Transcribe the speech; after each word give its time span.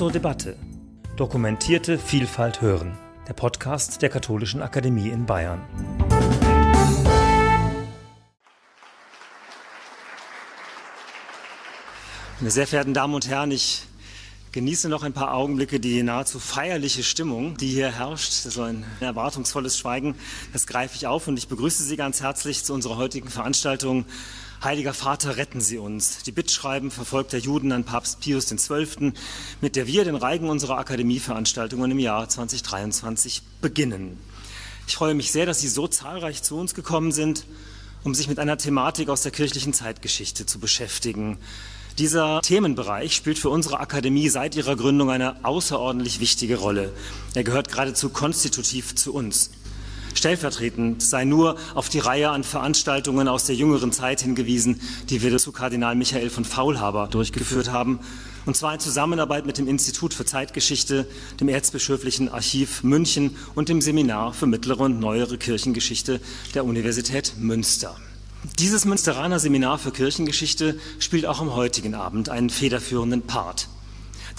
zur 0.00 0.10
Debatte. 0.10 0.56
Dokumentierte 1.18 1.98
Vielfalt 1.98 2.62
hören. 2.62 2.96
Der 3.28 3.34
Podcast 3.34 4.00
der 4.00 4.08
Katholischen 4.08 4.62
Akademie 4.62 5.10
in 5.10 5.26
Bayern. 5.26 5.60
Meine 12.38 12.50
sehr 12.50 12.66
verehrten 12.66 12.94
Damen 12.94 13.12
und 13.12 13.28
Herren, 13.28 13.50
ich 13.50 13.82
genieße 14.52 14.88
noch 14.88 15.02
ein 15.02 15.12
paar 15.12 15.34
Augenblicke 15.34 15.80
die 15.80 16.02
nahezu 16.02 16.38
feierliche 16.38 17.02
Stimmung, 17.02 17.58
die 17.58 17.68
hier 17.68 17.92
herrscht. 17.92 18.32
So 18.32 18.62
ein 18.62 18.86
erwartungsvolles 19.00 19.78
Schweigen, 19.78 20.14
das 20.54 20.66
greife 20.66 20.96
ich 20.96 21.08
auf 21.08 21.28
und 21.28 21.36
ich 21.36 21.46
begrüße 21.46 21.82
Sie 21.82 21.98
ganz 21.98 22.22
herzlich 22.22 22.64
zu 22.64 22.72
unserer 22.72 22.96
heutigen 22.96 23.28
Veranstaltung 23.28 24.06
Heiliger 24.62 24.92
Vater, 24.92 25.38
retten 25.38 25.62
Sie 25.62 25.78
uns. 25.78 26.22
Die 26.24 26.32
Bittschreiben 26.32 26.90
verfolgter 26.90 27.38
Juden 27.38 27.72
an 27.72 27.84
Papst 27.84 28.20
Pius 28.20 28.54
XII., 28.54 29.14
mit 29.62 29.74
der 29.74 29.86
wir 29.86 30.04
den 30.04 30.16
Reigen 30.16 30.50
unserer 30.50 30.76
Akademieveranstaltungen 30.76 31.90
im 31.90 31.98
Jahr 31.98 32.28
2023 32.28 33.40
beginnen. 33.62 34.18
Ich 34.86 34.96
freue 34.96 35.14
mich 35.14 35.32
sehr, 35.32 35.46
dass 35.46 35.62
Sie 35.62 35.68
so 35.68 35.88
zahlreich 35.88 36.42
zu 36.42 36.58
uns 36.58 36.74
gekommen 36.74 37.10
sind, 37.10 37.46
um 38.04 38.14
sich 38.14 38.28
mit 38.28 38.38
einer 38.38 38.58
Thematik 38.58 39.08
aus 39.08 39.22
der 39.22 39.32
kirchlichen 39.32 39.72
Zeitgeschichte 39.72 40.44
zu 40.44 40.58
beschäftigen. 40.58 41.38
Dieser 41.96 42.42
Themenbereich 42.42 43.16
spielt 43.16 43.38
für 43.38 43.48
unsere 43.48 43.80
Akademie 43.80 44.28
seit 44.28 44.56
ihrer 44.56 44.76
Gründung 44.76 45.08
eine 45.08 45.42
außerordentlich 45.42 46.20
wichtige 46.20 46.58
Rolle. 46.58 46.92
Er 47.34 47.44
gehört 47.44 47.70
geradezu 47.70 48.10
konstitutiv 48.10 48.94
zu 48.94 49.14
uns. 49.14 49.52
Stellvertretend 50.14 51.02
sei 51.02 51.24
nur 51.24 51.56
auf 51.74 51.88
die 51.88 51.98
Reihe 51.98 52.30
an 52.30 52.44
Veranstaltungen 52.44 53.28
aus 53.28 53.44
der 53.44 53.54
jüngeren 53.54 53.92
Zeit 53.92 54.20
hingewiesen, 54.20 54.80
die 55.08 55.22
wir 55.22 55.36
zu 55.38 55.52
Kardinal 55.52 55.94
Michael 55.94 56.30
von 56.30 56.44
Faulhaber 56.44 57.08
durchgeführt 57.08 57.70
haben, 57.70 58.00
und 58.46 58.56
zwar 58.56 58.74
in 58.74 58.80
Zusammenarbeit 58.80 59.46
mit 59.46 59.58
dem 59.58 59.68
Institut 59.68 60.14
für 60.14 60.24
Zeitgeschichte, 60.24 61.06
dem 61.40 61.48
Erzbischöflichen 61.48 62.28
Archiv 62.28 62.82
München 62.82 63.36
und 63.54 63.68
dem 63.68 63.80
Seminar 63.80 64.32
für 64.32 64.46
mittlere 64.46 64.80
und 64.80 64.98
neuere 64.98 65.38
Kirchengeschichte 65.38 66.20
der 66.54 66.64
Universität 66.64 67.34
Münster. 67.38 67.96
Dieses 68.58 68.86
Münsteraner 68.86 69.38
Seminar 69.38 69.78
für 69.78 69.90
Kirchengeschichte 69.90 70.78
spielt 70.98 71.26
auch 71.26 71.40
am 71.40 71.54
heutigen 71.54 71.94
Abend 71.94 72.30
einen 72.30 72.48
federführenden 72.48 73.22
Part. 73.22 73.68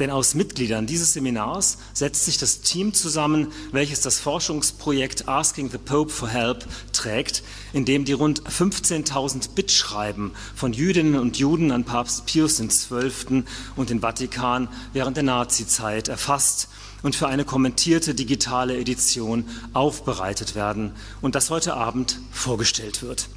Denn 0.02 0.10
aus 0.10 0.34
Mitgliedern 0.34 0.88
dieses 0.88 1.14
Seminars 1.14 1.78
setzt 1.94 2.26
sich 2.26 2.40
das 2.40 2.62
Team 2.62 2.92
zusammen, 2.92 3.50
welches 3.72 4.02
das 4.02 4.20
Forschungsprojekt 4.20 5.28
Asking 5.28 5.70
the 5.70 5.78
Pope 5.78 6.10
for 6.10 6.28
Help 6.28 6.66
trägt, 6.92 7.44
in 7.72 7.86
dem 7.86 8.04
die 8.04 8.14
rund 8.14 8.42
15.000 8.42 9.50
Bittschreiben 9.54 10.32
von 10.56 10.74
Jüdinnen 10.74 11.20
und 11.20 11.38
Juden 11.38 11.72
an 11.72 11.84
Papst 11.84 12.26
Pius 12.26 12.58
XII. 12.58 13.44
und 13.76 13.92
den 13.92 14.00
Vatikan 14.00 14.70
während 14.92 15.18
der 15.18 15.24
Nazizeit 15.24 16.08
erfasst 16.08 16.70
und 17.04 17.16
für 17.16 17.28
eine 17.28 17.46
kommentierte 17.46 18.16
digitale 18.16 18.80
Edition 18.80 19.46
aufbereitet 19.74 20.56
werden 20.56 20.94
und 21.22 21.36
das 21.36 21.52
heute 21.52 21.76
Abend 21.76 22.18
vorgestellt 22.32 23.04
wird. 23.04 23.30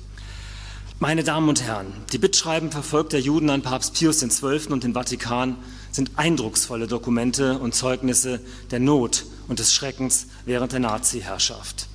Meine 1.01 1.25
Damen 1.25 1.49
und 1.51 1.61
Herren, 1.61 1.93
die 2.13 2.19
Bittschreiben 2.19 2.71
verfolgter 2.71 3.19
Juden 3.19 3.51
an 3.51 3.61
Papst 3.61 3.93
Pius 3.93 4.21
XII. 4.21 4.69
und 4.73 4.85
den 4.85 4.95
Vatikan 4.95 5.57
sind 5.95 6.13
eindrucksvolle 6.17 6.89
Dokumente 6.89 7.59
und 7.59 7.75
Zeugnisse 7.75 8.41
der 8.73 8.81
Not 8.81 9.27
und 9.47 9.61
des 9.61 9.73
Schreckens 9.73 10.27
während 10.45 10.73
der 10.73 10.81
Nazi-Herrschaft. 10.81 11.87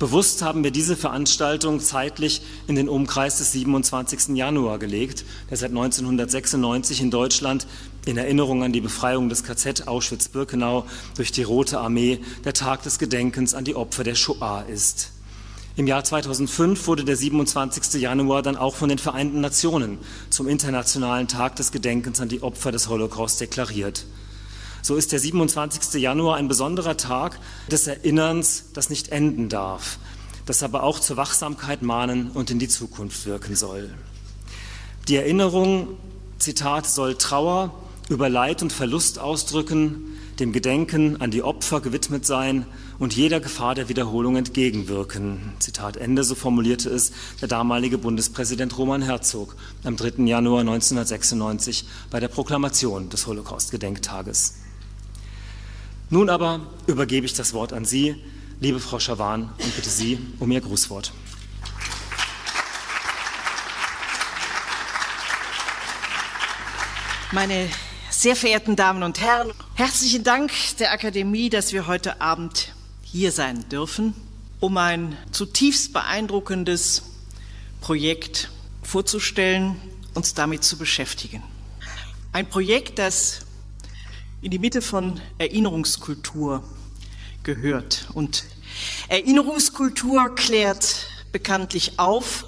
Bewusst 0.00 0.42
haben 0.42 0.64
wir 0.64 0.70
diese 0.72 0.96
Veranstaltung 0.96 1.78
zeitlich 1.78 2.42
in 2.66 2.74
den 2.74 2.88
Umkreis 2.88 3.38
des 3.38 3.52
27. 3.52 4.34
Januar 4.34 4.78
gelegt, 4.78 5.24
der 5.48 5.58
seit 5.58 5.70
1996 5.70 7.02
in 7.02 7.10
Deutschland 7.10 7.66
in 8.04 8.16
Erinnerung 8.16 8.64
an 8.64 8.72
die 8.72 8.80
Befreiung 8.80 9.28
des 9.28 9.44
KZ 9.44 9.86
Auschwitz-Birkenau 9.86 10.86
durch 11.16 11.30
die 11.30 11.42
Rote 11.42 11.78
Armee 11.78 12.18
der 12.44 12.54
Tag 12.54 12.82
des 12.82 12.98
Gedenkens 12.98 13.54
an 13.54 13.64
die 13.64 13.76
Opfer 13.76 14.02
der 14.02 14.14
Shoah 14.16 14.64
ist. 14.66 15.12
Im 15.76 15.86
Jahr 15.86 16.02
2005 16.02 16.86
wurde 16.88 17.04
der 17.04 17.16
27. 17.16 18.00
Januar 18.00 18.42
dann 18.42 18.56
auch 18.56 18.74
von 18.74 18.88
den 18.88 18.98
Vereinten 18.98 19.40
Nationen 19.40 19.98
zum 20.28 20.48
Internationalen 20.48 21.28
Tag 21.28 21.56
des 21.56 21.70
Gedenkens 21.70 22.20
an 22.20 22.28
die 22.28 22.42
Opfer 22.42 22.72
des 22.72 22.88
Holocaust 22.88 23.40
deklariert. 23.40 24.04
So 24.82 24.96
ist 24.96 25.12
der 25.12 25.20
27. 25.20 26.00
Januar 26.00 26.36
ein 26.36 26.48
besonderer 26.48 26.96
Tag 26.96 27.38
des 27.70 27.86
Erinnerns, 27.86 28.64
das 28.72 28.90
nicht 28.90 29.10
enden 29.10 29.48
darf, 29.48 29.98
das 30.44 30.62
aber 30.64 30.82
auch 30.82 30.98
zur 30.98 31.16
Wachsamkeit 31.16 31.82
mahnen 31.82 32.32
und 32.32 32.50
in 32.50 32.58
die 32.58 32.68
Zukunft 32.68 33.24
wirken 33.26 33.54
soll. 33.54 33.90
Die 35.06 35.16
Erinnerung, 35.16 35.88
Zitat, 36.38 36.86
soll 36.86 37.14
Trauer 37.14 37.72
über 38.08 38.28
Leid 38.28 38.62
und 38.62 38.72
Verlust 38.72 39.20
ausdrücken, 39.20 40.18
dem 40.40 40.52
Gedenken 40.52 41.20
an 41.20 41.30
die 41.30 41.42
Opfer 41.44 41.80
gewidmet 41.80 42.26
sein 42.26 42.66
und 43.00 43.16
jeder 43.16 43.40
Gefahr 43.40 43.74
der 43.74 43.88
Wiederholung 43.88 44.36
entgegenwirken. 44.36 45.54
Zitat 45.58 45.96
Ende, 45.96 46.22
so 46.22 46.34
formulierte 46.34 46.90
es 46.90 47.12
der 47.40 47.48
damalige 47.48 47.96
Bundespräsident 47.96 48.76
Roman 48.76 49.00
Herzog 49.00 49.56
am 49.84 49.96
3. 49.96 50.24
Januar 50.24 50.60
1996 50.60 51.86
bei 52.10 52.20
der 52.20 52.28
Proklamation 52.28 53.08
des 53.08 53.26
Holocaust-Gedenktages. 53.26 54.56
Nun 56.10 56.28
aber 56.28 56.60
übergebe 56.86 57.24
ich 57.24 57.32
das 57.32 57.54
Wort 57.54 57.72
an 57.72 57.86
Sie, 57.86 58.16
liebe 58.60 58.80
Frau 58.80 58.98
Schawan, 58.98 59.44
und 59.44 59.76
bitte 59.76 59.88
Sie 59.88 60.18
um 60.38 60.52
Ihr 60.52 60.60
Grußwort. 60.60 61.12
Meine 67.32 67.66
sehr 68.10 68.36
verehrten 68.36 68.76
Damen 68.76 69.02
und 69.02 69.20
Herren, 69.20 69.52
herzlichen 69.74 70.22
Dank 70.22 70.52
der 70.78 70.92
Akademie, 70.92 71.48
dass 71.48 71.72
wir 71.72 71.86
heute 71.86 72.20
Abend 72.20 72.74
hier 73.12 73.32
sein 73.32 73.68
dürfen, 73.68 74.14
um 74.60 74.76
ein 74.76 75.16
zutiefst 75.32 75.92
beeindruckendes 75.92 77.02
Projekt 77.80 78.50
vorzustellen, 78.82 79.76
uns 80.14 80.34
damit 80.34 80.62
zu 80.62 80.76
beschäftigen. 80.78 81.42
Ein 82.32 82.48
Projekt, 82.48 82.98
das 82.98 83.40
in 84.42 84.50
die 84.50 84.58
Mitte 84.58 84.80
von 84.80 85.20
Erinnerungskultur 85.38 86.62
gehört. 87.42 88.06
Und 88.14 88.44
Erinnerungskultur 89.08 90.34
klärt 90.36 91.06
bekanntlich 91.32 91.98
auf 91.98 92.46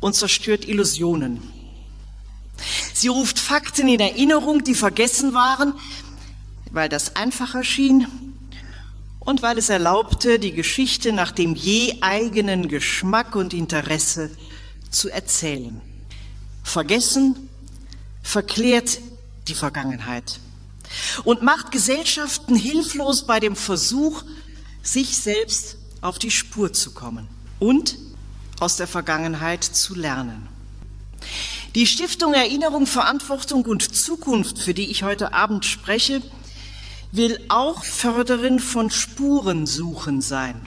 und 0.00 0.14
zerstört 0.14 0.66
Illusionen. 0.66 1.42
Sie 2.94 3.08
ruft 3.08 3.38
Fakten 3.38 3.88
in 3.88 4.00
Erinnerung, 4.00 4.64
die 4.64 4.74
vergessen 4.74 5.34
waren, 5.34 5.74
weil 6.70 6.88
das 6.88 7.16
einfacher 7.16 7.64
schien 7.64 8.31
und 9.24 9.42
weil 9.42 9.58
es 9.58 9.68
erlaubte, 9.68 10.38
die 10.38 10.52
Geschichte 10.52 11.12
nach 11.12 11.32
dem 11.32 11.54
je 11.54 11.98
eigenen 12.00 12.68
Geschmack 12.68 13.36
und 13.36 13.54
Interesse 13.54 14.30
zu 14.90 15.08
erzählen. 15.10 15.80
Vergessen 16.62 17.48
verklärt 18.22 18.98
die 19.48 19.54
Vergangenheit 19.54 20.40
und 21.24 21.42
macht 21.42 21.72
Gesellschaften 21.72 22.56
hilflos 22.56 23.26
bei 23.26 23.40
dem 23.40 23.56
Versuch, 23.56 24.22
sich 24.82 25.16
selbst 25.16 25.76
auf 26.00 26.18
die 26.18 26.30
Spur 26.30 26.72
zu 26.72 26.92
kommen 26.92 27.28
und 27.60 27.96
aus 28.60 28.76
der 28.76 28.86
Vergangenheit 28.86 29.64
zu 29.64 29.94
lernen. 29.94 30.48
Die 31.74 31.86
Stiftung 31.86 32.34
Erinnerung, 32.34 32.86
Verantwortung 32.86 33.64
und 33.64 33.94
Zukunft, 33.94 34.58
für 34.58 34.74
die 34.74 34.90
ich 34.90 35.04
heute 35.04 35.32
Abend 35.32 35.64
spreche, 35.64 36.20
will 37.12 37.38
auch 37.48 37.84
Förderin 37.84 38.58
von 38.58 38.90
Spurensuchen 38.90 40.22
sein. 40.22 40.60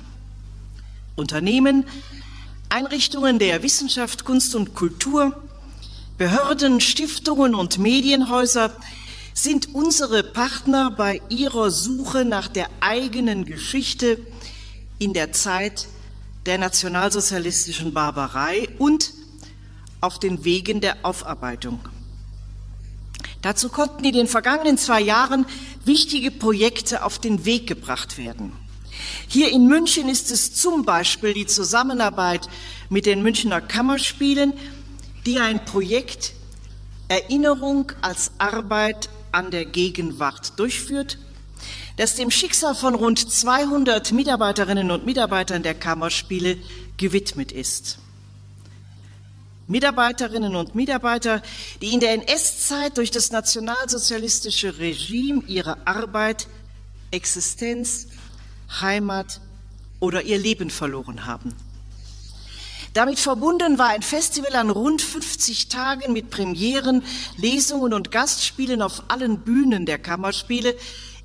Unternehmen, 1.15 1.85
Einrichtungen 2.69 3.39
der 3.39 3.63
Wissenschaft, 3.63 4.25
Kunst 4.25 4.55
und 4.55 4.75
Kultur, 4.75 5.35
Behörden, 6.17 6.79
Stiftungen 6.79 7.55
und 7.55 7.77
Medienhäuser 7.77 8.71
sind 9.33 9.73
unsere 9.73 10.23
Partner 10.23 10.91
bei 10.91 11.21
ihrer 11.29 11.71
Suche 11.71 12.23
nach 12.23 12.47
der 12.47 12.69
eigenen 12.79 13.43
Geschichte 13.43 14.17
in 14.97 15.13
der 15.13 15.33
Zeit 15.33 15.87
der 16.45 16.57
nationalsozialistischen 16.57 17.93
Barbarei 17.93 18.69
und 18.77 19.13
auf 19.99 20.19
den 20.19 20.45
Wegen 20.45 20.79
der 20.79 20.97
Aufarbeitung. 21.03 21.79
Dazu 23.45 23.69
konnten 23.69 24.03
in 24.03 24.13
den 24.13 24.25
vergangenen 24.25 24.75
zwei 24.75 24.99
Jahren 24.99 25.45
wichtige 25.83 26.31
Projekte 26.31 27.03
auf 27.03 27.19
den 27.19 27.45
Weg 27.45 27.67
gebracht 27.67 28.17
werden. 28.17 28.53
Hier 29.27 29.51
in 29.51 29.67
München 29.67 30.09
ist 30.09 30.31
es 30.31 30.55
zum 30.55 30.83
Beispiel 30.83 31.35
die 31.35 31.45
Zusammenarbeit 31.45 32.49
mit 32.89 33.05
den 33.05 33.21
Münchner 33.21 33.61
Kammerspielen, 33.61 34.53
die 35.27 35.37
ein 35.37 35.63
Projekt 35.63 36.33
Erinnerung 37.07 37.91
als 38.01 38.31
Arbeit 38.39 39.09
an 39.31 39.51
der 39.51 39.65
Gegenwart 39.65 40.57
durchführt, 40.57 41.19
das 41.97 42.15
dem 42.15 42.31
Schicksal 42.31 42.73
von 42.73 42.95
rund 42.95 43.19
200 43.19 44.11
Mitarbeiterinnen 44.11 44.89
und 44.89 45.05
Mitarbeitern 45.05 45.61
der 45.61 45.75
Kammerspiele 45.75 46.57
gewidmet 46.97 47.51
ist. 47.51 47.99
Mitarbeiterinnen 49.67 50.55
und 50.55 50.75
Mitarbeiter, 50.75 51.41
die 51.81 51.93
in 51.93 51.99
der 51.99 52.13
NS-Zeit 52.13 52.97
durch 52.97 53.09
das 53.09 53.31
nationalsozialistische 53.31 54.77
Regime 54.77 55.41
ihre 55.47 55.87
Arbeit, 55.87 56.47
Existenz, 57.11 58.07
Heimat 58.81 59.41
oder 59.99 60.21
ihr 60.21 60.37
Leben 60.37 60.69
verloren 60.69 61.25
haben. 61.25 61.55
Damit 62.93 63.19
verbunden 63.19 63.77
war 63.77 63.89
ein 63.89 64.03
Festival 64.03 64.55
an 64.55 64.69
rund 64.69 65.01
50 65.01 65.67
Tagen 65.67 66.13
mit 66.13 66.29
Premieren, 66.29 67.03
Lesungen 67.35 67.93
und 67.93 68.11
Gastspielen 68.11 68.81
auf 68.81 69.03
allen 69.09 69.39
Bühnen 69.39 69.85
der 69.85 69.97
Kammerspiele 69.97 70.75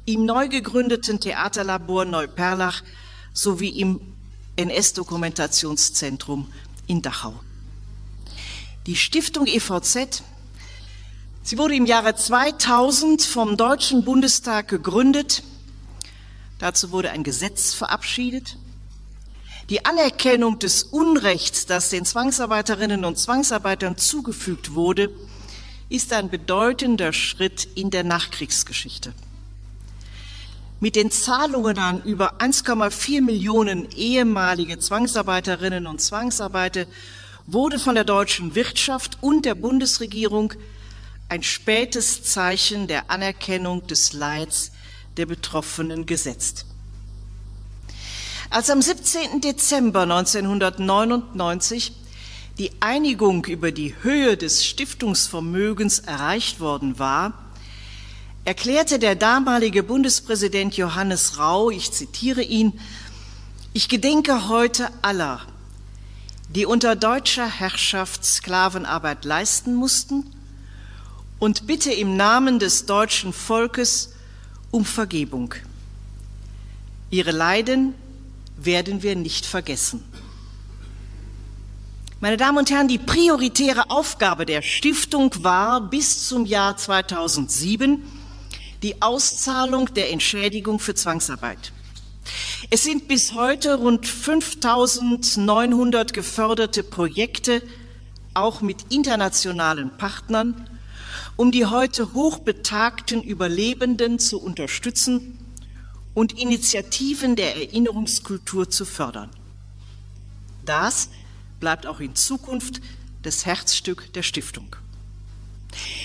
im 0.05 0.25
neu 0.25 0.49
gegründeten 0.49 1.21
Theaterlabor 1.21 2.07
Neuperlach 2.07 2.83
sowie 3.33 3.69
im 3.69 4.01
NS-Dokumentationszentrum 4.57 6.51
in 6.89 7.03
Dachau. 7.03 7.35
Die 8.87 8.97
Stiftung 8.97 9.47
EVZ, 9.47 10.23
sie 11.43 11.59
wurde 11.59 11.75
im 11.75 11.85
Jahre 11.85 12.15
2000 12.15 13.21
vom 13.23 13.59
Deutschen 13.59 14.05
Bundestag 14.05 14.69
gegründet. 14.69 15.43
Dazu 16.59 16.91
wurde 16.91 17.11
ein 17.11 17.23
Gesetz 17.23 17.75
verabschiedet. 17.75 18.57
Die 19.69 19.85
Anerkennung 19.85 20.59
des 20.59 20.83
Unrechts, 20.83 21.67
das 21.67 21.91
den 21.91 22.07
Zwangsarbeiterinnen 22.07 23.05
und 23.05 23.19
Zwangsarbeitern 23.19 23.99
zugefügt 23.99 24.75
wurde, 24.75 25.11
ist 25.91 26.15
ein 26.15 26.31
bedeutender 26.31 27.13
Schritt 27.13 27.69
in 27.75 27.91
der 27.91 28.03
Nachkriegsgeschichte. 28.03 29.13
Mit 30.81 30.97
den 30.97 31.11
Zahlungen 31.11 31.79
an 31.79 32.03
über 32.05 32.41
1,4 32.41 33.21
Millionen 33.21 33.91
ehemalige 33.91 34.79
Zwangsarbeiterinnen 34.79 35.87
und 35.87 36.01
Zwangsarbeiter 36.01 36.87
wurde 37.53 37.79
von 37.79 37.95
der 37.95 38.05
deutschen 38.05 38.55
Wirtschaft 38.55 39.19
und 39.21 39.45
der 39.45 39.55
Bundesregierung 39.55 40.53
ein 41.29 41.43
spätes 41.43 42.23
Zeichen 42.23 42.87
der 42.87 43.11
Anerkennung 43.11 43.87
des 43.87 44.13
Leids 44.13 44.73
der 45.17 45.27
Betroffenen 45.27 46.07
gesetzt. 46.07 46.67
Als 48.51 48.69
am 48.71 48.83
17. 48.83 49.41
Dezember 49.41 50.03
1999 50.03 51.93
die 52.59 52.73
Einigung 52.81 53.45
über 53.47 53.73
die 53.73 53.95
Höhe 54.03 54.37
des 54.37 54.65
Stiftungsvermögens 54.67 56.01
erreicht 56.01 56.61
worden 56.61 56.99
war, 56.99 57.33
erklärte 58.45 58.99
der 58.99 59.15
damalige 59.15 59.83
Bundespräsident 59.83 60.77
Johannes 60.77 61.39
Rau, 61.39 61.71
ich 61.71 61.93
zitiere 61.93 62.43
ihn, 62.43 62.79
ich 63.73 63.89
gedenke 63.89 64.49
heute 64.49 64.89
aller, 65.03 65.41
die 66.55 66.67
unter 66.67 66.97
deutscher 66.97 67.47
Herrschaft 67.47 68.25
Sklavenarbeit 68.25 69.25
leisten 69.25 69.75
mussten 69.75 70.27
und 71.39 71.67
bitte 71.67 71.93
im 71.93 72.17
Namen 72.17 72.59
des 72.59 72.87
deutschen 72.87 73.33
Volkes 73.33 74.15
um 74.71 74.85
Vergebung. 74.85 75.55
Ihre 77.11 77.31
Leiden 77.31 77.95
werden 78.57 79.03
wir 79.03 79.17
nicht 79.17 79.47
vergessen. 79.47 80.05
Meine 82.21 82.37
Damen 82.37 82.59
und 82.59 82.71
Herren, 82.71 82.89
die 82.89 82.99
prioritäre 82.99 83.89
Aufgabe 83.91 84.45
der 84.45 84.61
Stiftung 84.61 85.33
war 85.43 85.81
bis 85.81 86.29
zum 86.29 86.45
Jahr 86.45 86.77
2007 86.77 88.03
die 88.83 89.01
Auszahlung 89.01 89.93
der 89.95 90.11
Entschädigung 90.11 90.79
für 90.79 90.95
Zwangsarbeit. 90.95 91.73
Es 92.71 92.85
sind 92.85 93.09
bis 93.09 93.35
heute 93.35 93.77
rund 93.77 94.07
5900 94.07 96.13
geförderte 96.13 96.83
Projekte, 96.83 97.63
auch 98.35 98.61
mit 98.61 98.87
internationalen 98.91 99.97
Partnern, 99.97 100.69
um 101.37 101.51
die 101.51 101.67
heute 101.67 102.13
hochbetagten 102.13 103.23
Überlebenden 103.23 104.19
zu 104.19 104.41
unterstützen 104.41 105.39
und 106.15 106.39
Initiativen 106.39 107.35
der 107.35 107.57
Erinnerungskultur 107.57 108.71
zu 108.71 108.85
fördern. 108.85 109.31
Das 110.65 111.09
bleibt 111.59 111.87
auch 111.87 112.01
in 112.01 112.15
Zukunft 112.15 112.81
das 113.23 113.47
Herzstück 113.47 114.13
der 114.13 114.23
Stiftung. 114.23 114.77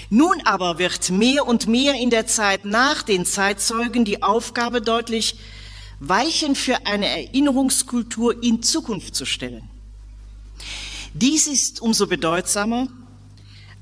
Nun 0.09 0.41
aber 0.45 0.77
wird 0.77 1.09
mehr 1.09 1.47
und 1.47 1.67
mehr 1.67 1.95
in 1.95 2.09
der 2.09 2.27
Zeit 2.27 2.65
nach 2.65 3.03
den 3.03 3.25
Zeitzeugen 3.25 4.05
die 4.05 4.21
Aufgabe 4.21 4.81
deutlich, 4.81 5.35
Weichen 6.09 6.55
für 6.55 6.85
eine 6.85 7.07
Erinnerungskultur 7.07 8.43
in 8.43 8.61
Zukunft 8.61 9.15
zu 9.15 9.25
stellen. 9.25 9.69
Dies 11.13 11.47
ist 11.47 11.81
umso 11.81 12.07
bedeutsamer, 12.07 12.87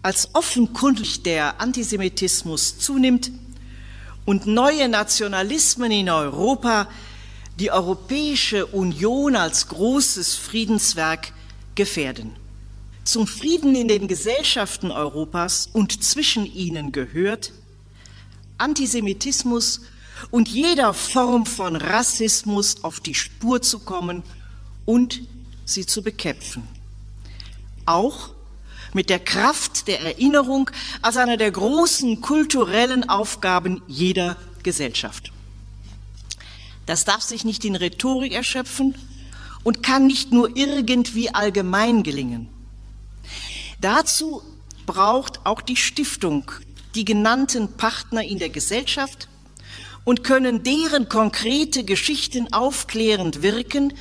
als 0.02 0.30
offenkundig 0.34 1.24
der 1.24 1.60
Antisemitismus 1.60 2.78
zunimmt 2.78 3.32
und 4.26 4.46
neue 4.46 4.90
Nationalismen 4.90 5.92
in 5.92 6.10
Europa 6.10 6.88
die 7.60 7.72
Europäische 7.72 8.66
Union 8.68 9.36
als 9.36 9.68
großes 9.68 10.36
Friedenswerk 10.36 11.34
gefährden. 11.76 12.36
Zum 13.04 13.28
Frieden 13.28 13.76
in 13.76 13.88
den 13.88 14.08
Gesellschaften 14.08 14.92
Europas 14.92 15.70
und 15.74 16.04
zwischen 16.04 16.46
ihnen 16.46 16.92
gehört 16.92 17.52
Antisemitismus 18.58 19.82
und 20.32 20.48
jeder 20.48 20.94
Form 20.94 21.46
von 21.46 21.76
Rassismus 21.76 22.84
auf 22.84 23.00
die 23.00 23.16
Spur 23.16 23.62
zu 23.62 23.80
kommen 23.80 24.24
und 24.86 25.22
sie 25.66 25.86
zu 25.86 26.02
bekämpfen. 26.02 26.68
Auch 27.86 28.30
mit 28.94 29.10
der 29.10 29.20
Kraft 29.20 29.88
der 29.88 30.02
Erinnerung 30.02 30.70
als 31.02 31.18
einer 31.18 31.38
der 31.38 31.52
großen 31.52 32.22
kulturellen 32.22 33.10
Aufgaben 33.10 33.82
jeder 33.88 34.38
Gesellschaft. 34.62 35.32
Das 36.86 37.06
darf 37.06 37.22
sich 37.22 37.46
nicht 37.46 37.66
in 37.66 37.76
Rhetorik 37.76 38.34
erschöpfen 38.34 38.96
und 39.64 39.84
kann 39.84 40.06
nicht 40.06 40.32
nur 40.32 40.56
irgendwie 40.56 41.34
allgemein 41.34 42.04
gelingen. 42.04 42.50
Dazu 43.80 44.44
braucht 44.86 45.46
auch 45.46 45.62
die 45.62 45.78
Stiftung 45.78 46.52
die 46.96 47.06
genannten 47.06 47.74
Partner 47.74 48.24
in 48.24 48.38
der 48.38 48.50
Gesellschaft 48.50 49.28
und 50.06 50.24
können 50.24 50.64
deren 50.64 51.08
konkrete 51.08 51.84
Geschichten 51.84 52.52
aufklärend 52.52 53.42
wirken 53.42 53.94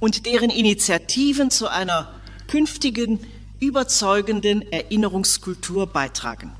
und 0.00 0.26
deren 0.26 0.50
Initiativen 0.50 1.50
zu 1.50 1.68
einer 1.68 2.12
künftigen 2.46 3.20
überzeugenden 3.60 4.70
Erinnerungskultur 4.70 5.86
beitragen. 5.88 6.52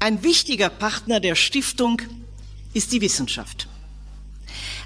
Ein 0.00 0.22
wichtiger 0.22 0.70
Partner 0.70 1.20
der 1.20 1.34
Stiftung 1.34 2.00
ist 2.72 2.92
die 2.92 3.00
Wissenschaft. 3.00 3.68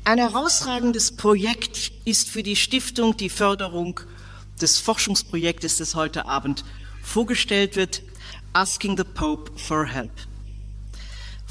Ein 0.05 0.19
herausragendes 0.19 1.13
Projekt 1.13 1.93
ist 2.05 2.29
für 2.29 2.43
die 2.43 2.57
Stiftung 2.57 3.17
die 3.17 3.29
Förderung 3.29 4.01
des 4.61 4.79
Forschungsprojektes, 4.79 5.77
das 5.77 5.95
heute 5.95 6.27
Abend 6.27 6.65
vorgestellt 7.03 7.77
wird, 7.77 8.03
Asking 8.53 8.97
the 8.97 9.05
Pope 9.05 9.53
for 9.57 9.87
Help 9.87 10.11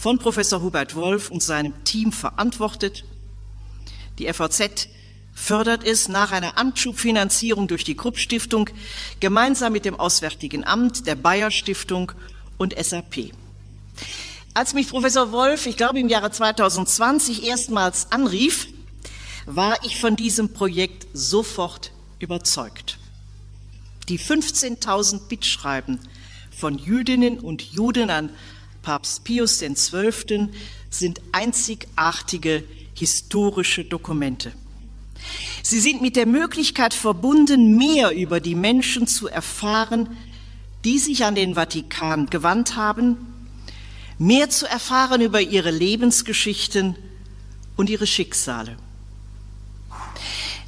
von 0.01 0.17
Professor 0.17 0.63
Hubert 0.63 0.95
Wolf 0.95 1.29
und 1.29 1.43
seinem 1.43 1.83
Team 1.83 2.11
verantwortet. 2.11 3.03
Die 4.17 4.33
FAZ 4.33 4.87
fördert 5.31 5.83
es 5.83 6.07
nach 6.07 6.31
einer 6.31 6.57
Anschubfinanzierung 6.57 7.67
durch 7.67 7.83
die 7.83 7.93
Krupp 7.93 8.17
Stiftung 8.17 8.67
gemeinsam 9.19 9.73
mit 9.73 9.85
dem 9.85 9.99
Auswärtigen 9.99 10.65
Amt, 10.65 11.05
der 11.05 11.13
Bayer 11.13 11.51
Stiftung 11.51 12.13
und 12.57 12.73
SAP. 12.83 13.31
Als 14.55 14.73
mich 14.73 14.89
Professor 14.89 15.31
Wolf, 15.31 15.67
ich 15.67 15.77
glaube 15.77 15.99
im 15.99 16.09
Jahre 16.09 16.31
2020 16.31 17.45
erstmals 17.45 18.11
anrief, 18.11 18.69
war 19.45 19.85
ich 19.85 20.01
von 20.01 20.15
diesem 20.15 20.51
Projekt 20.51 21.05
sofort 21.13 21.91
überzeugt. 22.17 22.97
Die 24.09 24.17
15.000 24.17 25.27
Bittschreiben 25.27 25.99
von 26.49 26.79
Jüdinnen 26.79 27.37
und 27.37 27.61
Juden 27.61 28.09
an 28.09 28.31
Papst 28.81 29.23
Pius 29.23 29.59
XII. 29.59 30.49
sind 30.89 31.21
einzigartige 31.31 32.63
historische 32.95 33.85
Dokumente. 33.85 34.51
Sie 35.63 35.79
sind 35.79 36.01
mit 36.01 36.15
der 36.15 36.25
Möglichkeit 36.25 36.93
verbunden, 36.93 37.77
mehr 37.77 38.11
über 38.11 38.39
die 38.39 38.55
Menschen 38.55 39.07
zu 39.07 39.27
erfahren, 39.27 40.17
die 40.83 40.97
sich 40.97 41.23
an 41.23 41.35
den 41.35 41.53
Vatikan 41.53 42.27
gewandt 42.27 42.75
haben, 42.75 43.17
mehr 44.17 44.49
zu 44.49 44.67
erfahren 44.67 45.21
über 45.21 45.41
ihre 45.41 45.71
Lebensgeschichten 45.71 46.95
und 47.77 47.89
ihre 47.89 48.07
Schicksale. 48.07 48.77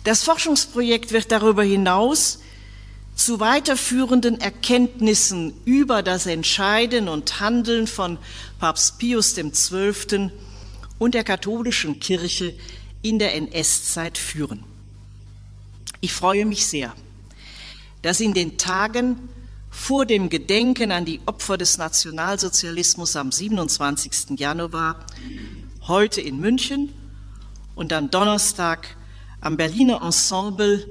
Das 0.04 0.24
Forschungsprojekt 0.24 1.12
wird 1.12 1.32
darüber 1.32 1.64
hinaus 1.64 2.40
zu 3.16 3.40
weiterführenden 3.40 4.42
Erkenntnissen 4.42 5.54
über 5.66 6.02
das 6.02 6.26
Entscheiden 6.26 7.08
und 7.08 7.40
Handeln 7.40 7.88
von 7.88 8.18
Papst 8.60 8.98
Pius 8.98 9.36
XII. 9.36 10.32
und 11.00 11.14
der 11.14 11.24
katholischen 11.24 12.00
Kirche 12.00 12.56
in 13.02 13.20
der 13.20 13.36
NS-Zeit 13.36 14.18
führen. 14.18 14.64
Ich 16.02 16.14
freue 16.14 16.46
mich 16.46 16.66
sehr, 16.66 16.94
dass 18.02 18.20
in 18.20 18.34
den 18.34 18.58
Tagen 18.58 19.30
vor 19.70 20.06
dem 20.06 20.30
Gedenken 20.30 20.92
an 20.92 21.06
die 21.06 21.20
Opfer 21.26 21.58
des 21.58 21.78
Nationalsozialismus 21.78 23.16
am 23.16 23.32
27. 23.32 24.40
Januar, 24.40 25.06
heute 25.88 26.22
in 26.22 26.40
München 26.40 26.94
und 27.76 27.92
am 27.92 28.10
Donnerstag 28.10 28.96
am 29.42 29.58
Berliner 29.58 30.02
Ensemble 30.02 30.88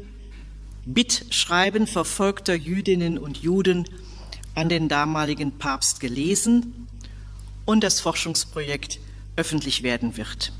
Bittschreiben 0.84 1.86
verfolgter 1.86 2.54
Jüdinnen 2.54 3.16
und 3.16 3.38
Juden 3.38 3.88
an 4.54 4.68
den 4.68 4.88
damaligen 4.88 5.52
Papst 5.58 6.00
gelesen 6.00 6.88
und 7.64 7.84
das 7.84 8.00
Forschungsprojekt 8.00 8.98
öffentlich 9.36 9.82
werden 9.82 10.16
wird. 10.16 10.52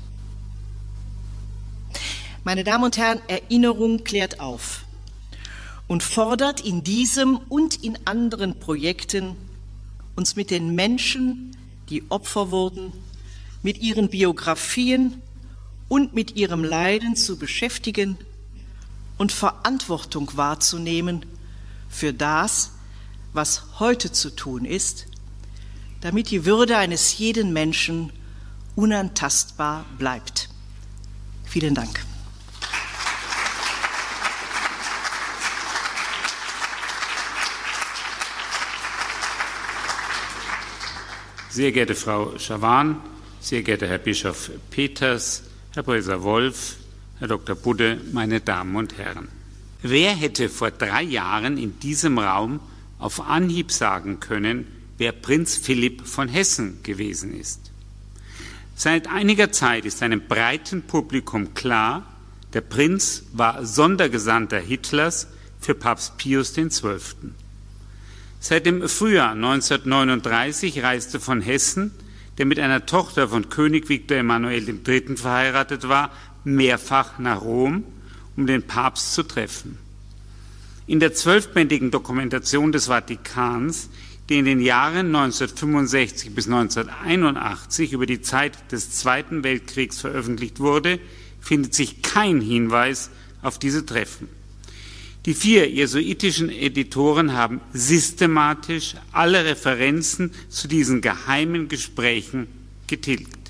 Meine 2.45 2.63
Damen 2.63 2.85
und 2.85 2.97
Herren, 2.97 3.21
Erinnerung 3.27 4.03
klärt 4.03 4.39
auf 4.39 4.85
und 5.87 6.03
fordert 6.03 6.61
in 6.61 6.83
diesem 6.83 7.37
und 7.49 7.83
in 7.83 7.97
anderen 8.05 8.59
Projekten 8.59 9.35
uns 10.15 10.35
mit 10.35 10.51
den 10.51 10.73
Menschen, 10.73 11.55
die 11.89 12.09
Opfer 12.09 12.51
wurden, 12.51 12.93
mit 13.61 13.79
ihren 13.79 14.09
Biografien 14.09 15.21
und 15.89 16.13
mit 16.13 16.35
ihrem 16.35 16.63
Leiden 16.63 17.15
zu 17.15 17.37
beschäftigen 17.37 18.17
und 19.17 19.31
Verantwortung 19.31 20.31
wahrzunehmen 20.35 21.25
für 21.89 22.13
das, 22.13 22.71
was 23.33 23.63
heute 23.79 24.11
zu 24.11 24.35
tun 24.35 24.65
ist, 24.65 25.07
damit 26.01 26.31
die 26.31 26.45
Würde 26.45 26.77
eines 26.77 27.17
jeden 27.17 27.53
Menschen 27.53 28.11
unantastbar 28.75 29.85
bleibt. 29.97 30.49
Vielen 31.45 31.75
Dank. 31.75 32.05
Sehr 41.49 41.71
geehrte 41.71 41.93
Frau 41.93 42.35
Schawan, 42.39 42.99
sehr 43.39 43.61
geehrter 43.61 43.87
Herr 43.87 43.99
Bischof 43.99 44.49
Peters, 44.71 45.43
Herr 45.73 45.83
Professor 45.83 46.23
Wolf, 46.23 46.77
Herr 47.23 47.29
Dr. 47.29 47.55
Budde, 47.55 48.01
meine 48.11 48.41
Damen 48.41 48.75
und 48.75 48.97
Herren. 48.97 49.29
Wer 49.81 50.11
hätte 50.11 50.49
vor 50.49 50.71
drei 50.71 51.03
Jahren 51.03 51.57
in 51.57 51.79
diesem 51.79 52.19
Raum 52.19 52.59
auf 52.99 53.21
Anhieb 53.21 53.71
sagen 53.71 54.19
können, 54.19 54.67
wer 54.97 55.13
Prinz 55.13 55.55
Philipp 55.55 56.05
von 56.05 56.27
Hessen 56.27 56.83
gewesen 56.83 57.33
ist? 57.33 57.71
Seit 58.75 59.07
einiger 59.07 59.53
Zeit 59.53 59.85
ist 59.85 60.03
einem 60.03 60.27
breiten 60.27 60.81
Publikum 60.81 61.53
klar, 61.53 62.05
der 62.51 62.59
Prinz 62.59 63.23
war 63.31 63.65
Sondergesandter 63.65 64.59
Hitlers 64.59 65.29
für 65.61 65.75
Papst 65.75 66.17
Pius 66.17 66.51
XII. 66.51 67.31
Seit 68.41 68.65
dem 68.65 68.89
Frühjahr 68.89 69.31
1939 69.31 70.83
reiste 70.83 71.21
von 71.21 71.39
Hessen, 71.39 71.91
der 72.37 72.45
mit 72.45 72.59
einer 72.59 72.85
Tochter 72.85 73.29
von 73.29 73.47
König 73.47 73.87
Viktor 73.87 74.17
Emanuel 74.17 74.67
III. 74.67 75.15
verheiratet 75.15 75.87
war, 75.87 76.11
mehrfach 76.43 77.19
nach 77.19 77.41
Rom, 77.41 77.83
um 78.35 78.47
den 78.47 78.63
Papst 78.63 79.13
zu 79.13 79.23
treffen. 79.23 79.77
In 80.85 80.99
der 80.99 81.13
zwölfbändigen 81.13 81.91
Dokumentation 81.91 82.71
des 82.71 82.87
Vatikans, 82.87 83.89
die 84.29 84.39
in 84.39 84.45
den 84.45 84.61
Jahren 84.61 85.07
1965 85.07 86.33
bis 86.33 86.45
1981 86.47 87.93
über 87.93 88.05
die 88.05 88.21
Zeit 88.21 88.71
des 88.71 88.91
Zweiten 88.91 89.43
Weltkriegs 89.43 89.99
veröffentlicht 89.99 90.59
wurde, 90.59 90.99
findet 91.39 91.73
sich 91.73 92.01
kein 92.01 92.41
Hinweis 92.41 93.09
auf 93.41 93.59
diese 93.59 93.85
Treffen. 93.85 94.27
Die 95.25 95.33
vier 95.33 95.69
jesuitischen 95.69 96.49
Editoren 96.49 97.33
haben 97.33 97.61
systematisch 97.73 98.95
alle 99.13 99.45
Referenzen 99.45 100.31
zu 100.49 100.67
diesen 100.67 100.99
geheimen 100.99 101.69
Gesprächen 101.69 102.47
getilgt. 102.87 103.42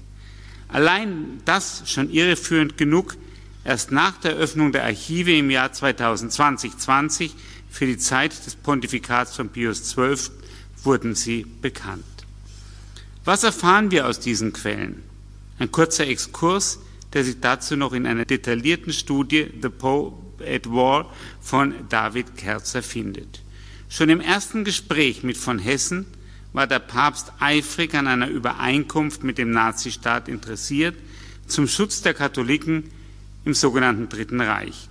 Allein 0.73 1.39
das 1.45 1.83
schon 1.85 2.09
irreführend 2.09 2.77
genug, 2.77 3.15
erst 3.63 3.91
nach 3.91 4.19
der 4.19 4.33
Öffnung 4.33 4.71
der 4.71 4.83
Archive 4.83 5.37
im 5.37 5.51
Jahr 5.51 5.69
2020-20 5.69 7.29
für 7.69 7.85
die 7.85 7.99
Zeit 7.99 8.45
des 8.45 8.55
Pontifikats 8.55 9.35
von 9.35 9.49
Pius 9.49 9.83
XII 9.83 10.31
wurden 10.83 11.13
sie 11.13 11.45
bekannt. 11.61 12.03
Was 13.23 13.43
erfahren 13.43 13.91
wir 13.91 14.07
aus 14.07 14.19
diesen 14.19 14.51
Quellen? 14.51 15.03
Ein 15.59 15.71
kurzer 15.71 16.07
Exkurs, 16.07 16.79
der 17.13 17.23
sich 17.23 17.39
dazu 17.39 17.77
noch 17.77 17.93
in 17.93 18.07
einer 18.07 18.25
detaillierten 18.25 18.93
Studie 18.93 19.51
The 19.61 19.69
Pope 19.69 20.43
at 20.43 20.67
War 20.67 21.13
von 21.39 21.75
David 21.89 22.35
Kerzer 22.35 22.81
findet. 22.81 23.43
Schon 23.89 24.09
im 24.09 24.21
ersten 24.21 24.63
Gespräch 24.63 25.21
mit 25.21 25.37
von 25.37 25.59
Hessen 25.59 26.07
war 26.53 26.67
der 26.67 26.79
Papst 26.79 27.33
eifrig 27.39 27.93
an 27.95 28.07
einer 28.07 28.27
Übereinkunft 28.27 29.23
mit 29.23 29.37
dem 29.37 29.51
Nazistaat 29.51 30.27
interessiert 30.27 30.95
zum 31.47 31.67
Schutz 31.67 32.01
der 32.01 32.13
Katholiken 32.13 32.89
im 33.43 33.53
sogenannten 33.53 34.07
Dritten 34.07 34.39
Reich. 34.39 34.87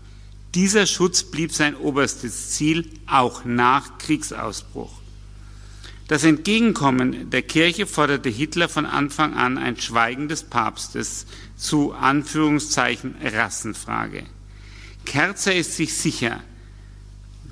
Dieser 0.54 0.86
Schutz 0.86 1.22
blieb 1.22 1.52
sein 1.52 1.74
oberstes 1.74 2.50
Ziel 2.50 2.90
auch 3.06 3.44
nach 3.44 3.96
Kriegsausbruch. 3.98 4.92
Das 6.08 6.24
Entgegenkommen 6.24 7.30
der 7.30 7.40
Kirche 7.40 7.86
forderte 7.86 8.28
Hitler 8.28 8.68
von 8.68 8.84
Anfang 8.84 9.32
an 9.32 9.56
ein 9.56 9.80
Schweigen 9.80 10.28
des 10.28 10.42
Papstes 10.42 11.26
zu 11.56 11.92
Anführungszeichen 11.92 13.14
Rassenfrage. 13.22 14.24
Kerzer 15.06 15.54
ist 15.54 15.76
sich 15.76 15.94
sicher, 15.94 16.40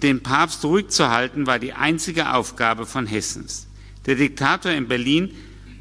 den 0.03 0.23
Papst 0.23 0.65
ruhig 0.65 0.89
zu 0.89 1.09
halten, 1.09 1.47
war 1.47 1.59
die 1.59 1.73
einzige 1.73 2.35
Aufgabe 2.35 2.85
von 2.85 3.07
Hessens. 3.07 3.67
Der 4.07 4.15
Diktator 4.15 4.73
in 4.73 4.89
Berlin 4.89 5.31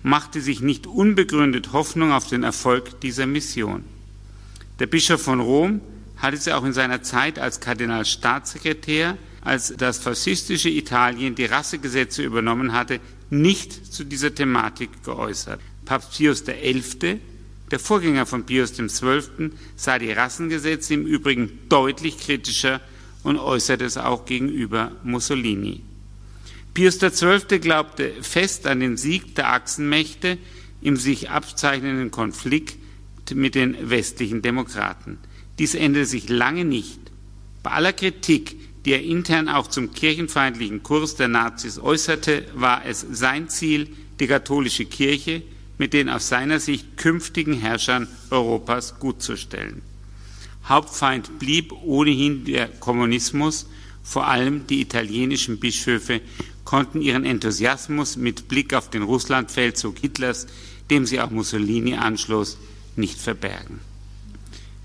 machte 0.03 0.41
sich 0.41 0.61
nicht 0.61 0.87
unbegründet 0.87 1.73
Hoffnung 1.73 2.11
auf 2.11 2.27
den 2.27 2.43
Erfolg 2.43 3.01
dieser 3.01 3.25
Mission. 3.25 3.83
Der 4.79 4.87
Bischof 4.87 5.21
von 5.21 5.39
Rom 5.39 5.81
hatte 6.17 6.37
sich 6.37 6.53
auch 6.53 6.63
in 6.63 6.73
seiner 6.73 7.01
Zeit 7.01 7.39
als 7.39 7.59
Kardinalstaatssekretär, 7.59 9.17
als 9.41 9.73
das 9.77 9.99
faschistische 9.99 10.69
Italien 10.69 11.35
die 11.35 11.45
Rassegesetze 11.45 12.23
übernommen 12.23 12.73
hatte, 12.73 12.99
nicht 13.29 13.93
zu 13.93 14.03
dieser 14.03 14.33
Thematik 14.33 15.03
geäußert. 15.03 15.59
Papst 15.85 16.17
Pius 16.17 16.43
XI 16.43 17.19
der 17.71 17.79
Vorgänger 17.79 18.25
von 18.25 18.45
Pius 18.45 18.73
XII. 18.73 19.51
sah 19.75 19.99
die 19.99 20.11
Rassengesetze 20.11 20.93
im 20.95 21.05
Übrigen 21.05 21.59
deutlich 21.69 22.17
kritischer 22.17 22.81
und 23.23 23.37
äußerte 23.37 23.85
es 23.85 23.97
auch 23.97 24.25
gegenüber 24.25 24.91
Mussolini. 25.03 25.81
Pius 26.73 26.99
XII. 26.99 27.59
glaubte 27.59 28.11
fest 28.21 28.67
an 28.67 28.79
den 28.79 28.97
Sieg 28.97 29.35
der 29.35 29.51
Achsenmächte 29.51 30.37
im 30.81 30.95
sich 30.95 31.29
abzeichnenden 31.29 32.11
Konflikt 32.11 32.77
mit 33.33 33.55
den 33.55 33.89
westlichen 33.89 34.41
Demokraten. 34.41 35.17
Dies 35.59 35.75
änderte 35.75 36.05
sich 36.05 36.29
lange 36.29 36.65
nicht. 36.65 36.99
Bei 37.63 37.71
aller 37.71 37.93
Kritik, 37.93 38.55
die 38.85 38.91
er 38.91 39.03
intern 39.03 39.49
auch 39.49 39.67
zum 39.67 39.91
kirchenfeindlichen 39.91 40.83
Kurs 40.83 41.15
der 41.15 41.27
Nazis 41.27 41.77
äußerte, 41.79 42.45
war 42.55 42.85
es 42.85 43.05
sein 43.11 43.49
Ziel, 43.49 43.89
die 44.19 44.27
katholische 44.27 44.85
Kirche 44.85 45.43
mit 45.77 45.93
den 45.93 46.09
aus 46.09 46.29
seiner 46.29 46.59
Sicht 46.59 46.97
künftigen 46.97 47.53
Herrschern 47.53 48.07
Europas 48.29 48.99
gutzustellen. 48.99 49.81
Hauptfeind 50.67 51.39
blieb 51.39 51.73
ohnehin 51.83 52.45
der 52.45 52.67
Kommunismus, 52.67 53.67
vor 54.03 54.27
allem 54.27 54.67
die 54.67 54.81
italienischen 54.81 55.59
Bischöfe 55.59 56.21
konnten 56.69 57.01
ihren 57.01 57.25
Enthusiasmus 57.25 58.15
mit 58.15 58.47
Blick 58.47 58.75
auf 58.75 58.91
den 58.91 59.01
Russlandfeldzug 59.01 59.97
Hitlers, 59.97 60.45
dem 60.91 61.07
sie 61.07 61.19
auch 61.19 61.31
Mussolini 61.31 61.95
anschloss, 61.95 62.59
nicht 62.95 63.19
verbergen. 63.19 63.79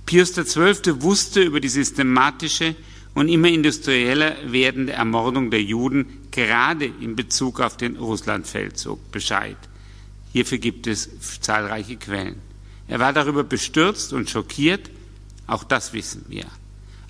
Pius 0.07 0.33
XII. 0.33 1.03
wusste 1.03 1.43
über 1.43 1.61
die 1.61 1.69
systematische 1.69 2.75
und 3.13 3.29
immer 3.29 3.49
industrieller 3.49 4.35
werdende 4.47 4.95
Ermordung 4.95 5.51
der 5.51 5.63
Juden 5.63 6.07
gerade 6.31 6.87
in 6.87 7.17
Bezug 7.17 7.61
auf 7.61 7.77
den 7.77 7.97
Russlandfeldzug 7.97 9.13
Bescheid. 9.13 9.59
Hierfür 10.33 10.57
gibt 10.57 10.87
es 10.87 11.11
zahlreiche 11.43 11.97
Quellen. 11.97 12.37
Er 12.89 12.99
war 12.99 13.13
darüber 13.13 13.45
bestürzt 13.45 14.15
und 14.15 14.31
schockiert, 14.31 14.89
auch 15.47 15.65
das 15.65 15.93
wissen 15.93 16.25
wir. 16.29 16.47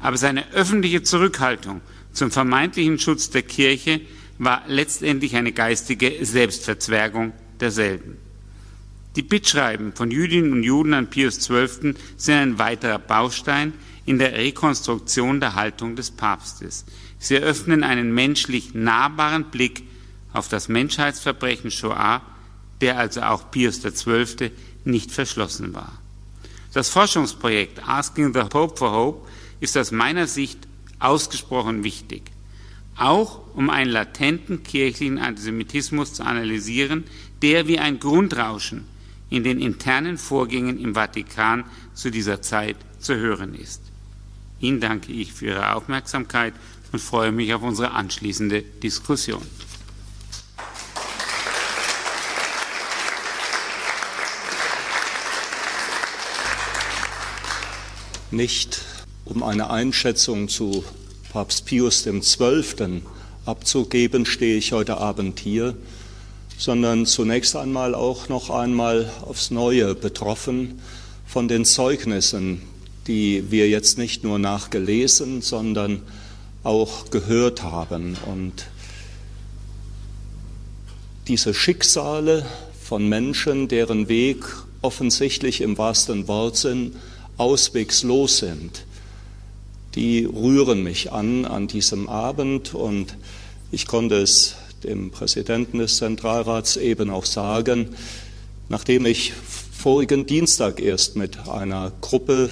Aber 0.01 0.17
seine 0.17 0.51
öffentliche 0.51 1.05
Zurückhaltung 1.05 1.81
zum 2.13 2.33
vermeintlichen 2.33 2.99
Schutz 2.99 3.31
der 3.31 3.43
Kirche 3.43 4.01
war 4.39 4.63
letztendlich 4.67 5.37
eine 5.37 5.53
geistige 5.53 6.25
Selbstverzwergung 6.25 7.33
derselben. 7.61 8.17
Die 9.17 9.23
Bittschreiben 9.23 9.93
von 9.93 10.11
Jüdinnen 10.11 10.53
und 10.53 10.63
Juden 10.65 10.95
an 10.95 11.09
Pius 11.09 11.39
XII. 11.39 11.95
sind 12.17 12.35
ein 12.35 12.59
weiterer 12.59 12.99
Baustein 12.99 13.73
in 14.07 14.19
der 14.19 14.33
Rekonstruktion 14.33 15.41
der 15.41 15.55
Haltung 15.55 15.95
des 15.95 16.11
Papstes. 16.11 16.85
Sie 17.19 17.37
eröffnen 17.37 17.85
einen 17.85 18.13
menschlich 18.13 18.75
nahbaren 18.75 19.45
Blick 19.45 19.85
auf 20.33 20.49
das 20.49 20.69
Menschheitsverbrechen 20.69 21.71
Shoah 21.71 22.23
der 22.81 22.99
also 22.99 23.23
auch 23.23 23.51
Pius 23.51 23.81
XII. 23.83 24.51
nicht 24.85 25.11
verschlossen 25.11 25.73
war. 25.75 25.93
Das 26.75 26.91
Forschungsprojekt 26.91 27.87
Asking 27.89 28.35
the 28.35 28.41
Pope 28.41 28.77
for 28.77 28.93
Hope 28.93 29.29
ist 29.61 29.79
aus 29.79 29.91
meiner 29.91 30.27
Sicht 30.27 30.59
ausgesprochen 30.99 31.85
wichtig. 31.85 32.34
Auch 32.97 33.41
um 33.55 33.71
einen 33.71 33.91
latenten 33.91 34.63
kirchlichen 34.63 35.19
Antisemitismus 35.19 36.15
zu 36.15 36.25
analysieren, 36.25 37.05
der 37.43 37.67
wie 37.67 37.79
ein 37.79 37.99
Grundrauschen 37.99 38.85
in 39.31 39.45
den 39.45 39.61
internen 39.61 40.19
Vorgängen 40.19 40.79
im 40.79 40.95
Vatikan 40.95 41.65
zu 41.95 42.11
dieser 42.11 42.43
Zeit 42.43 42.77
zu 42.99 43.17
hören 43.17 43.55
ist. 43.55 43.83
Ihnen 44.61 44.81
danke 44.81 45.13
ich 45.13 45.33
für 45.33 45.47
Ihre 45.47 45.75
Aufmerksamkeit 45.75 46.55
und 46.93 47.01
freue 47.01 47.33
mich 47.33 47.53
auf 47.53 47.63
unsere 47.63 47.91
anschließende 47.91 48.63
Diskussion. 48.63 49.43
Nicht 58.31 58.83
um 59.25 59.43
eine 59.43 59.71
Einschätzung 59.71 60.49
zu 60.49 60.85
Papst 61.35 61.67
Pius 61.67 62.05
XII. 62.05 63.03
abzugeben, 63.45 64.25
stehe 64.25 64.57
ich 64.57 64.71
heute 64.71 64.99
Abend 64.99 65.41
hier, 65.41 65.75
sondern 66.59 67.07
zunächst 67.07 67.57
einmal 67.57 67.97
auch 67.97 68.29
noch 68.29 68.51
einmal 68.51 69.11
aufs 69.23 69.51
Neue 69.51 69.97
betroffen 69.97 70.81
von 71.27 71.49
den 71.49 71.65
Zeugnissen, 71.65 72.63
die 73.09 73.51
wir 73.51 73.69
jetzt 73.69 73.99
nicht 73.99 74.23
nur 74.23 74.39
nachgelesen, 74.39 75.43
sondern 75.43 76.03
auch 76.63 77.11
gehört 77.11 77.65
haben. 77.65 78.17
Und 78.27 78.67
diese 81.27 81.53
Schicksale 81.53 82.47
von 82.81 83.09
Menschen, 83.09 83.67
deren 83.67 84.07
Weg 84.09 84.45
offensichtlich 84.83 85.63
im 85.63 85.79
wahrsten 85.79 86.29
Wortsinn 86.29 86.95
auswegslos 87.39 88.39
sind, 88.39 88.85
die 89.95 90.25
rühren 90.25 90.83
mich 90.83 91.13
an 91.13 91.45
an 91.45 91.69
diesem 91.69 92.09
Abend 92.09 92.75
und 92.75 93.17
ich 93.71 93.87
konnte 93.87 94.17
es 94.17 94.57
dem 94.83 95.11
Präsidenten 95.11 95.79
des 95.79 95.97
Zentralrats 95.97 96.77
eben 96.77 97.11
auch 97.11 97.25
sagen, 97.25 97.89
nachdem 98.69 99.07
ich 99.07 99.33
vorigen 99.33 100.27
Dienstag 100.27 100.81
erst 100.81 101.17
mit 101.17 101.49
einer 101.49 101.93
Gruppe 102.01 102.51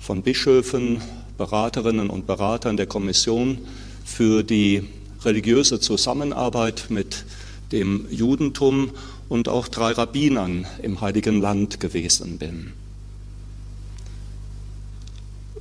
von 0.00 0.22
Bischöfen, 0.22 1.00
Beraterinnen 1.38 2.10
und 2.10 2.26
Beratern 2.26 2.76
der 2.76 2.86
Kommission 2.86 3.58
für 4.04 4.42
die 4.42 4.84
religiöse 5.24 5.80
Zusammenarbeit 5.80 6.86
mit 6.88 7.24
dem 7.72 8.06
Judentum 8.10 8.90
und 9.28 9.48
auch 9.48 9.68
drei 9.68 9.92
Rabbinern 9.92 10.66
im 10.82 11.00
Heiligen 11.00 11.40
Land 11.40 11.80
gewesen 11.80 12.38
bin. 12.38 12.72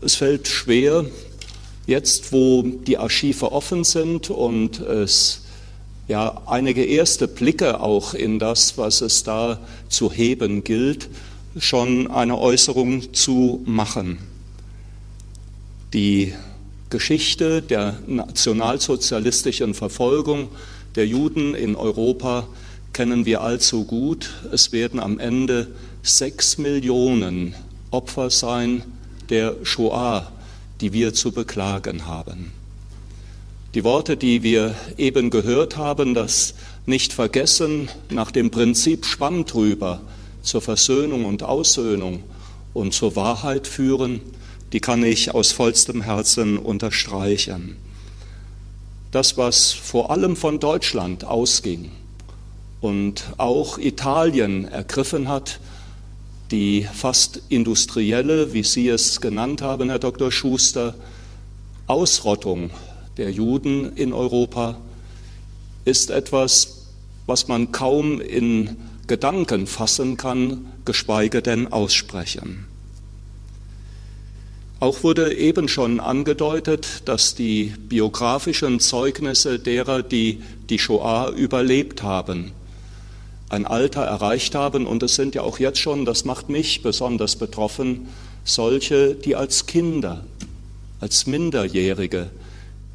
Es 0.02 0.16
fällt 0.16 0.48
schwer, 0.48 1.06
jetzt 1.88 2.34
wo 2.34 2.64
die 2.64 2.98
Archive 2.98 3.52
offen 3.52 3.84
sind 3.84 4.30
und 4.30 4.80
es 4.80 5.42
ja 6.08 6.42
einige 6.46 6.84
erste 6.84 7.28
Blicke 7.28 7.80
auch 7.80 8.14
in 8.14 8.38
das, 8.38 8.78
was 8.78 9.02
es 9.02 9.24
da 9.24 9.60
zu 9.88 10.12
heben 10.12 10.64
gilt, 10.64 11.10
schon 11.58 12.12
eine 12.12 12.38
Äußerung 12.38 13.14
zu 13.14 13.62
machen. 13.66 14.18
Die 15.94 16.34
Geschichte 16.90 17.62
der 17.62 17.98
nationalsozialistischen 18.06 19.74
Verfolgung 19.74 20.50
der 20.96 21.08
Juden 21.08 21.56
in 21.56 21.76
Europa 21.76 22.48
kennen 22.92 23.26
wir 23.26 23.42
allzu 23.42 23.86
gut. 23.86 24.30
Es 24.52 24.72
werden 24.72 25.00
am 25.00 25.20
Ende 25.20 25.68
sechs 26.04 26.58
Millionen 26.58 27.56
Opfer 27.92 28.30
sein 28.30 28.84
der 29.30 29.56
Shoah, 29.64 30.32
die 30.82 30.94
wir 30.94 31.14
zu 31.14 31.32
beklagen 31.32 32.06
haben. 32.06 32.52
Die 33.74 33.84
Worte, 33.84 34.16
die 34.16 34.44
wir 34.44 34.76
eben 34.98 35.30
gehört 35.30 35.78
haben, 35.78 36.14
das 36.14 36.54
nicht 36.86 37.14
vergessen 37.14 37.90
nach 38.10 38.32
dem 38.32 38.52
Prinzip 38.52 39.06
Schwamm 39.06 39.46
drüber 39.46 40.02
zur 40.42 40.62
Versöhnung 40.62 41.26
und 41.26 41.44
Aussöhnung 41.44 42.24
und 42.74 42.94
zur 42.94 43.16
Wahrheit 43.16 43.68
führen, 43.68 44.22
die 44.72 44.80
kann 44.80 45.04
ich 45.04 45.34
aus 45.34 45.52
vollstem 45.52 46.02
Herzen 46.02 46.58
unterstreichen. 46.58 47.78
Das, 49.12 49.38
was 49.38 49.72
vor 49.72 50.12
allem 50.12 50.36
von 50.36 50.60
Deutschland 50.60 51.24
ausging 51.24 51.92
und 52.82 53.26
auch 53.38 53.78
Italien 53.78 54.66
ergriffen 54.68 55.28
hat, 55.28 55.60
die 56.56 56.88
fast 56.94 57.42
industrielle, 57.50 58.54
wie 58.54 58.64
Sie 58.64 58.88
es 58.88 59.20
genannt 59.20 59.62
haben, 59.62 59.90
Herr 59.90 60.00
Dr. 60.00 60.32
Schuster, 60.32 60.96
Ausrottung 61.86 62.70
der 63.18 63.30
Juden 63.30 63.92
in 63.98 64.14
Europa 64.14 64.78
ist 65.84 66.12
etwas, 66.12 66.88
was 67.26 67.50
man 67.50 67.74
kaum 67.74 68.22
in 68.22 68.78
Gedanken 69.06 69.68
fassen 69.68 70.16
kann, 70.16 70.72
geschweige 70.86 71.42
denn 71.42 71.74
aussprechen. 71.74 72.66
Auch 74.80 75.04
wurde 75.04 75.36
eben 75.36 75.68
schon 75.68 76.00
angedeutet, 76.00 77.02
dass 77.04 77.36
die 77.36 77.74
biografischen 77.90 78.80
Zeugnisse 78.80 79.60
derer, 79.60 80.04
die 80.04 80.42
die 80.70 80.80
Shoah 80.80 81.34
überlebt 81.36 82.02
haben, 82.02 82.54
ein 83.50 83.66
Alter 83.66 84.04
erreicht 84.04 84.56
haben. 84.56 84.88
Und 84.88 85.04
es 85.04 85.16
sind 85.16 85.36
ja 85.36 85.42
auch 85.42 85.60
jetzt 85.60 85.80
schon, 85.80 86.06
das 86.06 86.26
macht 86.26 86.50
mich 86.50 86.82
besonders 86.82 87.36
betroffen, 87.36 88.08
solche, 88.44 89.16
die 89.16 89.36
als 89.36 89.66
Kinder, 89.66 90.26
als 91.00 91.28
Minderjährige 91.28 92.30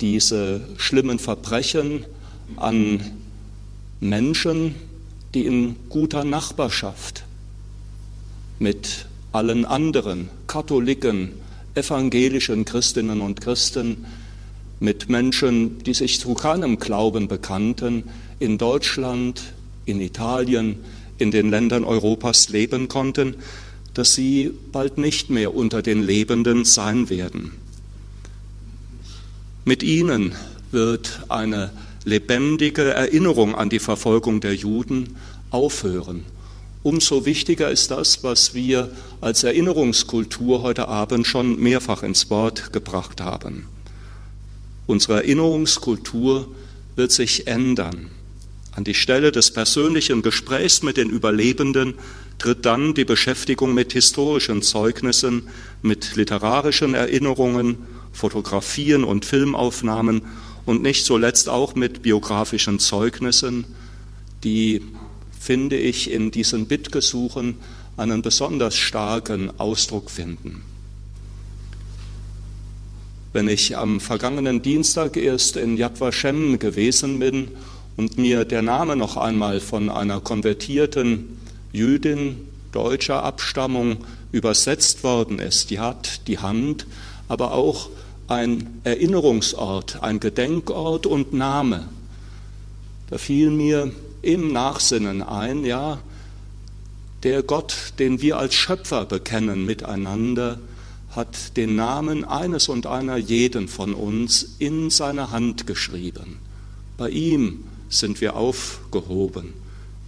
diese 0.01 0.63
schlimmen 0.77 1.19
Verbrechen 1.19 2.05
an 2.57 3.01
Menschen, 4.01 4.75
die 5.35 5.45
in 5.45 5.77
guter 5.89 6.25
Nachbarschaft 6.25 7.25
mit 8.59 9.07
allen 9.33 9.65
anderen 9.65 10.29
Katholiken, 10.47 11.33
evangelischen 11.75 12.65
Christinnen 12.65 13.21
und 13.21 13.41
Christen, 13.41 14.07
mit 14.81 15.09
Menschen, 15.11 15.83
die 15.85 15.95
sich 15.95 16.19
zu 16.19 16.35
keinem 16.35 16.79
Glauben 16.79 17.29
bekannten, 17.29 18.05
in 18.39 18.57
Deutschland, 18.57 19.43
in 19.85 20.01
Italien, 20.01 20.77
in 21.19 21.31
den 21.31 21.51
Ländern 21.51 21.85
Europas 21.85 22.49
leben 22.49 22.88
konnten, 22.88 23.37
dass 23.95 24.14
sie 24.14 24.53
bald 24.73 24.99
nicht 24.99 25.31
mehr 25.31 25.55
unter 25.55 25.83
den 25.83 26.03
Lebenden 26.03 26.64
sein 26.64 27.11
werden. 27.11 27.53
Mit 29.64 29.83
ihnen 29.83 30.35
wird 30.71 31.25
eine 31.29 31.71
lebendige 32.05 32.85
Erinnerung 32.95 33.55
an 33.55 33.69
die 33.69 33.79
Verfolgung 33.79 34.40
der 34.40 34.55
Juden 34.55 35.16
aufhören. 35.51 36.25
Umso 36.83 37.27
wichtiger 37.27 37.71
ist 37.71 37.90
das, 37.90 38.25
was 38.25 38.55
wir 38.55 38.90
als 39.21 39.45
Erinnerungskultur 39.45 40.62
heute 40.62 40.88
Abend 40.88 41.27
schon 41.27 41.61
mehrfach 41.61 42.03
ins 42.03 42.31
Wort 42.31 42.73
gebracht 42.73 43.21
haben. 43.21 43.66
Unsere 44.87 45.16
Erinnerungskultur 45.16 46.49
wird 46.97 47.12
sich 47.12 47.47
ändern. 47.47 48.11
An 48.72 48.85
die 48.85 48.94
Stelle 48.94 49.33
des 49.33 49.50
persönlichen 49.50 50.22
Gesprächs 50.22 50.83
mit 50.83 50.96
den 50.96 51.11
Überlebenden 51.11 51.94
tritt 52.38 52.64
dann 52.64 52.94
die 52.94 53.04
Beschäftigung 53.04 53.74
mit 53.74 53.92
historischen 53.92 54.62
Zeugnissen, 54.62 55.48
mit 55.83 56.16
literarischen 56.16 56.94
Erinnerungen, 56.94 57.78
Fotografien 58.12 59.04
und 59.04 59.24
Filmaufnahmen 59.24 60.22
und 60.66 60.83
nicht 60.83 61.04
zuletzt 61.04 61.48
auch 61.48 61.74
mit 61.74 62.02
biografischen 62.02 62.78
Zeugnissen, 62.78 63.64
die, 64.44 64.83
finde 65.38 65.76
ich, 65.76 66.11
in 66.11 66.30
diesen 66.30 66.66
Bittgesuchen 66.66 67.56
einen 67.96 68.22
besonders 68.22 68.76
starken 68.76 69.50
Ausdruck 69.59 70.11
finden. 70.11 70.62
Wenn 73.33 73.48
ich 73.48 73.76
am 73.76 74.00
vergangenen 74.00 74.62
Dienstag 74.62 75.16
erst 75.16 75.56
in 75.56 75.76
Yad 75.76 76.00
Vashem 76.00 76.59
gewesen 76.59 77.18
bin 77.18 77.48
und 77.96 78.18
mir 78.18 78.44
der 78.44 78.62
Name 78.62 78.96
noch 78.96 79.16
einmal 79.16 79.61
von 79.61 79.90
einer 79.90 80.20
konvertierten 80.20 81.38
Jüdin 81.72 82.37
deutscher 82.72 83.22
Abstammung 83.22 83.98
übersetzt 84.33 85.03
worden 85.03 85.38
ist. 85.38 85.70
Die 85.70 85.81
hat 85.81 86.26
die 86.26 86.38
Hand, 86.38 86.87
aber 87.29 87.53
auch 87.53 87.90
ein 88.29 88.81
Erinnerungsort, 88.85 90.03
ein 90.03 90.20
Gedenkort 90.20 91.07
und 91.07 91.33
Name. 91.33 91.88
Da 93.11 93.18
fiel 93.18 93.50
mir 93.50 93.90
im 94.22 94.53
Nachsinnen 94.53 95.22
ein, 95.22 95.64
ja, 95.64 95.98
der 97.22 97.42
Gott, 97.42 97.74
den 97.98 98.22
wir 98.22 98.38
als 98.38 98.55
Schöpfer 98.55 99.05
bekennen 99.05 99.66
miteinander, 99.66 100.59
hat 101.11 101.57
den 101.57 101.74
Namen 101.74 102.24
eines 102.24 102.68
und 102.68 102.87
einer 102.87 103.16
jeden 103.16 103.68
von 103.68 103.94
uns 103.94 104.55
in 104.59 104.90
seine 104.90 105.33
Hand 105.33 105.66
geschrieben. 105.66 106.38
Bei 106.96 107.11
ihm 107.11 107.64
sind 107.90 108.20
wir 108.22 108.37
aufgehoben. 108.37 109.53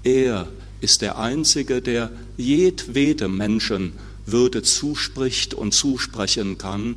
Er 0.02 0.48
ist 0.80 1.02
der 1.02 1.18
Einzige, 1.18 1.82
der 1.82 2.10
jedwedem 2.36 3.36
Menschen 3.36 3.92
Würde 4.24 4.62
zuspricht 4.62 5.52
und 5.52 5.72
zusprechen 5.72 6.56
kann, 6.56 6.94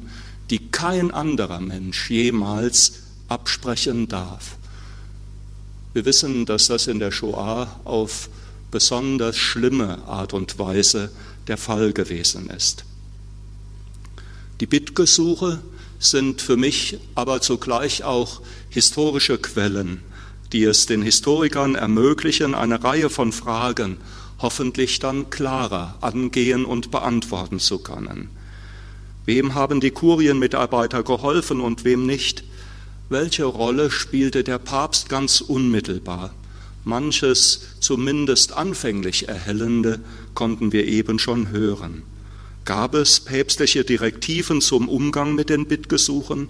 die 0.52 0.60
kein 0.70 1.12
anderer 1.12 1.60
Mensch 1.60 2.10
jemals 2.10 3.02
absprechen 3.28 4.08
darf. 4.08 4.58
Wir 5.94 6.06
wissen, 6.06 6.46
dass 6.46 6.68
das 6.68 6.88
in 6.88 7.00
der 7.00 7.12
Shoah 7.12 7.80
auf 7.84 8.30
besonders 8.70 9.38
schlimme 9.38 10.04
Art 10.08 10.34
und 10.34 10.60
Weise 10.60 11.10
der 11.48 11.58
Fall 11.58 11.94
gewesen 11.94 12.50
ist. 12.50 12.86
Die 14.60 14.68
Bittgesuche 14.68 15.62
sind 16.00 16.42
für 16.42 16.58
mich 16.58 17.00
aber 17.16 17.42
zugleich 17.42 18.04
auch 18.04 18.42
historische 18.70 19.38
Quellen, 19.38 20.02
die 20.56 20.64
es 20.64 20.86
den 20.86 21.02
Historikern 21.02 21.76
ermöglichen, 21.76 22.56
eine 22.56 22.82
Reihe 22.82 23.10
von 23.10 23.34
Fragen 23.34 23.98
hoffentlich 24.40 25.00
dann 25.00 25.30
klarer 25.30 25.98
angehen 26.00 26.64
und 26.64 26.92
beantworten 26.92 27.60
zu 27.60 27.80
können. 27.80 28.30
Wem 29.26 29.54
haben 29.54 29.82
die 29.82 29.92
Kurienmitarbeiter 29.92 31.04
geholfen 31.04 31.60
und 31.60 31.84
wem 31.84 32.06
nicht? 32.06 32.46
Welche 33.10 33.44
Rolle 33.44 33.92
spielte 33.92 34.46
der 34.46 34.58
Papst 34.58 35.10
ganz 35.10 35.42
unmittelbar? 35.42 36.34
Manches 36.86 37.76
zumindest 37.82 38.54
anfänglich 38.54 39.28
Erhellende 39.28 40.00
konnten 40.36 40.72
wir 40.72 40.88
eben 40.88 41.20
schon 41.20 41.50
hören. 41.50 42.04
Gab 42.64 42.96
es 42.96 43.20
päpstliche 43.20 43.84
Direktiven 43.84 44.62
zum 44.62 44.88
Umgang 44.88 45.36
mit 45.36 45.50
den 45.50 45.68
Bittgesuchen? 45.68 46.48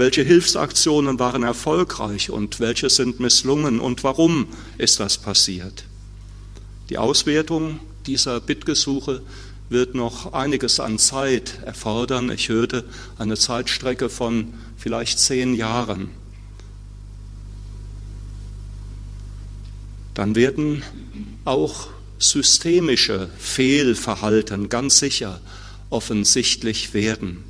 Welche 0.00 0.22
Hilfsaktionen 0.22 1.18
waren 1.18 1.42
erfolgreich 1.42 2.30
und 2.30 2.58
welche 2.58 2.88
sind 2.88 3.20
misslungen 3.20 3.80
und 3.80 4.02
warum 4.02 4.46
ist 4.78 4.98
das 4.98 5.18
passiert? 5.18 5.84
Die 6.88 6.96
Auswertung 6.96 7.80
dieser 8.06 8.40
Bittgesuche 8.40 9.20
wird 9.68 9.94
noch 9.94 10.32
einiges 10.32 10.80
an 10.80 10.98
Zeit 10.98 11.58
erfordern. 11.66 12.30
Ich 12.30 12.48
hörte 12.48 12.86
eine 13.18 13.36
Zeitstrecke 13.36 14.08
von 14.08 14.54
vielleicht 14.78 15.18
zehn 15.18 15.52
Jahren. 15.54 16.08
Dann 20.14 20.34
werden 20.34 20.82
auch 21.44 21.88
systemische 22.18 23.28
Fehlverhalten 23.38 24.70
ganz 24.70 24.98
sicher 24.98 25.42
offensichtlich 25.90 26.94
werden. 26.94 27.49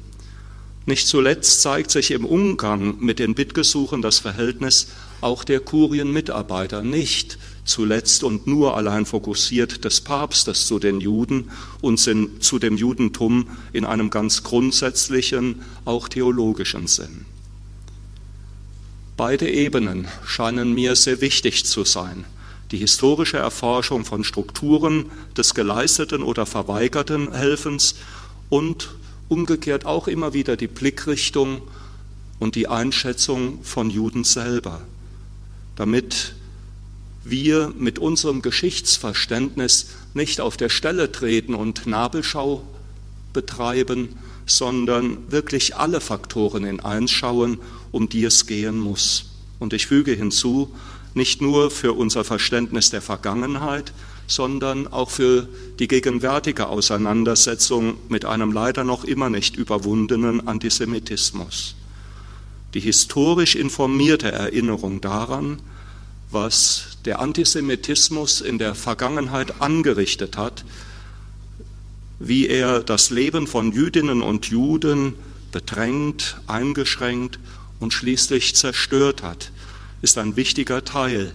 Nicht 0.87 1.07
zuletzt 1.07 1.61
zeigt 1.62 1.90
sich 1.90 2.11
im 2.11 2.25
Umgang 2.25 2.97
mit 3.01 3.19
den 3.19 3.35
Bittgesuchen 3.35 4.03
das 4.03 4.19
Verhältnis 4.19 4.88
auch 5.21 5.45
der 5.45 5.61
Kurienmitarbeiter, 5.61 6.83
nicht 6.83 7.38
zuletzt 7.64 8.25
und 8.25 8.47
nur 8.47 8.77
allein 8.77 9.05
fokussiert 9.05 9.85
des 9.85 10.01
Papstes 10.01 10.66
zu 10.66 10.79
den 10.79 11.01
Juden 11.01 11.51
und 11.83 11.99
zu 11.99 12.59
dem 12.59 12.77
Judentum 12.77 13.49
in 13.73 13.85
einem 13.85 14.11
ganz 14.11 14.43
grundsätzlichen, 14.43 15.62
auch 15.85 16.09
theologischen 16.09 16.87
Sinn. 16.87 17.27
Beide 19.16 19.51
Ebenen 19.51 20.09
scheinen 20.25 20.73
mir 20.73 20.97
sehr 20.97 21.21
wichtig 21.21 21.66
zu 21.66 21.85
sein. 21.85 22.25
Die 22.71 22.79
historische 22.79 23.37
Erforschung 23.37 24.07
von 24.07 24.25
Strukturen 24.25 25.07
des 25.37 25.55
geleisteten 25.55 26.23
oder 26.23 26.47
verweigerten 26.47 27.33
Helfens 27.33 27.97
und 28.49 28.95
umgekehrt 29.31 29.87
auch 29.87 30.09
immer 30.09 30.35
wieder 30.35 30.57
die 30.57 30.66
Blickrichtung 30.66 31.62
und 32.38 32.57
die 32.57 32.69
Einschätzung 32.69 33.62
von 33.62 33.88
Juden 33.88 34.25
selber, 34.25 34.83
damit 35.77 36.35
wir 37.23 37.73
mit 37.79 37.99
unserem 37.99 38.43
Geschichtsverständnis 38.43 39.90
nicht 40.14 40.40
auf 40.40 40.57
der 40.57 40.69
Stelle 40.69 41.12
treten 41.12 41.55
und 41.55 41.87
Nabelschau 41.87 42.64
betreiben, 43.33 44.16
sondern 44.47 45.31
wirklich 45.31 45.77
alle 45.77 46.01
Faktoren 46.01 46.64
in 46.64 46.81
eins 46.81 47.12
schauen, 47.12 47.59
um 47.93 48.09
die 48.09 48.25
es 48.25 48.47
gehen 48.47 48.79
muss. 48.81 49.27
Und 49.61 49.73
ich 49.75 49.87
füge 49.87 50.12
hinzu, 50.12 50.75
nicht 51.14 51.40
nur 51.40 51.71
für 51.71 51.93
unser 51.93 52.25
Verständnis 52.25 52.90
der 52.90 53.03
Vergangenheit, 53.03 53.93
sondern 54.31 54.87
auch 54.87 55.11
für 55.11 55.49
die 55.79 55.88
gegenwärtige 55.88 56.69
Auseinandersetzung 56.69 57.97
mit 58.09 58.25
einem 58.25 58.53
leider 58.53 58.85
noch 58.85 59.05
immer 59.05 59.29
nicht 59.29 59.57
überwundenen 59.57 60.47
Antisemitismus. 60.47 61.75
Die 62.75 62.81
historisch 62.81 63.57
informierte 63.57 64.31
Erinnerung 64.31 65.01
daran, 65.01 65.61
was 66.31 66.99
der 67.05 67.19
Antisemitismus 67.19 68.40
in 68.40 68.59
der 68.59 68.77
Vergangenheit 68.77 69.61
angerichtet 69.61 70.37
hat, 70.37 70.64
wie 72.21 72.47
er 72.47 72.81
das 72.81 73.11
Leben 73.11 73.49
von 73.49 73.73
Jüdinnen 73.73 74.23
und 74.23 74.47
Juden 74.47 75.14
bedrängt, 75.51 76.40
eingeschränkt 76.47 77.40
und 77.81 77.93
schließlich 77.93 78.55
zerstört 78.55 79.25
hat, 79.25 79.51
ist 80.03 80.19
ein 80.19 80.37
wichtiger 80.37 80.85
Teil 80.85 81.35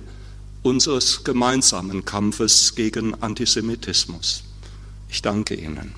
unseres 0.65 1.23
gemeinsamen 1.23 2.05
Kampfes 2.05 2.73
gegen 2.73 3.13
Antisemitismus. 3.21 4.43
Ich 5.09 5.21
danke 5.21 5.53
Ihnen. 5.53 5.93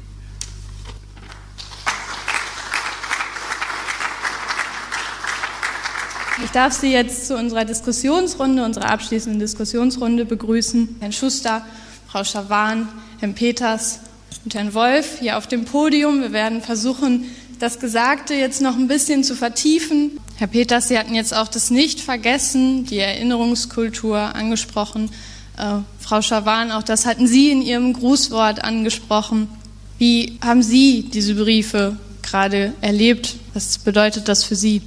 Ich 6.43 6.51
darf 6.51 6.73
Sie 6.73 6.91
jetzt 6.91 7.27
zu 7.27 7.37
unserer 7.37 7.63
Diskussionsrunde, 7.63 8.65
unserer 8.65 8.89
abschließenden 8.89 9.39
Diskussionsrunde 9.39 10.25
begrüßen. 10.25 10.97
Herrn 10.99 11.13
Schuster, 11.13 11.65
Frau 12.09 12.25
Schawan, 12.25 12.89
Herrn 13.19 13.35
Peters 13.35 14.01
und 14.43 14.53
Herrn 14.53 14.73
Wolf 14.73 15.19
hier 15.19 15.37
auf 15.37 15.47
dem 15.47 15.63
Podium. 15.63 16.19
Wir 16.19 16.33
werden 16.33 16.61
versuchen, 16.61 17.23
das 17.59 17.79
Gesagte 17.79 18.33
jetzt 18.33 18.61
noch 18.61 18.75
ein 18.75 18.89
bisschen 18.89 19.23
zu 19.23 19.33
vertiefen. 19.33 20.19
Herr 20.39 20.45
Peters, 20.45 20.87
Sie 20.87 20.99
hatten 20.99 21.15
jetzt 21.15 21.33
auch 21.33 21.47
das 21.47 21.71
Nicht-Vergessen, 21.71 22.85
die 22.85 22.99
Erinnerungskultur 22.99 24.19
angesprochen. 24.19 25.09
Äh, 25.57 25.79
Frau 25.99 26.21
Schawan, 26.21 26.71
auch 26.71 26.83
das 26.83 27.07
hatten 27.07 27.25
Sie 27.27 27.49
in 27.49 27.63
Ihrem 27.63 27.93
Grußwort 27.93 28.63
angesprochen. 28.63 29.49
Wie 29.97 30.37
haben 30.45 30.61
Sie 30.61 31.09
diese 31.11 31.33
Briefe 31.33 31.97
gerade 32.21 32.73
erlebt? 32.81 33.37
Was 33.55 33.79
bedeutet 33.79 34.27
das 34.27 34.43
für 34.43 34.55
Sie? 34.55 34.83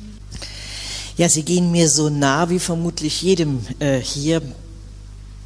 Ja, 1.16 1.28
sie 1.28 1.42
gehen 1.42 1.72
mir 1.72 1.88
so 1.88 2.10
nah 2.10 2.48
wie 2.48 2.60
vermutlich 2.60 3.20
jedem 3.20 3.66
äh, 3.80 3.98
hier. 3.98 4.42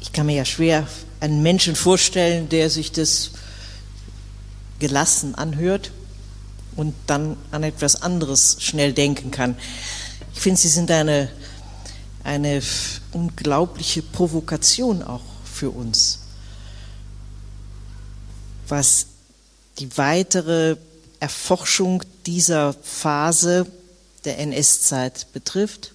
Ich 0.01 0.11
kann 0.11 0.27
mir 0.27 0.35
ja 0.35 0.45
schwer 0.45 0.87
einen 1.19 1.41
Menschen 1.41 1.75
vorstellen, 1.75 2.47
der 2.49 2.69
sich 2.69 2.91
das 2.91 3.31
gelassen 4.77 5.33
anhört 5.33 5.89
und 6.75 6.93
dann 7.07 7.37
an 7.51 7.63
etwas 7.63 8.01
anderes 8.01 8.57
schnell 8.59 8.93
denken 8.93 9.31
kann. 9.31 9.57
Ich 10.33 10.39
finde, 10.39 10.59
sie 10.59 10.67
sind 10.67 10.91
eine, 10.91 11.29
eine 12.23 12.61
unglaubliche 13.13 14.01
Provokation 14.01 15.01
auch 15.01 15.21
für 15.45 15.69
uns, 15.69 16.19
was 18.67 19.07
die 19.79 19.97
weitere 19.97 20.77
Erforschung 21.19 22.03
dieser 22.25 22.73
Phase 22.73 23.65
der 24.25 24.39
NS-Zeit 24.39 25.27
betrifft, 25.33 25.93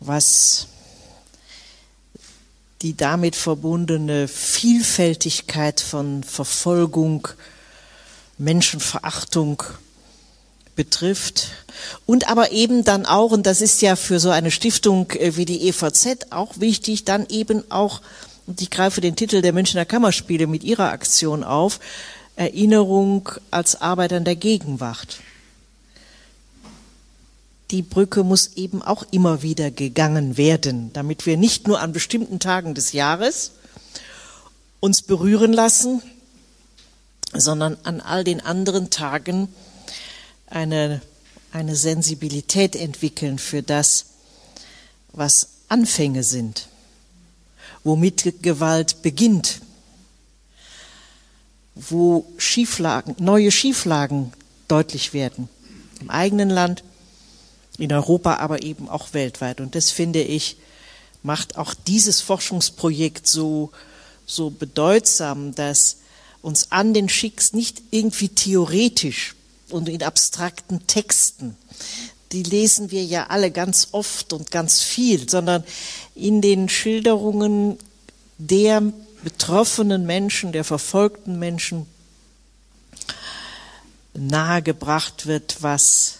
was 0.00 0.66
die 2.82 2.96
damit 2.96 3.34
verbundene 3.34 4.28
Vielfältigkeit 4.28 5.80
von 5.80 6.22
Verfolgung, 6.22 7.28
Menschenverachtung 8.38 9.62
betrifft 10.76 11.48
und 12.06 12.30
aber 12.30 12.52
eben 12.52 12.84
dann 12.84 13.04
auch, 13.04 13.32
und 13.32 13.46
das 13.46 13.60
ist 13.60 13.82
ja 13.82 13.96
für 13.96 14.20
so 14.20 14.30
eine 14.30 14.50
Stiftung 14.50 15.10
äh, 15.10 15.36
wie 15.36 15.44
die 15.44 15.68
EVZ 15.68 16.28
auch 16.30 16.60
wichtig, 16.60 17.04
dann 17.04 17.26
eben 17.28 17.68
auch, 17.70 18.00
und 18.46 18.62
ich 18.62 18.70
greife 18.70 19.00
den 19.00 19.16
Titel 19.16 19.42
der 19.42 19.52
Münchner 19.52 19.84
Kammerspiele 19.84 20.46
mit 20.46 20.62
ihrer 20.62 20.90
Aktion 20.90 21.42
auf, 21.42 21.80
Erinnerung 22.36 23.28
als 23.50 23.80
Arbeit 23.80 24.12
an 24.12 24.24
der 24.24 24.36
Gegenwart. 24.36 25.18
Die 27.72 27.82
Brücke 27.82 28.22
muss 28.22 28.52
eben 28.54 28.80
auch 28.80 29.04
immer 29.10 29.42
wieder 29.42 29.72
gegangen 29.72 30.36
werden, 30.36 30.90
damit 30.92 31.26
wir 31.26 31.36
nicht 31.36 31.66
nur 31.66 31.80
an 31.80 31.92
bestimmten 31.92 32.38
Tagen 32.38 32.74
des 32.74 32.92
Jahres 32.92 33.52
uns 34.80 35.02
berühren 35.02 35.52
lassen, 35.52 36.00
sondern 37.32 37.76
an 37.84 38.00
all 38.00 38.24
den 38.24 38.40
anderen 38.40 38.90
Tagen 38.90 39.48
eine, 40.46 41.00
eine 41.52 41.76
Sensibilität 41.76 42.76
entwickeln 42.76 43.38
für 43.38 43.62
das, 43.62 44.06
was 45.12 45.48
Anfänge 45.68 46.22
sind, 46.22 46.68
womit 47.84 48.42
Gewalt 48.42 49.02
beginnt, 49.02 49.60
wo 51.74 52.26
Schieflagen, 52.38 53.14
neue 53.18 53.50
Schieflagen 53.50 54.32
deutlich 54.66 55.12
werden, 55.12 55.48
im 56.00 56.10
eigenen 56.10 56.50
Land, 56.50 56.82
in 57.78 57.92
Europa, 57.92 58.36
aber 58.36 58.62
eben 58.62 58.88
auch 58.88 59.12
weltweit. 59.14 59.60
Und 59.60 59.74
das 59.74 59.90
finde 59.90 60.20
ich, 60.22 60.56
macht 61.22 61.56
auch 61.56 61.74
dieses 61.74 62.20
Forschungsprojekt 62.20 63.26
so, 63.26 63.70
so 64.26 64.50
bedeutsam, 64.50 65.54
dass 65.54 65.98
uns 66.42 66.70
an 66.70 66.94
den 66.94 67.08
Schicks 67.08 67.52
nicht 67.52 67.82
irgendwie 67.90 68.28
theoretisch 68.28 69.34
und 69.70 69.88
in 69.88 70.02
abstrakten 70.02 70.86
Texten. 70.86 71.56
Die 72.32 72.42
lesen 72.42 72.90
wir 72.90 73.04
ja 73.04 73.28
alle 73.28 73.50
ganz 73.50 73.88
oft 73.92 74.32
und 74.32 74.50
ganz 74.50 74.80
viel, 74.80 75.28
sondern 75.28 75.64
in 76.14 76.40
den 76.42 76.68
Schilderungen 76.68 77.78
der 78.38 78.82
betroffenen 79.22 80.06
Menschen, 80.06 80.52
der 80.52 80.64
verfolgten 80.64 81.38
Menschen 81.38 81.86
nahegebracht 84.14 85.26
wird, 85.26 85.62
was 85.62 86.18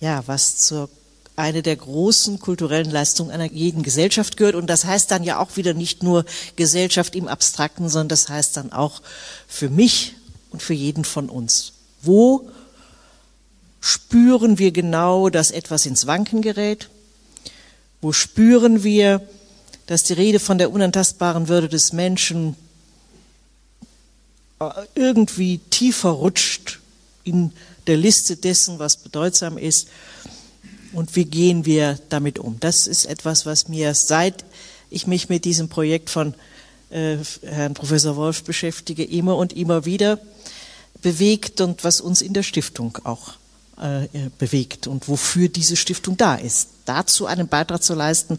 ja, 0.00 0.22
was 0.26 0.58
zur 0.58 0.90
eine 1.36 1.62
der 1.62 1.76
großen 1.76 2.38
kulturellen 2.38 2.90
Leistungen 2.90 3.30
einer 3.30 3.50
jeden 3.50 3.82
Gesellschaft 3.82 4.36
gehört. 4.36 4.54
Und 4.54 4.68
das 4.68 4.84
heißt 4.84 5.10
dann 5.10 5.24
ja 5.24 5.38
auch 5.38 5.56
wieder 5.56 5.74
nicht 5.74 6.02
nur 6.02 6.24
Gesellschaft 6.56 7.16
im 7.16 7.26
Abstrakten, 7.26 7.88
sondern 7.88 8.08
das 8.08 8.28
heißt 8.28 8.56
dann 8.56 8.72
auch 8.72 9.02
für 9.48 9.68
mich 9.68 10.14
und 10.50 10.62
für 10.62 10.74
jeden 10.74 11.04
von 11.04 11.28
uns. 11.28 11.72
Wo 12.02 12.48
spüren 13.80 14.58
wir 14.58 14.70
genau, 14.70 15.28
dass 15.28 15.50
etwas 15.50 15.86
ins 15.86 16.06
Wanken 16.06 16.40
gerät? 16.40 16.88
Wo 18.00 18.12
spüren 18.12 18.84
wir, 18.84 19.26
dass 19.86 20.04
die 20.04 20.12
Rede 20.12 20.38
von 20.38 20.58
der 20.58 20.70
unantastbaren 20.70 21.48
Würde 21.48 21.68
des 21.68 21.92
Menschen 21.92 22.56
äh, 24.60 24.70
irgendwie 24.94 25.58
tiefer 25.70 26.10
rutscht 26.10 26.78
in 27.24 27.52
der 27.86 27.96
Liste 27.96 28.36
dessen, 28.36 28.78
was 28.78 28.96
bedeutsam 28.96 29.58
ist? 29.58 29.88
Und 30.94 31.14
wie 31.16 31.24
gehen 31.24 31.64
wir 31.64 31.98
damit 32.08 32.38
um. 32.38 32.58
Das 32.60 32.86
ist 32.86 33.04
etwas, 33.04 33.46
was 33.46 33.68
mir 33.68 33.94
seit 33.94 34.44
ich 34.90 35.06
mich 35.06 35.28
mit 35.28 35.44
diesem 35.44 35.68
Projekt 35.68 36.10
von 36.10 36.34
äh, 36.90 37.16
Herrn 37.42 37.74
Professor 37.74 38.16
Wolf 38.16 38.44
beschäftige, 38.44 39.04
immer 39.04 39.36
und 39.36 39.52
immer 39.52 39.84
wieder 39.84 40.18
bewegt 41.02 41.60
und 41.60 41.84
was 41.84 42.00
uns 42.00 42.22
in 42.22 42.32
der 42.32 42.42
Stiftung 42.42 42.98
auch 43.04 43.34
äh, 43.80 44.08
bewegt 44.38 44.86
und 44.86 45.08
wofür 45.08 45.48
diese 45.48 45.76
Stiftung 45.76 46.16
da 46.16 46.36
ist. 46.36 46.68
Dazu 46.84 47.26
einen 47.26 47.48
Beitrag 47.48 47.82
zu 47.82 47.94
leisten, 47.94 48.38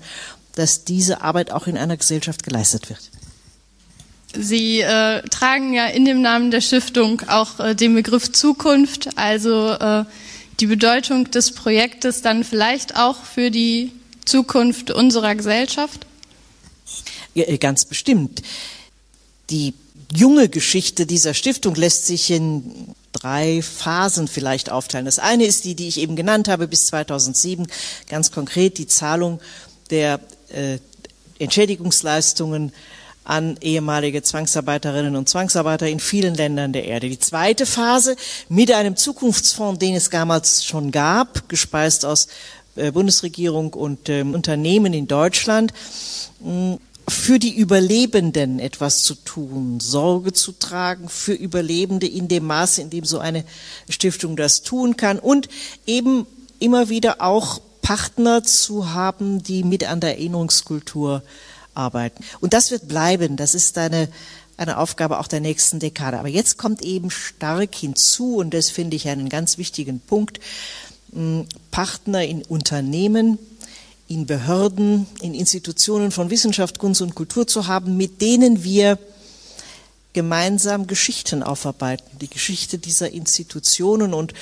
dass 0.55 0.85
diese 0.85 1.21
Arbeit 1.21 1.51
auch 1.51 1.67
in 1.67 1.77
einer 1.77 1.97
Gesellschaft 1.97 2.43
geleistet 2.43 2.89
wird. 2.89 3.01
Sie 4.33 4.81
äh, 4.81 5.21
tragen 5.29 5.73
ja 5.73 5.85
in 5.87 6.05
dem 6.05 6.21
Namen 6.21 6.51
der 6.51 6.61
Stiftung 6.61 7.21
auch 7.27 7.59
äh, 7.59 7.75
den 7.75 7.95
Begriff 7.95 8.31
Zukunft, 8.31 9.17
also 9.17 9.71
äh, 9.71 10.05
die 10.59 10.67
Bedeutung 10.67 11.29
des 11.31 11.51
Projektes 11.53 12.21
dann 12.21 12.43
vielleicht 12.43 12.95
auch 12.95 13.23
für 13.23 13.51
die 13.51 13.91
Zukunft 14.25 14.91
unserer 14.91 15.35
Gesellschaft? 15.35 16.05
Ja, 17.33 17.55
ganz 17.57 17.85
bestimmt. 17.85 18.41
Die 19.49 19.73
junge 20.13 20.49
Geschichte 20.49 21.05
dieser 21.05 21.33
Stiftung 21.33 21.75
lässt 21.75 22.07
sich 22.07 22.31
in 22.31 22.95
drei 23.11 23.61
Phasen 23.61 24.27
vielleicht 24.27 24.69
aufteilen. 24.69 25.05
Das 25.05 25.19
eine 25.19 25.45
ist 25.45 25.65
die, 25.65 25.75
die 25.75 25.87
ich 25.87 25.99
eben 25.99 26.15
genannt 26.15 26.47
habe, 26.47 26.67
bis 26.67 26.87
2007, 26.87 27.67
ganz 28.09 28.31
konkret 28.31 28.77
die 28.77 28.87
Zahlung 28.87 29.39
der 29.89 30.19
äh, 30.49 30.79
Entschädigungsleistungen 31.39 32.71
an 33.25 33.57
ehemalige 33.59 34.23
Zwangsarbeiterinnen 34.23 35.15
und 35.15 35.27
Zwangsarbeiter 35.27 35.88
in 35.88 35.99
vielen 35.99 36.35
Ländern 36.35 36.71
der 36.73 36.85
Erde. 36.85 37.09
Die 37.09 37.19
zweite 37.19 37.65
Phase 37.65 38.15
mit 38.47 38.71
einem 38.71 38.95
Zukunftsfonds, 38.95 39.79
den 39.79 39.95
es 39.95 40.09
damals 40.09 40.63
schon 40.63 40.91
gab, 40.91 41.49
gespeist 41.49 42.05
aus 42.05 42.27
äh, 42.75 42.91
Bundesregierung 42.91 43.73
und 43.73 44.09
ähm, 44.09 44.33
Unternehmen 44.33 44.93
in 44.93 45.07
Deutschland, 45.07 45.73
für 47.07 47.39
die 47.39 47.55
Überlebenden 47.55 48.59
etwas 48.59 49.03
zu 49.03 49.15
tun, 49.15 49.79
Sorge 49.79 50.33
zu 50.33 50.51
tragen 50.53 51.07
für 51.07 51.33
Überlebende 51.33 52.07
in 52.07 52.27
dem 52.27 52.45
Maße, 52.45 52.81
in 52.81 52.89
dem 52.89 53.05
so 53.05 53.19
eine 53.19 53.43
Stiftung 53.89 54.35
das 54.35 54.63
tun 54.63 54.97
kann 54.97 55.19
und 55.19 55.47
eben 55.85 56.25
immer 56.59 56.89
wieder 56.89 57.21
auch 57.21 57.61
Partner 57.81 58.43
zu 58.43 58.93
haben, 58.93 59.43
die 59.43 59.63
mit 59.63 59.88
an 59.88 59.99
der 59.99 60.17
Erinnerungskultur 60.17 61.21
arbeiten. 61.75 62.23
Und 62.39 62.53
das 62.53 62.71
wird 62.71 62.88
bleiben. 62.88 63.38
Das 63.38 63.53
ist 63.53 63.77
eine, 63.77 64.09
eine 64.57 64.77
Aufgabe 64.77 65.19
auch 65.19 65.27
der 65.27 65.41
nächsten 65.41 65.79
Dekade. 65.79 66.17
Aber 66.19 66.27
jetzt 66.27 66.57
kommt 66.57 66.81
eben 66.81 67.11
stark 67.11 67.75
hinzu, 67.75 68.38
und 68.38 68.53
das 68.53 68.69
finde 68.69 68.95
ich 68.95 69.07
einen 69.07 69.29
ganz 69.29 69.57
wichtigen 69.57 69.99
Punkt, 69.99 70.39
Partner 71.71 72.25
in 72.25 72.43
Unternehmen, 72.43 73.39
in 74.07 74.25
Behörden, 74.25 75.07
in 75.21 75.33
Institutionen 75.33 76.11
von 76.11 76.29
Wissenschaft, 76.29 76.79
Kunst 76.79 77.01
und 77.01 77.15
Kultur 77.15 77.47
zu 77.47 77.67
haben, 77.67 77.97
mit 77.97 78.21
denen 78.21 78.63
wir 78.63 78.99
gemeinsam 80.13 80.88
Geschichten 80.88 81.43
aufarbeiten, 81.43 82.19
die 82.19 82.29
Geschichte 82.29 82.77
dieser 82.77 83.11
Institutionen 83.11 84.13
und 84.13 84.33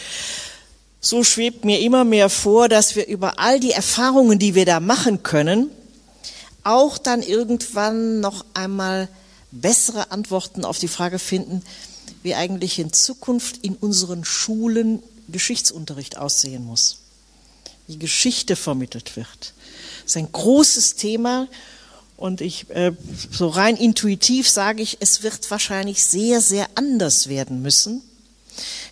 so 0.99 1.23
schwebt 1.23 1.65
mir 1.65 1.81
immer 1.81 2.05
mehr 2.05 2.29
vor, 2.29 2.69
dass 2.69 2.95
wir 2.95 3.07
über 3.07 3.37
all 3.37 3.59
die 3.59 3.71
Erfahrungen, 3.71 4.39
die 4.39 4.55
wir 4.55 4.65
da 4.65 4.79
machen 4.79 5.21
können, 5.21 5.69
auch 6.63 6.97
dann 6.97 7.21
irgendwann 7.21 8.19
noch 8.19 8.45
einmal 8.53 9.09
bessere 9.51 10.11
Antworten 10.11 10.65
auf 10.65 10.79
die 10.79 10.87
Frage 10.87 11.19
finden, 11.19 11.61
wie 12.23 12.35
eigentlich 12.35 12.79
in 12.79 12.93
Zukunft 12.93 13.57
in 13.57 13.75
unseren 13.75 14.25
Schulen 14.25 15.03
Geschichtsunterricht 15.27 16.17
aussehen 16.17 16.65
muss, 16.65 16.97
wie 17.87 17.97
Geschichte 17.97 18.55
vermittelt 18.55 19.15
wird. 19.15 19.53
Das 20.03 20.11
ist 20.11 20.17
ein 20.17 20.31
großes 20.31 20.95
Thema 20.95 21.47
und 22.17 22.41
ich 22.41 22.69
äh, 22.69 22.93
so 23.31 23.47
rein 23.47 23.75
intuitiv 23.75 24.49
sage 24.49 24.81
ich, 24.81 24.97
es 24.99 25.23
wird 25.23 25.49
wahrscheinlich 25.51 26.03
sehr, 26.03 26.41
sehr 26.41 26.67
anders 26.75 27.27
werden 27.27 27.61
müssen, 27.61 28.01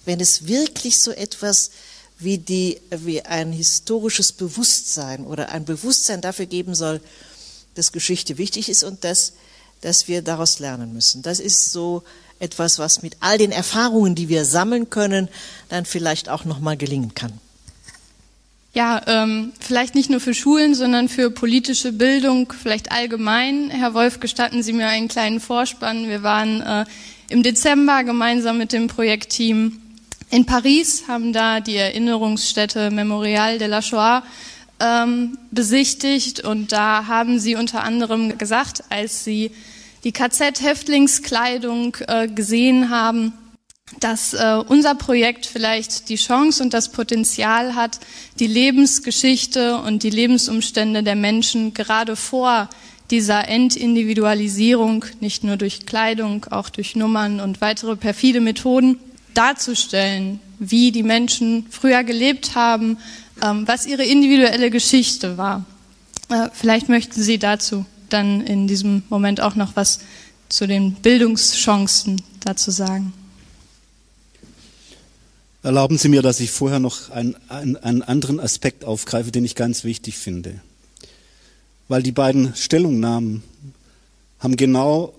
wenn 0.06 0.20
es 0.20 0.48
wirklich 0.48 1.02
so 1.02 1.12
etwas 1.12 1.72
wie, 2.20 2.38
die, 2.38 2.80
wie 2.92 3.22
ein 3.24 3.52
historisches 3.52 4.32
Bewusstsein 4.32 5.26
oder 5.26 5.50
ein 5.50 5.66
Bewusstsein 5.66 6.22
dafür 6.22 6.46
geben 6.46 6.76
soll, 6.76 7.02
dass 7.76 7.92
Geschichte 7.92 8.38
wichtig 8.38 8.70
ist 8.70 8.84
und 8.84 9.04
dass, 9.04 9.34
dass 9.82 10.08
wir 10.08 10.22
daraus 10.22 10.60
lernen 10.60 10.94
müssen. 10.94 11.22
Das 11.22 11.40
ist 11.40 11.72
so 11.72 12.04
etwas, 12.40 12.80
was 12.80 13.04
mit 13.04 13.18
all 13.20 13.38
den 13.38 13.52
Erfahrungen, 13.52 14.16
die 14.16 14.30
wir 14.30 14.46
sammeln 14.46 14.90
können, 14.90 15.30
dann 15.70 15.86
vielleicht 15.86 16.30
auch 16.30 16.44
nochmal 16.44 16.76
gelingen 16.78 17.14
kann. 17.14 17.34
Ja, 18.74 19.02
ähm, 19.06 19.52
vielleicht 19.60 19.96
nicht 19.96 20.10
nur 20.10 20.22
für 20.22 20.34
Schulen, 20.34 20.76
sondern 20.76 21.10
für 21.10 21.30
politische 21.30 21.92
Bildung, 21.92 22.54
vielleicht 22.58 22.92
allgemein. 22.92 23.70
Herr 23.70 23.94
Wolf, 23.94 24.22
gestatten 24.22 24.64
Sie 24.64 24.72
mir 24.72 24.88
einen 24.88 25.10
kleinen 25.10 25.42
Vorspann. 25.42 26.08
Wir 26.08 26.24
waren 26.24 26.62
äh, 26.62 26.86
im 27.28 27.44
Dezember 27.44 28.06
gemeinsam 28.06 28.58
mit 28.58 28.72
dem 28.72 28.88
Projektteam 28.88 29.82
in 30.30 30.46
Paris, 30.46 31.04
haben 31.10 31.34
da 31.34 31.60
die 31.60 31.76
Erinnerungsstätte 31.76 32.92
Memorial 32.92 33.58
de 33.58 33.68
la 33.68 33.82
Shoah 33.82 34.24
ähm, 34.82 35.38
besichtigt. 35.52 36.42
Und 36.42 36.72
da 36.72 37.08
haben 37.08 37.40
sie 37.40 37.56
unter 37.56 37.84
anderem 37.84 38.38
gesagt, 38.38 38.84
als 38.90 39.24
sie 39.24 39.52
die 40.04 40.12
KZ-Häftlingskleidung 40.12 41.98
äh, 42.08 42.28
gesehen 42.28 42.90
haben, 42.90 43.34
dass 44.00 44.34
äh, 44.34 44.62
unser 44.68 44.96
Projekt 44.96 45.46
vielleicht 45.46 46.10
die 46.10 46.16
Chance 46.16 46.64
und 46.64 46.74
das 46.74 46.90
Potenzial 46.90 47.76
hat, 47.76 48.00
die 48.40 48.48
Lebensgeschichte 48.48 49.78
und 49.78 50.04
die 50.04 50.10
Lebensumstände 50.10 51.04
der 51.04 51.16
Menschen 51.16 51.74
gerade 51.74 52.16
vor 52.16 52.70
dieser 53.12 53.50
Entindividualisierung, 53.50 55.06
nicht 55.20 55.44
nur 55.44 55.58
durch 55.58 55.86
Kleidung, 55.86 56.46
auch 56.50 56.70
durch 56.70 56.96
Nummern 56.96 57.42
und 57.42 57.60
weitere 57.60 57.98
perfide 57.98 58.40
Methoden, 58.40 58.98
darzustellen, 59.34 60.40
wie 60.60 60.92
die 60.92 61.04
Menschen 61.04 61.66
früher 61.70 62.04
gelebt 62.04 62.56
haben, 62.56 62.98
was 63.42 63.86
Ihre 63.86 64.04
individuelle 64.04 64.70
Geschichte 64.70 65.38
war. 65.38 65.66
Äh, 66.30 66.50
vielleicht 66.54 66.90
möchten 66.90 67.22
Sie 67.22 67.40
dazu 67.40 67.86
dann 68.10 68.42
in 68.42 68.68
diesem 68.68 69.04
Moment 69.10 69.42
auch 69.42 69.56
noch 69.56 69.76
was 69.76 70.00
zu 70.50 70.68
den 70.68 70.94
Bildungschancen 70.94 72.22
dazu 72.42 72.72
sagen. 72.72 73.14
Erlauben 75.64 75.98
Sie 75.98 76.10
mir, 76.10 76.22
dass 76.22 76.40
ich 76.40 76.52
vorher 76.52 76.80
noch 76.80 77.12
einen, 77.12 77.36
einen, 77.48 77.78
einen 77.78 78.02
anderen 78.02 78.40
Aspekt 78.40 78.84
aufgreife, 78.84 79.32
den 79.32 79.46
ich 79.46 79.56
ganz 79.56 79.84
wichtig 79.84 80.18
finde. 80.18 80.60
Weil 81.88 82.02
die 82.02 82.12
beiden 82.12 82.56
Stellungnahmen 82.56 83.44
haben 84.40 84.56
genau 84.56 85.14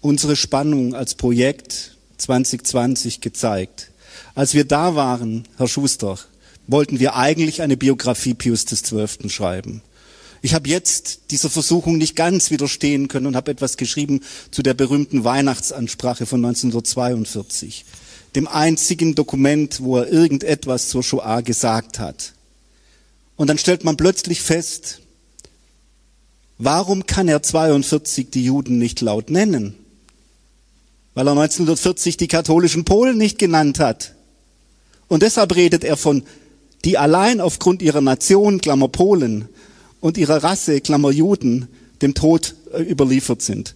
unsere 0.00 0.36
Spannung 0.36 0.94
als 0.94 1.16
Projekt 1.16 1.96
2020 2.18 3.20
gezeigt. 3.20 3.90
Als 4.34 4.54
wir 4.54 4.64
da 4.64 4.94
waren, 4.94 5.44
Herr 5.56 5.68
Schuster, 5.68 6.18
wollten 6.68 7.00
wir 7.00 7.16
eigentlich 7.16 7.62
eine 7.62 7.76
Biografie 7.76 8.34
Pius 8.34 8.66
XII. 8.66 9.28
schreiben. 9.28 9.82
Ich 10.40 10.54
habe 10.54 10.68
jetzt 10.68 11.32
dieser 11.32 11.50
Versuchung 11.50 11.98
nicht 11.98 12.14
ganz 12.14 12.52
widerstehen 12.52 13.08
können 13.08 13.26
und 13.26 13.34
habe 13.34 13.50
etwas 13.50 13.76
geschrieben 13.76 14.20
zu 14.52 14.62
der 14.62 14.74
berühmten 14.74 15.24
Weihnachtsansprache 15.24 16.26
von 16.26 16.44
1942, 16.44 17.84
dem 18.36 18.46
einzigen 18.46 19.16
Dokument, 19.16 19.80
wo 19.80 19.96
er 19.96 20.12
irgendetwas 20.12 20.88
zur 20.88 21.02
Shoah 21.02 21.42
gesagt 21.42 21.98
hat. 21.98 22.34
Und 23.34 23.48
dann 23.48 23.58
stellt 23.58 23.82
man 23.82 23.96
plötzlich 23.96 24.42
fest, 24.42 25.00
warum 26.58 27.06
kann 27.06 27.26
er 27.26 27.42
42 27.42 28.30
die 28.30 28.44
Juden 28.44 28.78
nicht 28.78 29.00
laut 29.00 29.30
nennen? 29.30 29.74
Weil 31.14 31.26
er 31.26 31.32
1940 31.32 32.16
die 32.16 32.28
katholischen 32.28 32.84
Polen 32.84 33.18
nicht 33.18 33.38
genannt 33.38 33.80
hat. 33.80 34.14
Und 35.08 35.22
deshalb 35.22 35.56
redet 35.56 35.82
er 35.82 35.96
von 35.96 36.22
die 36.84 36.98
allein 36.98 37.40
aufgrund 37.40 37.82
ihrer 37.82 38.00
Nation, 38.00 38.60
Klammer 38.60 38.88
Polen, 38.88 39.48
und 40.00 40.16
ihrer 40.16 40.42
Rasse, 40.42 40.80
Klammer 40.80 41.10
Juden, 41.10 41.68
dem 42.02 42.14
Tod 42.14 42.54
äh, 42.72 42.82
überliefert 42.82 43.42
sind. 43.42 43.74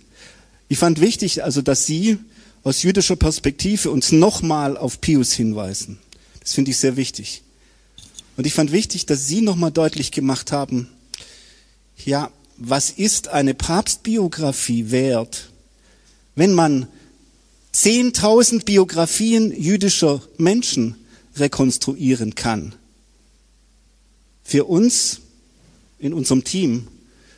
Ich 0.69 0.79
fand 0.79 1.01
wichtig, 1.01 1.45
also, 1.45 1.63
dass 1.63 1.87
Sie 1.87 2.19
aus 2.63 2.83
jüdischer 2.83 3.17
Perspektive 3.17 3.91
uns 3.91 4.13
nochmal 4.13 4.77
auf 4.77 5.01
Pius 5.01 5.33
hinweisen. 5.33 5.99
Das 6.41 6.55
finde 6.55 6.71
ich 6.71 6.79
sehr 6.79 6.97
wichtig. 6.97 7.43
Und 8.37 8.47
ich 8.47 8.55
fand 8.55 8.73
wichtig, 8.73 9.07
dass 9.07 9.27
Sie 9.27 9.43
nochmal 9.43 9.73
deutlich 9.73 10.13
gemacht 10.13 10.53
haben, 10.53 10.89
ja, 12.05 12.31
was 12.57 12.91
ist 12.91 13.29
eine 13.29 13.55
Papstbiografie 13.55 14.91
wert, 14.91 15.51
wenn 16.37 16.55
man 16.55 16.87
10.000 17.75 18.65
Biografien 18.65 19.53
jüdischer 19.53 20.23
Menschen 20.39 20.97
rekonstruieren 21.37 22.35
kann? 22.35 22.75
Für 24.45 24.65
uns 24.65 25.21
in 25.99 26.13
unserem 26.13 26.45
Team, 26.45 26.89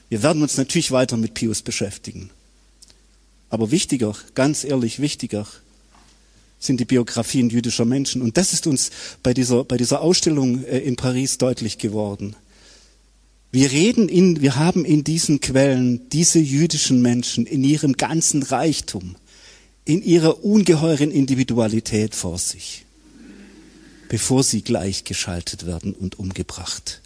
wir 0.08 0.22
werden 0.22 0.42
uns 0.42 0.56
natürlich 0.56 0.90
weiter 0.90 1.16
mit 1.16 1.34
Pius 1.34 1.62
beschäftigen. 1.62 2.30
Aber 3.50 3.70
wichtiger, 3.70 4.16
ganz 4.34 4.64
ehrlich 4.64 5.00
wichtiger, 5.00 5.46
sind 6.58 6.80
die 6.80 6.84
Biografien 6.84 7.50
jüdischer 7.50 7.84
Menschen. 7.84 8.22
Und 8.22 8.36
das 8.36 8.52
ist 8.52 8.66
uns 8.66 8.90
bei 9.22 9.34
dieser, 9.34 9.64
bei 9.64 9.76
dieser 9.76 10.00
Ausstellung 10.00 10.64
äh, 10.64 10.78
in 10.78 10.96
Paris 10.96 11.38
deutlich 11.38 11.78
geworden. 11.78 12.36
Wir 13.52 13.70
reden 13.70 14.08
in, 14.08 14.40
wir 14.40 14.56
haben 14.56 14.84
in 14.84 15.04
diesen 15.04 15.40
Quellen 15.40 16.08
diese 16.08 16.40
jüdischen 16.40 17.02
Menschen 17.02 17.46
in 17.46 17.62
ihrem 17.62 17.92
ganzen 17.92 18.42
Reichtum, 18.42 19.14
in 19.84 20.02
ihrer 20.02 20.44
ungeheuren 20.44 21.12
Individualität 21.12 22.16
vor 22.16 22.38
sich, 22.38 22.84
bevor 24.08 24.42
sie 24.42 24.62
gleichgeschaltet 24.62 25.66
werden 25.66 25.94
und 25.94 26.18
umgebracht. 26.18 27.00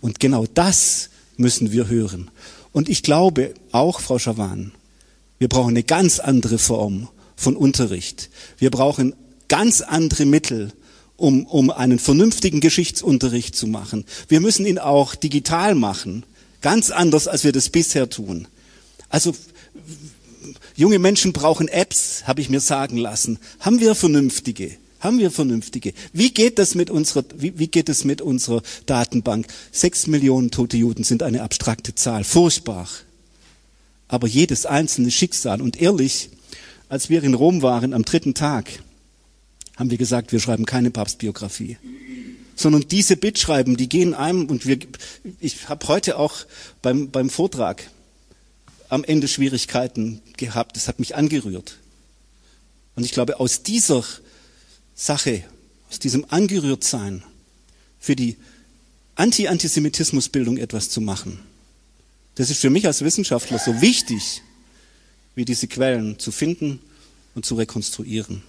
Und 0.00 0.20
genau 0.20 0.46
das 0.54 1.10
müssen 1.36 1.72
wir 1.72 1.88
hören. 1.88 2.30
Und 2.72 2.88
ich 2.88 3.02
glaube 3.02 3.54
auch, 3.72 4.00
Frau 4.00 4.18
Schawan, 4.18 4.72
wir 5.38 5.48
brauchen 5.48 5.70
eine 5.70 5.82
ganz 5.82 6.18
andere 6.18 6.58
Form 6.58 7.08
von 7.36 7.56
Unterricht. 7.56 8.30
Wir 8.58 8.70
brauchen 8.70 9.14
ganz 9.48 9.80
andere 9.80 10.26
Mittel, 10.26 10.72
um, 11.16 11.46
um 11.46 11.70
einen 11.70 11.98
vernünftigen 11.98 12.60
Geschichtsunterricht 12.60 13.56
zu 13.56 13.66
machen. 13.66 14.04
Wir 14.28 14.40
müssen 14.40 14.66
ihn 14.66 14.78
auch 14.78 15.14
digital 15.14 15.74
machen. 15.74 16.24
Ganz 16.60 16.90
anders, 16.90 17.26
als 17.28 17.44
wir 17.44 17.52
das 17.52 17.70
bisher 17.70 18.08
tun. 18.10 18.48
Also, 19.08 19.34
junge 20.76 20.98
Menschen 20.98 21.32
brauchen 21.32 21.68
Apps, 21.68 22.24
habe 22.26 22.40
ich 22.40 22.48
mir 22.48 22.60
sagen 22.60 22.96
lassen. 22.96 23.38
Haben 23.58 23.80
wir 23.80 23.94
vernünftige? 23.94 24.76
Haben 25.00 25.18
wir 25.18 25.30
vernünftige? 25.30 25.94
Wie 26.12 26.30
geht 26.30 26.58
das 26.58 26.74
mit 26.74 26.90
unserer, 26.90 27.24
wie, 27.34 27.58
wie 27.58 27.68
geht 27.68 27.88
es 27.88 28.04
mit 28.04 28.20
unserer 28.20 28.62
Datenbank? 28.84 29.46
Sechs 29.72 30.06
Millionen 30.06 30.50
tote 30.50 30.76
Juden 30.76 31.04
sind 31.04 31.22
eine 31.22 31.42
abstrakte 31.42 31.94
Zahl. 31.94 32.22
Furchtbar. 32.22 32.86
Aber 34.08 34.28
jedes 34.28 34.66
einzelne 34.66 35.10
Schicksal. 35.10 35.62
Und 35.62 35.80
ehrlich, 35.80 36.28
als 36.90 37.08
wir 37.08 37.22
in 37.22 37.32
Rom 37.32 37.62
waren 37.62 37.94
am 37.94 38.04
dritten 38.04 38.34
Tag, 38.34 38.82
haben 39.76 39.90
wir 39.90 39.96
gesagt, 39.96 40.32
wir 40.32 40.40
schreiben 40.40 40.66
keine 40.66 40.90
Papstbiografie. 40.90 41.78
Sondern 42.54 42.86
diese 42.86 43.16
Bittschreiben, 43.16 43.78
die 43.78 43.88
gehen 43.88 44.12
einem 44.12 44.46
und 44.46 44.66
wir, 44.66 44.78
ich 45.40 45.70
habe 45.70 45.88
heute 45.88 46.18
auch 46.18 46.44
beim, 46.82 47.10
beim 47.10 47.30
Vortrag 47.30 47.88
am 48.90 49.02
Ende 49.02 49.28
Schwierigkeiten 49.28 50.20
gehabt. 50.36 50.76
Das 50.76 50.88
hat 50.88 50.98
mich 50.98 51.16
angerührt. 51.16 51.78
Und 52.96 53.04
ich 53.04 53.12
glaube, 53.12 53.40
aus 53.40 53.62
dieser 53.62 54.04
Sache, 55.00 55.42
aus 55.88 55.98
diesem 55.98 56.26
Angerührtsein 56.28 57.22
für 57.98 58.14
die 58.14 58.36
Anti-Antisemitismusbildung 59.14 60.58
etwas 60.58 60.90
zu 60.90 61.00
machen. 61.00 61.40
Das 62.34 62.50
ist 62.50 62.60
für 62.60 62.68
mich 62.68 62.86
als 62.86 63.00
Wissenschaftler 63.02 63.58
so 63.58 63.80
wichtig, 63.80 64.42
wie 65.34 65.46
diese 65.46 65.68
Quellen 65.68 66.18
zu 66.18 66.30
finden 66.30 66.80
und 67.34 67.46
zu 67.46 67.54
rekonstruieren. 67.54 68.42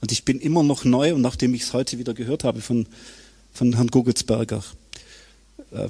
Und 0.00 0.12
ich 0.12 0.24
bin 0.24 0.38
immer 0.38 0.62
noch 0.62 0.84
neu, 0.84 1.12
und 1.14 1.20
nachdem 1.20 1.52
ich 1.52 1.62
es 1.62 1.72
heute 1.72 1.98
wieder 1.98 2.14
gehört 2.14 2.44
habe 2.44 2.60
von, 2.60 2.86
von 3.52 3.74
Herrn 3.74 3.88
Gugelsberger, 3.88 4.62
äh, 5.72 5.88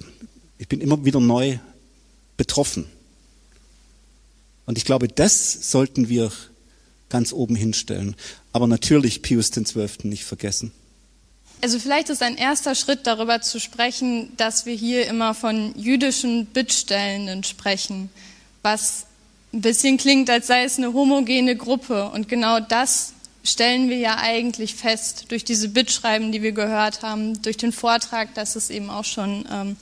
ich 0.56 0.68
bin 0.68 0.80
immer 0.80 1.04
wieder 1.04 1.20
neu 1.20 1.58
betroffen. 2.38 2.86
Und 4.64 4.78
ich 4.78 4.86
glaube, 4.86 5.06
das 5.06 5.70
sollten 5.70 6.08
wir 6.08 6.32
ganz 7.08 7.32
oben 7.32 7.54
hinstellen. 7.54 8.16
Aber 8.52 8.66
natürlich 8.66 9.22
Pius 9.22 9.50
XII. 9.50 9.88
nicht 10.04 10.24
vergessen. 10.24 10.72
Also 11.62 11.78
vielleicht 11.78 12.10
ist 12.10 12.22
ein 12.22 12.36
erster 12.36 12.74
Schritt 12.74 13.06
darüber 13.06 13.40
zu 13.40 13.60
sprechen, 13.60 14.36
dass 14.36 14.66
wir 14.66 14.74
hier 14.74 15.06
immer 15.06 15.34
von 15.34 15.74
jüdischen 15.76 16.46
Bittstellenden 16.46 17.44
sprechen, 17.44 18.10
was 18.62 19.06
ein 19.52 19.62
bisschen 19.62 19.96
klingt, 19.96 20.28
als 20.28 20.48
sei 20.48 20.64
es 20.64 20.76
eine 20.76 20.92
homogene 20.92 21.56
Gruppe. 21.56 22.10
Und 22.10 22.28
genau 22.28 22.60
das 22.60 23.14
stellen 23.42 23.88
wir 23.88 23.96
ja 23.96 24.18
eigentlich 24.18 24.74
fest 24.74 25.26
durch 25.28 25.44
diese 25.44 25.68
Bittschreiben, 25.68 26.30
die 26.30 26.42
wir 26.42 26.52
gehört 26.52 27.02
haben, 27.02 27.40
durch 27.42 27.56
den 27.56 27.72
Vortrag, 27.72 28.34
das 28.34 28.56
ist 28.56 28.70
eben 28.70 28.90
auch 28.90 29.04
schon 29.04 29.46
ähm, 29.50 29.76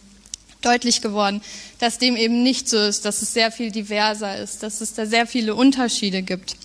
deutlich 0.60 1.02
geworden, 1.02 1.42
dass 1.78 1.98
dem 1.98 2.16
eben 2.16 2.42
nicht 2.42 2.68
so 2.68 2.78
ist, 2.78 3.04
dass 3.04 3.22
es 3.22 3.32
sehr 3.32 3.50
viel 3.50 3.70
diverser 3.70 4.38
ist, 4.38 4.62
dass 4.62 4.80
es 4.80 4.94
da 4.94 5.06
sehr 5.06 5.26
viele 5.26 5.54
Unterschiede 5.54 6.22
gibt. 6.22 6.56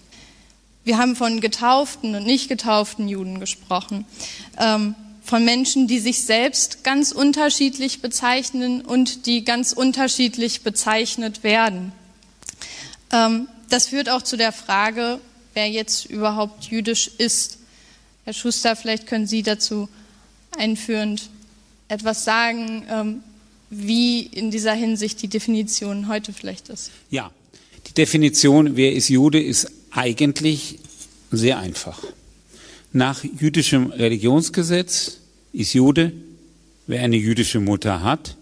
Wir 0.84 0.98
haben 0.98 1.16
von 1.16 1.42
getauften 1.42 2.16
und 2.16 2.26
nicht 2.26 2.50
getauften 2.50 3.08
Juden 3.08 3.40
gesprochen, 3.40 4.06
ähm, 4.58 4.96
von 5.24 5.46
Menschen, 5.46 5.88
die 5.88 6.00
sich 6.00 6.24
selbst 6.24 6.84
ganz 6.84 7.12
unterschiedlich 7.12 8.02
bezeichnen 8.02 8.82
und 8.82 9.28
die 9.28 9.46
ganz 9.46 9.74
unterschiedlich 9.74 10.62
bezeichnet 10.62 11.44
werden. 11.44 11.92
Ähm, 13.12 13.48
das 13.70 13.88
führt 13.88 14.10
auch 14.10 14.24
zu 14.24 14.38
der 14.38 14.52
Frage, 14.52 15.20
wer 15.54 15.70
jetzt 15.70 16.06
überhaupt 16.06 16.66
jüdisch 16.66 17.12
ist. 17.18 17.60
Herr 18.26 18.34
Schuster, 18.34 18.76
vielleicht 18.76 19.06
können 19.06 19.28
Sie 19.28 19.44
dazu 19.44 19.88
einführend 20.58 21.30
etwas 21.88 22.24
sagen, 22.24 22.86
ähm, 22.90 23.24
wie 23.70 24.22
in 24.22 24.50
dieser 24.50 24.74
Hinsicht 24.74 25.22
die 25.22 25.28
Definition 25.28 26.08
heute 26.08 26.34
vielleicht 26.34 26.70
ist. 26.70 26.92
Ja, 27.12 27.32
die 27.88 27.94
Definition, 27.94 28.76
wer 28.76 28.94
ist 28.94 29.10
Jude, 29.10 29.42
ist 29.42 29.72
eigentlich 29.92 30.80
sehr 31.32 31.60
einfach. 31.60 32.04
Nach 32.92 33.24
jüdischem 33.24 33.88
Religionsgesetz 33.92 35.20
ist 35.54 35.74
Jude, 35.74 36.12
wer 36.88 37.02
eine 37.02 37.18
jüdische 37.18 37.60
Mutter 37.60 38.02
hat, 38.02 38.36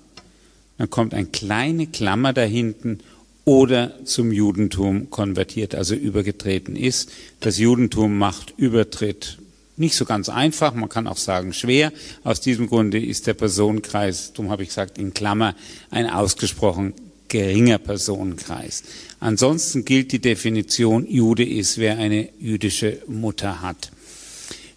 dann 0.77 0.89
kommt 0.89 1.13
eine 1.13 1.27
kleine 1.27 1.87
Klammer 1.87 2.33
dahinten 2.33 2.99
oder 3.45 4.03
zum 4.05 4.31
Judentum 4.31 5.09
konvertiert, 5.09 5.73
also 5.73 5.95
übergetreten 5.95 6.75
ist. 6.75 7.11
Das 7.39 7.57
Judentum 7.57 8.17
macht 8.17 8.53
Übertritt 8.57 9.37
nicht 9.77 9.95
so 9.95 10.05
ganz 10.05 10.27
einfach, 10.27 10.73
man 10.73 10.89
kann 10.89 11.07
auch 11.07 11.17
sagen 11.17 11.53
schwer. 11.53 11.93
Aus 12.23 12.41
diesem 12.41 12.67
Grunde 12.67 12.99
ist 12.99 13.27
der 13.27 13.35
Personenkreis, 13.35 14.33
darum 14.33 14.51
habe 14.51 14.63
ich 14.63 14.69
gesagt, 14.69 14.97
in 14.97 15.13
Klammer 15.13 15.55
ein 15.91 16.09
ausgesprochen 16.09 16.93
geringer 17.29 17.77
Personenkreis. 17.77 18.83
Ansonsten 19.19 19.85
gilt 19.85 20.11
die 20.11 20.19
Definition, 20.19 21.09
Jude 21.09 21.45
ist, 21.45 21.77
wer 21.77 21.97
eine 21.97 22.29
jüdische 22.39 23.01
Mutter 23.07 23.61
hat. 23.61 23.91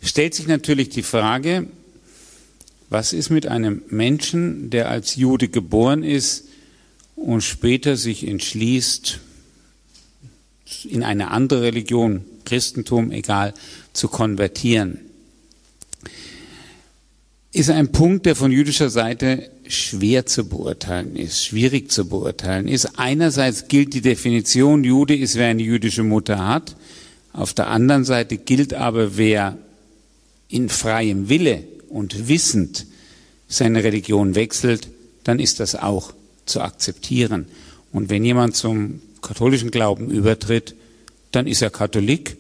Stellt 0.03 0.35
sich 0.35 0.47
natürlich 0.47 0.89
die 0.89 1.03
Frage, 1.03 1.67
was 2.89 3.13
ist 3.13 3.31
mit 3.31 3.47
einem 3.47 3.83
Menschen, 3.89 4.71
der 4.71 4.89
als 4.89 5.17
Jude 5.17 5.49
geboren 5.49 6.03
ist 6.03 6.47
und 7.17 7.43
später 7.43 7.97
sich 7.97 8.27
entschließt, 8.27 9.21
in 10.85 11.03
eine 11.03 11.31
andere 11.31 11.63
Religion, 11.63 12.25
Christentum, 12.45 13.13
egal, 13.13 13.55
zu 13.93 14.09
konvertieren? 14.09 15.10
Ist 17.53 17.69
ein 17.69 17.91
Punkt, 17.91 18.27
der 18.27 18.37
von 18.37 18.53
jüdischer 18.53 18.91
Seite 18.91 19.51
schwer 19.67 20.25
zu 20.25 20.49
beurteilen 20.49 21.17
ist, 21.17 21.45
schwierig 21.45 21.91
zu 21.91 22.09
beurteilen 22.09 22.69
ist. 22.69 22.99
Einerseits 22.99 23.67
gilt 23.67 23.93
die 23.93 24.03
Definition, 24.03 24.85
Jude 24.85 25.17
ist, 25.17 25.35
wer 25.35 25.49
eine 25.49 25.63
jüdische 25.63 26.05
Mutter 26.05 26.47
hat. 26.47 26.77
Auf 27.33 27.53
der 27.53 27.67
anderen 27.67 28.05
Seite 28.05 28.37
gilt 28.37 28.73
aber, 28.73 29.17
wer 29.17 29.59
in 30.49 30.69
freiem 30.69 31.29
Wille 31.29 31.65
und 31.89 32.29
wissend 32.29 32.87
seine 33.49 33.83
Religion 33.83 34.37
wechselt, 34.37 34.89
dann 35.25 35.41
ist 35.41 35.59
das 35.59 35.75
auch 35.75 36.13
zu 36.47 36.61
akzeptieren. 36.61 37.47
Und 37.93 38.11
wenn 38.11 38.25
jemand 38.25 38.55
zum 38.55 39.03
katholischen 39.23 39.73
Glauben 39.73 40.09
übertritt, 40.09 40.77
dann 41.33 41.49
ist 41.49 41.63
er 41.63 41.71
Katholik 41.71 42.37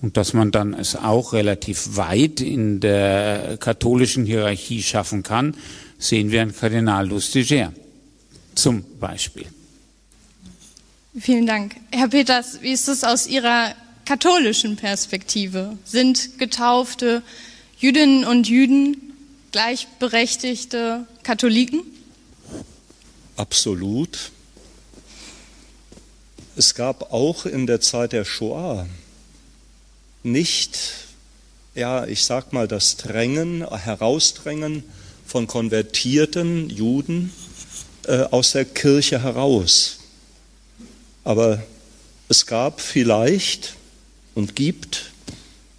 und 0.00 0.16
dass 0.16 0.32
man 0.32 0.50
dann 0.50 0.74
es 0.74 0.96
auch 0.96 1.32
relativ 1.32 1.96
weit 1.96 2.40
in 2.40 2.80
der 2.80 3.56
katholischen 3.58 4.24
Hierarchie 4.24 4.82
schaffen 4.82 5.22
kann, 5.22 5.54
sehen 5.98 6.30
wir 6.30 6.42
an 6.42 6.54
Kardinal 6.54 7.08
Lustiger 7.08 7.72
zum 8.54 8.84
Beispiel. 8.98 9.46
Vielen 11.18 11.46
Dank. 11.46 11.76
Herr 11.90 12.08
Peters, 12.08 12.62
wie 12.62 12.70
ist 12.72 12.88
es 12.88 13.02
aus 13.02 13.26
Ihrer 13.26 13.74
katholischen 14.04 14.76
Perspektive? 14.76 15.76
Sind 15.84 16.38
getaufte 16.38 17.22
Jüdinnen 17.78 18.24
und 18.24 18.48
Jüden 18.48 18.96
gleichberechtigte 19.50 21.06
Katholiken? 21.24 21.82
Absolut. 23.36 24.30
Es 26.56 26.74
gab 26.74 27.12
auch 27.12 27.46
in 27.46 27.66
der 27.66 27.80
Zeit 27.80 28.12
der 28.12 28.24
Shoah 28.24 28.86
nicht, 30.32 30.78
ja, 31.74 32.06
ich 32.06 32.24
sag 32.24 32.52
mal, 32.52 32.68
das 32.68 32.96
Drängen, 32.96 33.66
Herausdrängen 33.68 34.84
von 35.26 35.46
konvertierten 35.46 36.70
Juden 36.70 37.32
äh, 38.06 38.22
aus 38.30 38.52
der 38.52 38.64
Kirche 38.64 39.22
heraus. 39.22 39.98
Aber 41.24 41.62
es 42.28 42.46
gab 42.46 42.80
vielleicht 42.80 43.74
und 44.34 44.56
gibt 44.56 45.12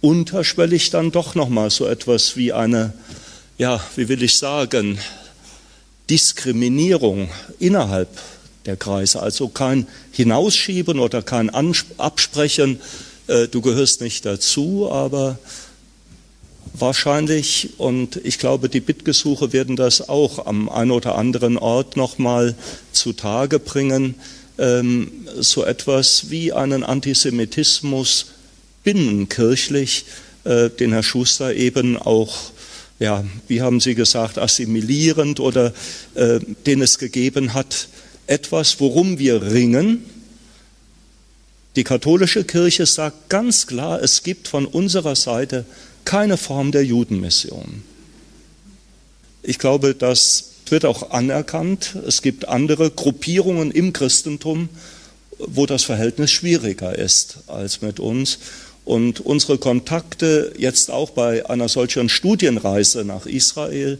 unterschwellig 0.00 0.90
dann 0.90 1.10
doch 1.10 1.34
noch 1.34 1.48
mal 1.48 1.70
so 1.70 1.86
etwas 1.86 2.36
wie 2.36 2.52
eine, 2.52 2.92
ja, 3.58 3.80
wie 3.96 4.08
will 4.08 4.22
ich 4.22 4.38
sagen, 4.38 4.98
Diskriminierung 6.08 7.30
innerhalb 7.58 8.08
der 8.66 8.76
Kreise. 8.76 9.20
Also 9.20 9.48
kein 9.48 9.86
Hinausschieben 10.12 10.98
oder 10.98 11.22
kein 11.22 11.50
Absprechen, 11.50 12.80
äh, 13.30 13.48
du 13.48 13.60
gehörst 13.60 14.00
nicht 14.00 14.26
dazu, 14.26 14.90
aber 14.90 15.38
wahrscheinlich, 16.74 17.70
und 17.78 18.16
ich 18.24 18.38
glaube, 18.38 18.68
die 18.68 18.80
Bittgesuche 18.80 19.52
werden 19.52 19.76
das 19.76 20.08
auch 20.08 20.46
am 20.46 20.68
einen 20.68 20.90
oder 20.90 21.14
anderen 21.14 21.56
Ort 21.56 21.96
nochmal 21.96 22.54
zutage 22.92 23.58
bringen, 23.58 24.16
ähm, 24.58 25.12
so 25.38 25.64
etwas 25.64 26.30
wie 26.30 26.52
einen 26.52 26.82
Antisemitismus 26.82 28.26
binnenkirchlich, 28.82 30.06
äh, 30.44 30.68
den 30.68 30.92
Herr 30.92 31.02
Schuster 31.02 31.54
eben 31.54 31.96
auch 31.96 32.50
ja, 32.98 33.24
wie 33.48 33.62
haben 33.62 33.80
Sie 33.80 33.94
gesagt, 33.94 34.36
assimilierend 34.36 35.40
oder 35.40 35.72
äh, 36.14 36.38
den 36.66 36.82
es 36.82 36.98
gegeben 36.98 37.54
hat, 37.54 37.88
etwas, 38.26 38.78
worum 38.78 39.18
wir 39.18 39.40
ringen. 39.52 40.04
Die 41.76 41.84
katholische 41.84 42.44
Kirche 42.44 42.84
sagt 42.84 43.28
ganz 43.28 43.66
klar, 43.66 44.02
es 44.02 44.22
gibt 44.22 44.48
von 44.48 44.66
unserer 44.66 45.14
Seite 45.14 45.64
keine 46.04 46.36
Form 46.36 46.72
der 46.72 46.84
Judenmission. 46.84 47.82
Ich 49.42 49.58
glaube, 49.58 49.94
das 49.94 50.50
wird 50.68 50.84
auch 50.84 51.10
anerkannt. 51.10 51.96
Es 52.06 52.22
gibt 52.22 52.48
andere 52.48 52.90
Gruppierungen 52.90 53.70
im 53.70 53.92
Christentum, 53.92 54.68
wo 55.38 55.66
das 55.66 55.84
Verhältnis 55.84 56.30
schwieriger 56.32 56.96
ist 56.98 57.38
als 57.46 57.82
mit 57.82 58.00
uns. 58.00 58.38
Und 58.84 59.20
unsere 59.20 59.58
Kontakte 59.58 60.52
jetzt 60.58 60.90
auch 60.90 61.10
bei 61.10 61.48
einer 61.48 61.68
solchen 61.68 62.08
Studienreise 62.08 63.04
nach 63.04 63.26
Israel 63.26 63.98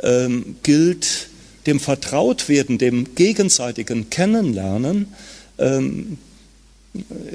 ähm, 0.00 0.56
gilt 0.62 1.28
dem 1.66 1.80
Vertrautwerden, 1.80 2.78
dem 2.78 3.14
gegenseitigen 3.14 4.10
Kennenlernen. 4.10 5.08
Ähm, 5.58 6.18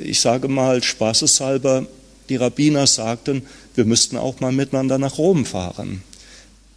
ich 0.01 0.19
sage 0.19 0.47
mal 0.47 0.81
spaßeshalber, 0.83 1.85
die 2.29 2.35
Rabbiner 2.35 2.87
sagten, 2.87 3.43
wir 3.75 3.85
müssten 3.85 4.17
auch 4.17 4.39
mal 4.39 4.51
miteinander 4.51 4.97
nach 4.97 5.17
Rom 5.17 5.45
fahren, 5.45 6.03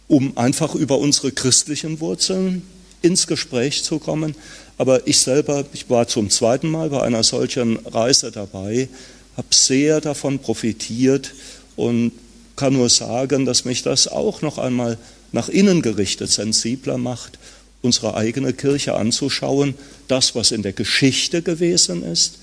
um 0.07 0.37
einfach 0.37 0.75
über 0.75 0.97
unsere 0.97 1.31
christlichen 1.31 1.99
Wurzeln 1.99 2.63
ins 3.01 3.27
Gespräch 3.27 3.83
zu 3.83 3.99
kommen. 3.99 4.35
Aber 4.77 5.07
ich 5.07 5.19
selber, 5.19 5.65
ich 5.73 5.89
war 5.89 6.07
zum 6.07 6.29
zweiten 6.29 6.69
Mal 6.69 6.89
bei 6.89 7.01
einer 7.01 7.23
solchen 7.23 7.77
Reise 7.85 8.31
dabei, 8.31 8.89
habe 9.35 9.47
sehr 9.51 10.01
davon 10.01 10.39
profitiert 10.39 11.33
und 11.75 12.11
kann 12.55 12.73
nur 12.73 12.89
sagen, 12.89 13.45
dass 13.45 13.65
mich 13.65 13.83
das 13.83 14.07
auch 14.07 14.41
noch 14.41 14.57
einmal 14.57 14.97
nach 15.31 15.49
innen 15.49 15.81
gerichtet 15.81 16.31
sensibler 16.31 16.97
macht, 16.97 17.37
unsere 17.81 18.15
eigene 18.15 18.53
Kirche 18.53 18.95
anzuschauen, 18.95 19.75
das, 20.07 20.35
was 20.35 20.51
in 20.51 20.63
der 20.63 20.73
Geschichte 20.73 21.41
gewesen 21.41 22.03
ist, 22.03 22.39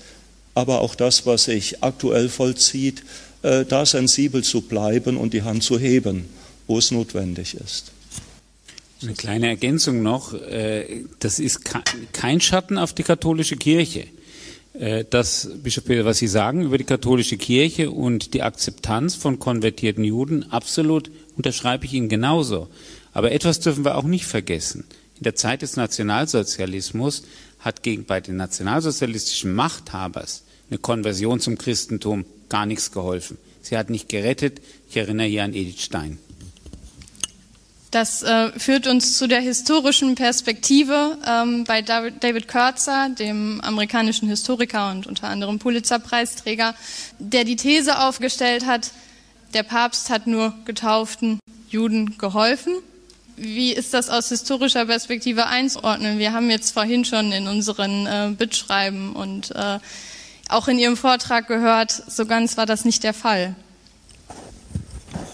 aber 0.55 0.81
auch 0.81 0.95
das, 0.95 1.25
was 1.25 1.43
sich 1.43 1.83
aktuell 1.83 2.29
vollzieht, 2.29 3.03
äh, 3.43 3.65
da 3.65 3.85
sensibel 3.85 4.43
zu 4.43 4.61
bleiben 4.61 5.17
und 5.17 5.33
die 5.33 5.43
Hand 5.43 5.63
zu 5.63 5.77
heben, 5.77 6.25
wo 6.65 6.79
es 6.79 6.89
notwendig 6.89 7.55
ist. 7.55 7.91
Eine 9.03 9.13
kleine 9.13 9.47
Ergänzung 9.49 10.01
noch, 10.01 10.33
äh, 10.33 11.03
das 11.19 11.37
ist 11.37 11.61
kein 12.13 12.41
Schatten 12.41 12.77
auf 12.77 12.93
die 12.93 13.03
katholische 13.03 13.57
Kirche. 13.57 14.07
Äh, 14.73 15.03
das, 15.09 15.49
Bischof 15.61 15.85
Peter, 15.85 16.05
was 16.05 16.17
Sie 16.17 16.27
sagen 16.27 16.63
über 16.63 16.77
die 16.77 16.85
katholische 16.85 17.37
Kirche 17.37 17.91
und 17.91 18.33
die 18.33 18.41
Akzeptanz 18.41 19.15
von 19.15 19.37
konvertierten 19.37 20.03
Juden, 20.03 20.51
absolut 20.51 21.11
unterschreibe 21.35 21.85
ich 21.85 21.93
Ihnen 21.93 22.09
genauso. 22.09 22.69
Aber 23.13 23.31
etwas 23.31 23.59
dürfen 23.59 23.85
wir 23.85 23.95
auch 23.95 24.03
nicht 24.03 24.25
vergessen. 24.25 24.85
In 25.17 25.23
der 25.23 25.35
Zeit 25.35 25.61
des 25.61 25.75
Nationalsozialismus 25.75 27.23
hat 27.59 27.83
gegen 27.83 28.05
bei 28.05 28.21
den 28.21 28.37
nationalsozialistischen 28.37 29.53
Machthabers 29.53 30.44
eine 30.69 30.79
Konversion 30.79 31.39
zum 31.39 31.57
Christentum 31.57 32.25
gar 32.49 32.65
nichts 32.65 32.91
geholfen. 32.91 33.37
Sie 33.61 33.77
hat 33.77 33.89
nicht 33.89 34.09
gerettet. 34.09 34.61
Ich 34.89 34.97
erinnere 34.97 35.27
hier 35.27 35.43
an 35.43 35.53
Edith 35.53 35.81
Stein. 35.81 36.19
Das 37.91 38.23
äh, 38.23 38.51
führt 38.59 38.87
uns 38.87 39.17
zu 39.17 39.25
der 39.25 39.39
historischen 39.39 40.15
Perspektive 40.15 41.17
ähm, 41.25 41.63
bei 41.63 41.81
David 41.81 42.47
Kürzer, 42.47 43.09
dem 43.17 43.61
amerikanischen 43.61 44.27
Historiker 44.27 44.91
und 44.91 45.07
unter 45.07 45.29
anderem 45.29 45.59
Pulitzerpreisträger, 45.59 46.75
der 47.19 47.45
die 47.45 47.55
These 47.55 47.99
aufgestellt 47.99 48.65
hat, 48.65 48.91
der 49.53 49.63
Papst 49.63 50.09
hat 50.09 50.27
nur 50.27 50.53
getauften 50.65 51.39
Juden 51.69 52.17
geholfen. 52.17 52.73
Wie 53.37 53.71
ist 53.71 53.93
das 53.93 54.09
aus 54.09 54.27
historischer 54.27 54.85
Perspektive 54.85 55.45
einzuordnen? 55.45 56.19
Wir 56.19 56.33
haben 56.33 56.49
jetzt 56.49 56.71
vorhin 56.71 57.05
schon 57.05 57.31
in 57.31 57.47
unseren 57.47 58.05
äh, 58.05 58.31
Bittschreiben 58.37 59.13
und 59.13 59.51
äh, 59.55 59.79
auch 60.49 60.67
in 60.67 60.79
Ihrem 60.79 60.97
Vortrag 60.97 61.47
gehört, 61.47 61.91
so 62.07 62.25
ganz 62.25 62.57
war 62.57 62.65
das 62.65 62.85
nicht 62.85 63.03
der 63.03 63.13
Fall. 63.13 63.55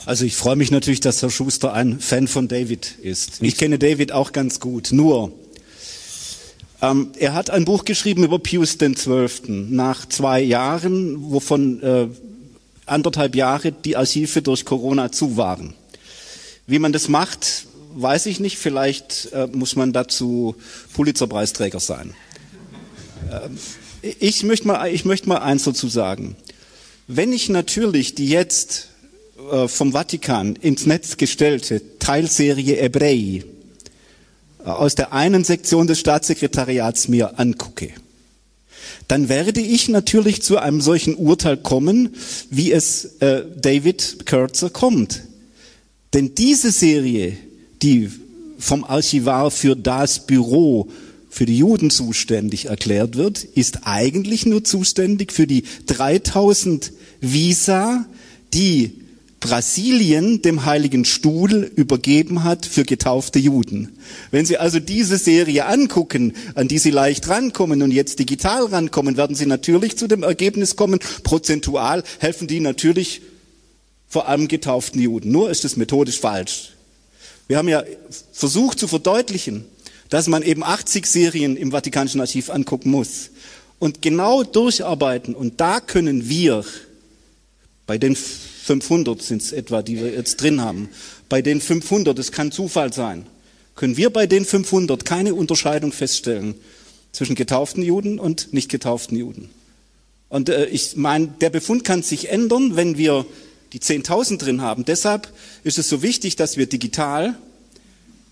Also 0.05 0.26
ich 0.26 0.36
freue 0.36 0.55
mich 0.55 0.72
natürlich, 0.72 0.99
dass 0.99 1.22
Herr 1.22 1.30
Schuster 1.30 1.74
ein 1.74 1.99
Fan 1.99 2.28
von 2.28 2.47
David 2.47 2.95
ist. 3.01 3.41
Ich 3.41 3.57
kenne 3.57 3.78
David 3.78 4.12
auch 4.12 4.32
ganz 4.32 4.59
gut. 4.59 4.89
Nur, 4.91 5.32
ähm, 6.82 7.12
er 7.20 7.34
hat 7.34 7.49
ein 7.49 7.66
Buch 7.66 7.86
geschrieben 7.86 8.24
über 8.24 8.39
Pius 8.39 8.78
XII. 8.78 9.28
Nach 9.47 10.07
zwei 10.07 10.41
Jahren, 10.41 11.32
wovon 11.32 11.84
äh, 11.84 12.07
anderthalb 12.88 13.36
Jahre 13.36 13.72
die 13.72 13.95
Archive 13.95 14.41
durch 14.41 14.66
Corona 14.66 15.12
zu 15.12 15.38
waren. 15.38 15.76
Wie 16.66 16.80
man 16.80 16.93
das 16.93 17.07
macht, 17.07 17.68
weiß 17.93 18.26
ich 18.26 18.39
nicht. 18.39 18.57
Vielleicht 18.57 19.30
äh, 19.34 19.47
muss 19.47 19.76
man 19.76 19.93
dazu 19.93 20.55
Pulitzerpreisträger 20.93 21.80
sein. 21.80 22.16
Ähm, 23.32 23.57
ich 24.02 24.43
möchte 24.43 24.68
mal, 24.68 24.88
ich 24.88 25.06
möchte 25.06 25.30
mal 25.30 25.38
eins 25.38 25.64
dazu 25.64 25.88
sagen. 25.88 26.36
Wenn 27.08 27.34
ich 27.34 27.49
natürlich 27.49 28.16
die 28.16 28.28
jetzt 28.28 28.89
äh, 29.52 29.68
vom 29.68 29.91
Vatikan 29.91 30.56
ins 30.56 30.86
Netz 30.86 31.18
gestellte 31.18 31.82
Teilserie 31.99 32.78
Ebrei 32.78 33.43
äh, 34.64 34.64
aus 34.64 34.95
der 34.95 35.14
einen 35.14 35.43
Sektion 35.43 35.88
des 35.88 35.99
Staatssekretariats 35.99 37.08
mir 37.08 37.39
angucke, 37.39 37.89
dann 39.08 39.30
werde 39.30 39.60
ich 39.60 39.89
natürlich 39.89 40.41
zu 40.41 40.58
einem 40.58 40.82
solchen 40.82 41.16
Urteil 41.16 41.58
kommen, 41.58 42.16
wie 42.49 42.72
es 42.72 43.18
äh, 43.20 43.43
David 43.56 44.26
Kurzer 44.26 44.70
kommt. 44.70 45.24
Denn 46.14 46.36
diese 46.36 46.72
Serie, 46.72 47.38
die 47.82 48.10
vom 48.58 48.84
Archivar 48.84 49.52
für 49.52 49.76
das 49.76 50.26
Büro 50.26 50.89
für 51.32 51.45
die 51.45 51.57
Juden 51.57 51.89
zuständig 51.89 52.65
erklärt 52.65 53.15
wird, 53.15 53.43
ist 53.43 53.79
eigentlich 53.84 54.45
nur 54.45 54.63
zuständig 54.63 55.32
für 55.32 55.47
die 55.47 55.63
3000 55.88 56.91
Visa, 57.21 58.05
die 58.53 59.01
Brasilien 59.39 60.41
dem 60.43 60.65
Heiligen 60.65 61.05
Stuhl 61.05 61.71
übergeben 61.75 62.43
hat 62.43 62.65
für 62.65 62.84
getaufte 62.84 63.39
Juden. 63.39 63.97
Wenn 64.29 64.45
Sie 64.45 64.57
also 64.57 64.79
diese 64.79 65.17
Serie 65.17 65.65
angucken, 65.65 66.34
an 66.53 66.67
die 66.67 66.77
Sie 66.77 66.91
leicht 66.91 67.27
rankommen 67.29 67.82
und 67.82 67.91
jetzt 67.91 68.19
digital 68.19 68.65
rankommen, 68.65 69.15
werden 69.15 69.36
Sie 69.36 69.47
natürlich 69.47 69.97
zu 69.97 70.07
dem 70.07 70.23
Ergebnis 70.23 70.75
kommen, 70.75 70.99
prozentual 71.23 72.03
helfen 72.19 72.47
die 72.47 72.59
natürlich 72.59 73.21
vor 74.07 74.27
allem 74.27 74.49
getauften 74.49 75.01
Juden. 75.01 75.32
Nur 75.32 75.49
ist 75.49 75.63
es 75.63 75.77
methodisch 75.77 76.19
falsch. 76.19 76.73
Wir 77.47 77.57
haben 77.57 77.69
ja 77.69 77.84
versucht 78.34 78.77
zu 78.77 78.88
verdeutlichen, 78.88 79.65
dass 80.12 80.28
man 80.28 80.43
eben 80.43 80.62
80 80.62 81.05
Serien 81.05 81.55
im 81.55 81.72
Vatikanischen 81.72 82.20
Archiv 82.20 82.49
angucken 82.49 82.91
muss 82.91 83.32
und 83.80 84.01
genau 84.01 84.43
durcharbeiten. 84.43 85.34
Und 85.34 85.62
da 85.62 85.80
können 85.80 86.28
wir 86.28 86.66
bei 87.88 87.97
den 87.97 88.16
500 88.16 89.22
sind 89.22 89.41
es 89.41 89.53
etwa, 89.53 89.82
die 89.82 89.97
wir 89.97 90.12
jetzt 90.12 90.41
drin 90.41 90.62
haben. 90.62 90.89
Bei 91.30 91.41
den 91.41 91.62
500, 91.62 92.20
es 92.20 92.34
kann 92.34 92.51
Zufall 92.51 92.91
sein, 92.91 93.26
können 93.76 93.95
wir 93.95 94.09
bei 94.09 94.28
den 94.28 94.43
500 94.43 95.05
keine 95.05 95.34
Unterscheidung 95.34 95.93
feststellen 95.93 96.55
zwischen 97.14 97.36
getauften 97.36 97.82
Juden 97.82 98.20
und 98.20 98.53
nicht 98.53 98.70
getauften 98.70 99.18
Juden. 99.18 99.49
Und 100.28 100.49
äh, 100.49 100.66
ich 100.66 100.97
meine, 100.97 101.28
der 101.39 101.49
Befund 101.49 101.86
kann 101.86 102.03
sich 102.03 102.30
ändern, 102.30 102.76
wenn 102.76 102.97
wir 102.97 103.26
die 103.72 103.80
10.000 103.80 104.39
drin 104.39 104.62
haben. 104.62 104.84
Deshalb 104.84 105.32
ist 105.64 105.78
es 105.78 105.88
so 105.88 106.01
wichtig, 106.01 106.36
dass 106.36 106.57
wir 106.57 106.68
digital 106.68 107.38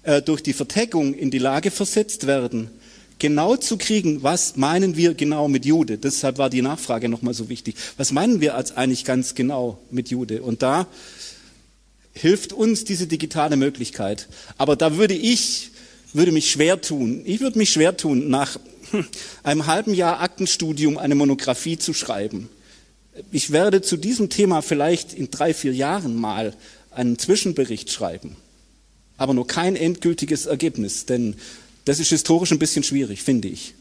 äh, 0.09 0.23
durch 0.23 0.41
die 0.41 0.53
Verteckung 0.53 1.13
in 1.13 1.29
die 1.29 1.37
Lage 1.37 1.69
versetzt 1.69 2.25
werden, 2.25 2.71
genau 3.19 3.55
zu 3.57 3.77
kriegen, 3.77 4.23
was 4.23 4.55
meinen 4.55 4.97
wir 4.97 5.13
genau 5.13 5.47
mit 5.47 5.65
Jude. 5.65 5.99
Deshalb 5.99 6.39
war 6.39 6.49
die 6.49 6.63
Nachfrage 6.63 7.09
nochmal 7.09 7.35
so 7.35 7.47
wichtig. 7.47 7.75
Was 7.95 8.11
meinen 8.11 8.41
wir 8.41 8.55
als 8.55 8.75
eigentlich 8.75 9.05
ganz 9.05 9.35
genau 9.35 9.77
mit 9.91 10.09
Jude? 10.09 10.41
Und 10.41 10.63
da 10.63 10.87
hilft 12.11 12.53
uns 12.53 12.85
diese 12.85 13.05
digitale 13.05 13.55
Möglichkeit. 13.55 14.27
Aber 14.57 14.75
da 14.75 14.97
würde 14.97 15.13
ich, 15.13 15.69
würde 16.11 16.31
mich 16.31 16.49
schwer 16.49 16.81
tun. 16.81 17.21
Ich 17.25 17.39
würde 17.39 17.59
mich 17.59 17.69
schwer 17.69 17.95
tun, 17.95 18.31
nach 18.31 18.59
einem 19.43 19.67
halben 19.67 19.93
Jahr 19.93 20.21
Aktenstudium 20.21 20.97
eine 20.97 21.13
Monographie 21.13 21.77
zu 21.77 21.93
schreiben. 21.93 22.49
Ich 23.31 23.51
werde 23.51 23.83
zu 23.83 23.95
diesem 23.95 24.29
Thema 24.31 24.63
vielleicht 24.63 25.13
in 25.13 25.29
drei, 25.29 25.53
vier 25.53 25.73
Jahren 25.75 26.15
mal 26.15 26.55
einen 26.89 27.19
Zwischenbericht 27.19 27.91
schreiben, 27.91 28.37
aber 29.19 29.33
nur 29.33 29.45
kein 29.45 29.75
endgültiges 29.75 30.47
Ergebnis, 30.47 31.05
denn 31.05 31.35
das 31.85 31.99
ist 31.99 32.09
historisch 32.09 32.51
ein 32.51 32.59
bisschen 32.59 32.83
schwierig, 32.83 33.21
finde 33.21 33.49
ich. 33.49 33.75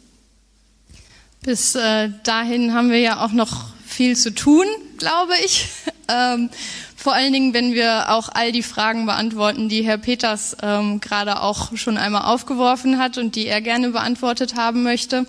Bis 1.43 1.75
äh, 1.75 2.11
dahin 2.25 2.75
haben 2.75 2.91
wir 2.91 2.99
ja 2.99 3.25
auch 3.25 3.33
noch 3.33 3.67
viel 3.87 4.17
zu 4.17 4.35
tun, 4.35 4.67
glaube 4.99 5.33
ich. 5.45 5.67
Ähm, 6.11 6.49
vor 6.97 7.13
allen 7.13 7.35
Dingen, 7.35 7.53
wenn 7.53 7.75
wir 7.75 8.09
auch 8.09 8.31
all 8.33 8.51
die 8.51 8.63
Fragen 8.63 9.05
beantworten, 9.05 9.69
die 9.69 9.83
Herr 9.83 9.99
Peters 9.99 10.57
ähm, 10.63 11.03
gerade 11.03 11.43
auch 11.43 11.77
schon 11.77 11.99
einmal 11.99 12.23
aufgeworfen 12.23 12.99
hat 12.99 13.19
und 13.19 13.37
die 13.37 13.47
er 13.47 13.61
gerne 13.61 13.91
beantwortet 13.91 14.55
haben 14.55 14.85
möchte. 14.85 15.27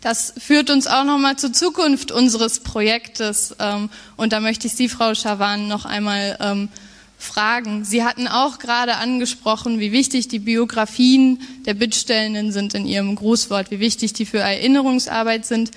Das 0.00 0.32
führt 0.38 0.70
uns 0.70 0.86
auch 0.86 1.04
nochmal 1.04 1.36
zur 1.36 1.52
Zukunft 1.52 2.10
unseres 2.10 2.60
Projektes. 2.60 3.54
Ähm, 3.58 3.90
und 4.16 4.32
da 4.32 4.40
möchte 4.40 4.66
ich 4.66 4.72
Sie, 4.72 4.88
Frau 4.88 5.14
Schawan, 5.14 5.68
noch 5.68 5.84
einmal 5.84 6.38
fragen. 7.22 7.84
Sie 7.84 8.04
hatten 8.04 8.28
auch 8.28 8.58
gerade 8.58 8.96
angesprochen, 8.96 9.80
wie 9.80 9.92
wichtig 9.92 10.28
die 10.28 10.38
Biografien 10.38 11.40
der 11.64 11.74
Bittstellenden 11.74 12.52
sind 12.52 12.74
in 12.74 12.86
Ihrem 12.86 13.14
Grußwort, 13.14 13.70
wie 13.70 13.80
wichtig 13.80 14.12
die 14.12 14.26
für 14.26 14.38
Erinnerungsarbeit 14.38 15.46
sind, 15.46 15.70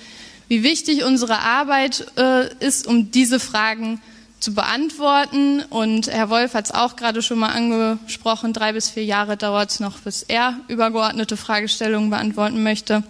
wie 0.48 0.62
wichtig 0.62 1.04
unsere 1.04 1.40
Arbeit 1.40 2.06
äh, 2.16 2.54
ist, 2.64 2.86
um 2.86 3.10
diese 3.10 3.40
Fragen 3.40 4.00
zu 4.40 4.54
beantworten. 4.54 5.62
Und 5.70 6.08
Herr 6.08 6.30
Wolf 6.30 6.54
hat 6.54 6.66
es 6.66 6.70
auch 6.72 6.96
gerade 6.96 7.22
schon 7.22 7.38
mal 7.38 7.50
angesprochen, 7.50 8.52
drei 8.52 8.72
bis 8.72 8.90
vier 8.90 9.04
Jahre 9.04 9.36
dauert 9.36 9.70
es 9.70 9.80
noch, 9.80 9.98
bis 10.00 10.22
er 10.22 10.60
übergeordnete 10.68 11.36
Fragestellungen 11.36 12.10
beantworten 12.10 12.62
möchte. 12.62 13.02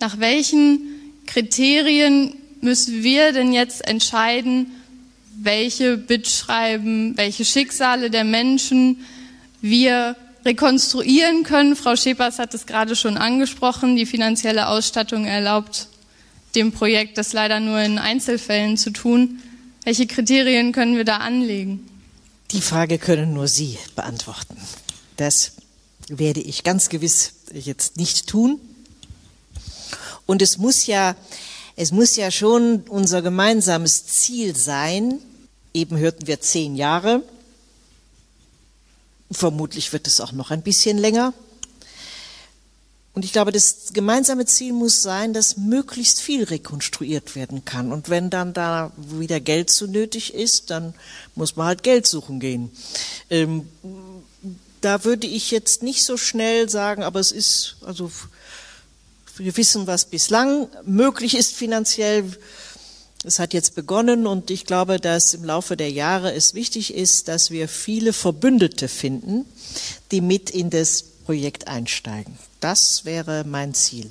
Nach 0.00 0.18
welchen 0.18 0.80
Kriterien 1.26 2.34
müssen 2.60 3.02
wir 3.02 3.32
denn 3.32 3.52
jetzt 3.52 3.86
entscheiden, 3.86 4.72
welche 5.40 5.96
Bittschreiben, 5.96 7.16
welche 7.16 7.44
Schicksale 7.44 8.10
der 8.10 8.24
Menschen 8.24 9.04
wir 9.60 10.16
rekonstruieren 10.44 11.44
können? 11.44 11.76
Frau 11.76 11.96
Schepers 11.96 12.38
hat 12.38 12.54
es 12.54 12.66
gerade 12.66 12.96
schon 12.96 13.16
angesprochen. 13.16 13.96
Die 13.96 14.06
finanzielle 14.06 14.68
Ausstattung 14.68 15.24
erlaubt 15.24 15.88
dem 16.54 16.72
Projekt 16.72 17.18
das 17.18 17.32
leider 17.32 17.60
nur 17.60 17.80
in 17.80 17.98
Einzelfällen 17.98 18.76
zu 18.76 18.90
tun. 18.90 19.40
Welche 19.84 20.06
Kriterien 20.06 20.72
können 20.72 20.96
wir 20.96 21.04
da 21.04 21.18
anlegen? 21.18 21.86
Die 22.50 22.60
Frage 22.60 22.98
können 22.98 23.34
nur 23.34 23.46
Sie 23.46 23.78
beantworten. 23.94 24.56
Das 25.16 25.52
werde 26.08 26.40
ich 26.40 26.64
ganz 26.64 26.88
gewiss 26.88 27.32
jetzt 27.52 27.96
nicht 27.96 28.26
tun. 28.26 28.60
Und 30.26 30.42
es 30.42 30.58
muss 30.58 30.86
ja, 30.86 31.16
es 31.76 31.92
muss 31.92 32.16
ja 32.16 32.30
schon 32.30 32.84
unser 32.88 33.22
gemeinsames 33.22 34.06
Ziel 34.06 34.56
sein. 34.56 35.20
Eben 35.74 35.98
hörten 35.98 36.26
wir 36.26 36.40
zehn 36.40 36.76
Jahre. 36.76 37.22
Vermutlich 39.30 39.92
wird 39.92 40.06
es 40.06 40.20
auch 40.20 40.32
noch 40.32 40.50
ein 40.50 40.62
bisschen 40.62 40.98
länger. 40.98 41.34
Und 43.18 43.24
ich 43.24 43.32
glaube, 43.32 43.50
das 43.50 43.92
gemeinsame 43.92 44.46
Ziel 44.46 44.72
muss 44.72 45.02
sein, 45.02 45.32
dass 45.32 45.56
möglichst 45.56 46.20
viel 46.20 46.44
rekonstruiert 46.44 47.34
werden 47.34 47.64
kann. 47.64 47.90
Und 47.92 48.10
wenn 48.10 48.30
dann 48.30 48.52
da 48.52 48.92
wieder 48.96 49.40
Geld 49.40 49.70
zu 49.70 49.88
nötig 49.88 50.34
ist, 50.34 50.70
dann 50.70 50.94
muss 51.34 51.56
man 51.56 51.66
halt 51.66 51.82
Geld 51.82 52.06
suchen 52.06 52.38
gehen. 52.38 52.70
Ähm, 53.28 53.68
da 54.80 55.02
würde 55.02 55.26
ich 55.26 55.50
jetzt 55.50 55.82
nicht 55.82 56.04
so 56.04 56.16
schnell 56.16 56.68
sagen, 56.68 57.02
aber 57.02 57.18
es 57.18 57.32
ist, 57.32 57.78
also 57.84 58.10
wir 59.36 59.56
wissen, 59.56 59.86
was 59.86 60.04
bislang 60.04 60.68
möglich 60.84 61.36
ist 61.36 61.54
finanziell. 61.54 62.24
Es 63.24 63.40
hat 63.40 63.52
jetzt 63.52 63.74
begonnen 63.74 64.26
und 64.26 64.50
ich 64.50 64.64
glaube, 64.64 64.98
dass 65.00 65.34
im 65.34 65.44
Laufe 65.44 65.76
der 65.76 65.90
Jahre 65.90 66.32
es 66.32 66.54
wichtig 66.54 66.94
ist, 66.94 67.26
dass 67.26 67.50
wir 67.50 67.68
viele 67.68 68.12
Verbündete 68.12 68.86
finden, 68.86 69.44
die 70.12 70.20
mit 70.20 70.50
in 70.50 70.70
das 70.70 71.02
Projekt 71.02 71.66
einsteigen. 71.66 72.38
Das 72.60 73.04
wäre 73.04 73.44
mein 73.44 73.74
Ziel. 73.74 74.10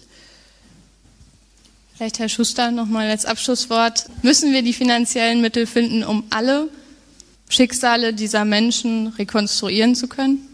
Vielleicht 1.96 2.20
Herr 2.20 2.30
Schuster 2.30 2.70
nochmal 2.70 3.10
als 3.10 3.26
Abschlusswort. 3.26 4.06
Müssen 4.22 4.54
wir 4.54 4.62
die 4.62 4.74
finanziellen 4.74 5.42
Mittel 5.42 5.66
finden, 5.66 6.04
um 6.04 6.26
alle 6.30 6.70
Schicksale 7.50 8.14
dieser 8.14 8.46
Menschen 8.46 9.08
rekonstruieren 9.08 9.96
zu 9.96 10.08
können? 10.08 10.48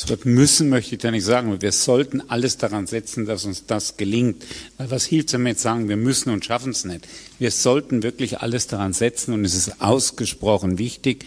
Das 0.00 0.08
Wort 0.08 0.24
müssen 0.24 0.70
möchte 0.70 0.94
ich 0.94 1.02
da 1.02 1.10
nicht 1.10 1.26
sagen. 1.26 1.60
Wir 1.60 1.72
sollten 1.72 2.22
alles 2.30 2.56
daran 2.56 2.86
setzen, 2.86 3.26
dass 3.26 3.44
uns 3.44 3.66
das 3.66 3.98
gelingt. 3.98 4.42
Weil 4.78 4.90
was 4.90 5.04
hilft 5.04 5.34
es, 5.34 5.38
wir 5.38 5.48
jetzt 5.48 5.60
sagen, 5.60 5.90
wir 5.90 5.98
müssen 5.98 6.30
und 6.30 6.42
schaffen 6.42 6.70
es 6.72 6.86
nicht? 6.86 7.06
Wir 7.38 7.50
sollten 7.50 8.02
wirklich 8.02 8.40
alles 8.40 8.66
daran 8.66 8.94
setzen 8.94 9.34
und 9.34 9.44
es 9.44 9.54
ist 9.54 9.82
ausgesprochen 9.82 10.78
wichtig. 10.78 11.26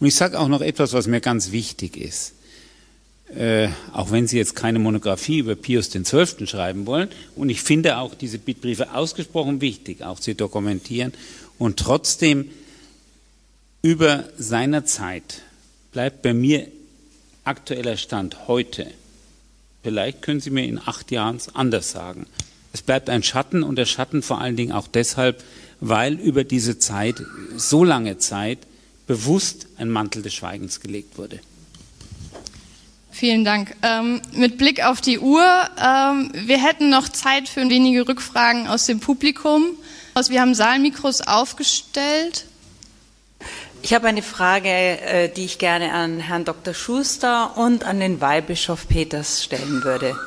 Und 0.00 0.06
ich 0.06 0.14
sage 0.14 0.38
auch 0.38 0.48
noch 0.48 0.60
etwas, 0.60 0.92
was 0.92 1.06
mir 1.06 1.22
ganz 1.22 1.50
wichtig 1.50 1.96
ist. 1.96 2.34
Äh, 3.34 3.68
auch 3.94 4.10
wenn 4.10 4.26
Sie 4.26 4.36
jetzt 4.36 4.54
keine 4.54 4.78
Monographie 4.80 5.38
über 5.38 5.54
Pius 5.54 5.88
XII. 5.88 6.46
schreiben 6.46 6.84
wollen. 6.84 7.08
Und 7.36 7.48
ich 7.48 7.62
finde 7.62 7.96
auch 7.96 8.14
diese 8.14 8.36
Bittbriefe 8.36 8.92
ausgesprochen 8.92 9.62
wichtig, 9.62 10.02
auch 10.02 10.20
zu 10.20 10.34
dokumentieren. 10.34 11.14
Und 11.58 11.78
trotzdem 11.78 12.50
über 13.80 14.28
seiner 14.36 14.84
Zeit 14.84 15.40
bleibt 15.92 16.20
bei 16.20 16.34
mir 16.34 16.68
aktueller 17.44 17.96
Stand 17.96 18.48
heute, 18.48 18.86
vielleicht 19.82 20.22
können 20.22 20.40
Sie 20.40 20.50
mir 20.50 20.64
in 20.64 20.78
acht 20.78 21.10
Jahren 21.10 21.38
anders 21.54 21.90
sagen. 21.90 22.26
Es 22.72 22.82
bleibt 22.82 23.10
ein 23.10 23.22
Schatten 23.22 23.62
und 23.62 23.76
der 23.76 23.86
Schatten 23.86 24.22
vor 24.22 24.40
allen 24.40 24.56
Dingen 24.56 24.72
auch 24.72 24.86
deshalb, 24.86 25.42
weil 25.80 26.14
über 26.14 26.44
diese 26.44 26.78
Zeit, 26.78 27.22
so 27.56 27.84
lange 27.84 28.18
Zeit, 28.18 28.58
bewusst 29.06 29.66
ein 29.78 29.90
Mantel 29.90 30.22
des 30.22 30.34
Schweigens 30.34 30.80
gelegt 30.80 31.18
wurde. 31.18 31.40
Vielen 33.10 33.44
Dank. 33.44 33.74
Ähm, 33.82 34.22
mit 34.32 34.56
Blick 34.56 34.84
auf 34.84 35.00
die 35.00 35.18
Uhr, 35.18 35.44
ähm, 35.44 36.30
wir 36.32 36.62
hätten 36.62 36.90
noch 36.90 37.08
Zeit 37.08 37.48
für 37.48 37.68
wenige 37.68 38.06
Rückfragen 38.06 38.68
aus 38.68 38.86
dem 38.86 39.00
Publikum. 39.00 39.64
Wir 40.28 40.40
haben 40.40 40.54
Saalmikros 40.54 41.22
aufgestellt. 41.22 42.44
Ich 43.82 43.94
habe 43.94 44.08
eine 44.08 44.22
Frage, 44.22 44.68
äh, 44.68 45.28
die 45.30 45.46
ich 45.46 45.58
gerne 45.58 45.92
an 45.94 46.20
Herrn 46.20 46.44
Dr. 46.44 46.74
Schuster 46.74 47.56
und 47.56 47.84
an 47.84 47.98
den 47.98 48.20
Weihbischof 48.20 48.86
Peters 48.86 49.42
stellen 49.42 49.82
würde. 49.82 50.18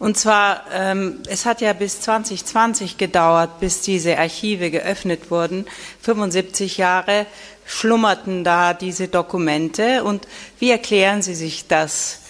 Und 0.00 0.18
zwar, 0.18 0.64
ähm, 0.72 1.20
es 1.28 1.46
hat 1.46 1.60
ja 1.60 1.72
bis 1.74 2.00
2020 2.00 2.98
gedauert, 2.98 3.60
bis 3.60 3.82
diese 3.82 4.18
Archive 4.18 4.72
geöffnet 4.72 5.30
wurden. 5.30 5.66
75 6.02 6.76
Jahre 6.76 7.26
schlummerten 7.66 8.42
da 8.42 8.74
diese 8.74 9.06
Dokumente. 9.06 10.02
Und 10.02 10.26
wie 10.58 10.70
erklären 10.70 11.22
Sie 11.22 11.34
sich 11.36 11.68
das? 11.68 12.22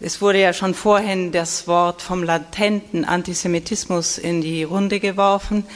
Es 0.00 0.22
wurde 0.22 0.40
ja 0.40 0.54
schon 0.54 0.74
vorhin 0.74 1.32
das 1.32 1.66
Wort 1.66 2.00
vom 2.00 2.22
latenten 2.22 3.04
Antisemitismus 3.04 4.16
in 4.16 4.40
die 4.40 4.62
Runde 4.62 5.00
geworfen. 5.00 5.66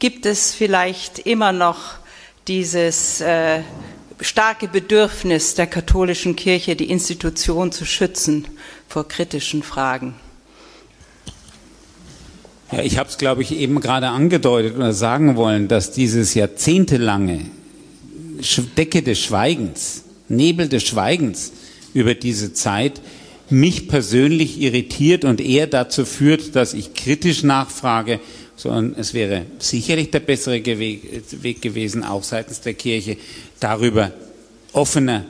Gibt 0.00 0.26
es 0.26 0.52
vielleicht 0.54 1.20
immer 1.20 1.52
noch 1.52 2.03
dieses 2.48 3.20
äh, 3.20 3.60
starke 4.20 4.68
Bedürfnis 4.68 5.54
der 5.54 5.66
katholischen 5.66 6.36
Kirche, 6.36 6.76
die 6.76 6.90
Institution 6.90 7.72
zu 7.72 7.84
schützen 7.84 8.46
vor 8.88 9.08
kritischen 9.08 9.62
Fragen. 9.62 10.14
Ja, 12.72 12.80
ich 12.82 12.98
habe 12.98 13.08
es, 13.08 13.18
glaube 13.18 13.42
ich, 13.42 13.52
eben 13.52 13.80
gerade 13.80 14.08
angedeutet 14.08 14.76
oder 14.76 14.92
sagen 14.92 15.36
wollen, 15.36 15.68
dass 15.68 15.92
dieses 15.92 16.34
jahrzehntelange 16.34 17.46
Decke 18.76 19.02
des 19.02 19.20
Schweigens, 19.20 20.04
Nebel 20.28 20.68
des 20.68 20.82
Schweigens 20.82 21.52
über 21.92 22.14
diese 22.14 22.52
Zeit 22.52 23.00
mich 23.50 23.88
persönlich 23.88 24.60
irritiert 24.60 25.24
und 25.24 25.40
eher 25.40 25.66
dazu 25.66 26.04
führt, 26.04 26.56
dass 26.56 26.74
ich 26.74 26.94
kritisch 26.94 27.42
nachfrage, 27.42 28.20
sondern 28.56 28.94
es 28.98 29.14
wäre 29.14 29.46
sicherlich 29.58 30.10
der 30.10 30.20
bessere 30.20 30.64
Weg 30.64 31.62
gewesen, 31.62 32.04
auch 32.04 32.22
seitens 32.22 32.60
der 32.60 32.74
Kirche, 32.74 33.16
darüber 33.60 34.12
offener, 34.72 35.24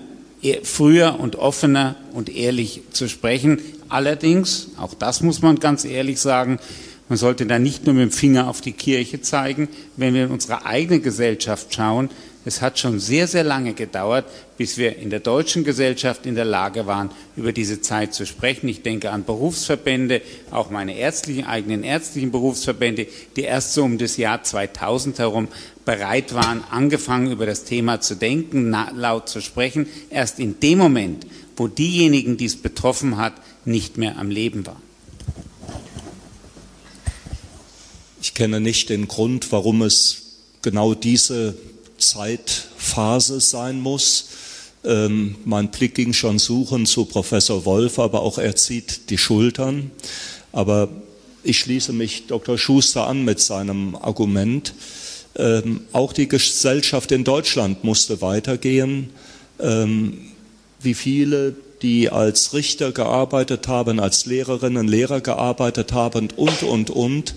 früher 0.62 1.18
und 1.18 1.37
offener 1.37 1.97
und 2.12 2.35
ehrlich 2.35 2.83
zu 2.91 3.09
sprechen. 3.09 3.61
Allerdings, 3.89 4.68
auch 4.79 4.95
das 4.95 5.22
muss 5.22 5.43
man 5.43 5.59
ganz 5.59 5.85
ehrlich 5.85 6.20
sagen, 6.20 6.59
man 7.09 7.18
sollte 7.18 7.47
da 7.47 7.59
nicht 7.59 7.85
nur 7.85 7.95
mit 7.95 8.03
dem 8.03 8.11
Finger 8.11 8.49
auf 8.49 8.61
die 8.61 8.72
Kirche 8.72 9.20
zeigen. 9.20 9.68
Wenn 9.97 10.14
wir 10.14 10.25
in 10.25 10.31
unsere 10.31 10.64
eigene 10.64 11.01
Gesellschaft 11.01 11.75
schauen, 11.75 12.11
Es 12.47 12.61
hat 12.61 12.78
schon 12.78 13.01
sehr, 13.01 13.26
sehr 13.26 13.42
lange 13.42 13.72
gedauert, 13.72 14.26
bis 14.59 14.76
wir 14.76 14.99
in 14.99 15.09
der 15.09 15.20
deutschen 15.20 15.64
Gesellschaft 15.64 16.26
in 16.26 16.34
der 16.34 16.45
Lage 16.45 16.86
waren, 16.86 17.11
über 17.36 17.53
diese 17.53 17.80
Zeit 17.80 18.12
zu 18.12 18.26
sprechen. 18.26 18.68
Ich 18.68 18.82
denke 18.82 19.11
an 19.11 19.24
Berufsverbände, 19.24 20.20
auch 20.51 20.68
meine 20.68 20.97
ärztlichen, 20.97 21.47
eigenen 21.47 21.84
ärztlichen 21.84 22.32
Berufsverbände, 22.32 23.07
die 23.36 23.42
erst 23.42 23.72
so 23.72 23.84
um 23.84 23.97
das 23.97 24.18
Jahr 24.18 24.42
2000 24.42 25.18
herum 25.20 25.49
bereit 25.86 26.34
waren, 26.34 26.62
angefangen 26.70 27.32
über 27.32 27.47
das 27.47 27.64
Thema 27.64 28.03
zu 28.03 28.14
denken, 28.14 28.70
laut 28.95 29.28
zu 29.28 29.40
sprechen, 29.40 29.86
erst 30.11 30.38
in 30.38 30.61
dem 30.61 30.78
Moment, 30.78 31.26
wo 31.57 31.66
diejenigen, 31.66 32.36
die 32.36 32.47
es 32.47 32.57
betroffen 32.57 33.16
hat, 33.16 33.34
nicht 33.64 33.97
mehr 33.97 34.18
am 34.18 34.28
Leben 34.28 34.66
waren. 34.66 34.82
Ich 38.20 38.34
kenne 38.34 38.61
nicht 38.61 38.90
den 38.90 39.09
Grund, 39.09 39.51
warum 39.53 39.82
es 39.82 40.22
genau 40.62 40.95
diese 40.95 41.55
Zeitphase 42.09 43.40
sein 43.40 43.80
muss. 43.80 44.28
Ähm, 44.84 45.36
mein 45.44 45.70
Blick 45.70 45.94
ging 45.94 46.12
schon 46.12 46.38
suchen 46.38 46.86
zu 46.86 47.07
Professor 47.07 47.64
Wolf, 47.64 47.98
aber 47.98 48.22
auch 48.22 48.38
er 48.38 48.57
zieht 48.57 49.11
die 49.11 49.18
Schultern. 49.18 49.90
Aber 50.52 50.88
ich 51.42 51.59
schließe 51.59 51.92
mich 51.92 52.26
Dr. 52.26 52.59
Schuster 52.59 53.07
an 53.07 53.24
mit 53.24 53.40
seinem 53.40 53.96
Argument. 53.96 54.74
Ähm, 55.36 55.80
auch 55.92 56.12
die 56.12 56.28
Gesellschaft 56.28 57.12
in 57.12 57.24
Deutschland 57.24 57.84
musste 57.84 58.20
weitergehen. 58.20 59.11
Ähm, 59.59 60.18
wie 60.80 60.94
viele, 60.94 61.55
die 61.82 62.11
als 62.11 62.55
Richter 62.55 62.92
gearbeitet 62.92 63.68
haben, 63.68 64.00
als 64.00 64.26
Lehrerinnen, 64.26 64.86
Lehrer 64.86 65.20
gearbeitet 65.20 65.92
haben 65.92 66.28
und, 66.36 66.62
und, 66.62 66.90
und, 66.90 67.34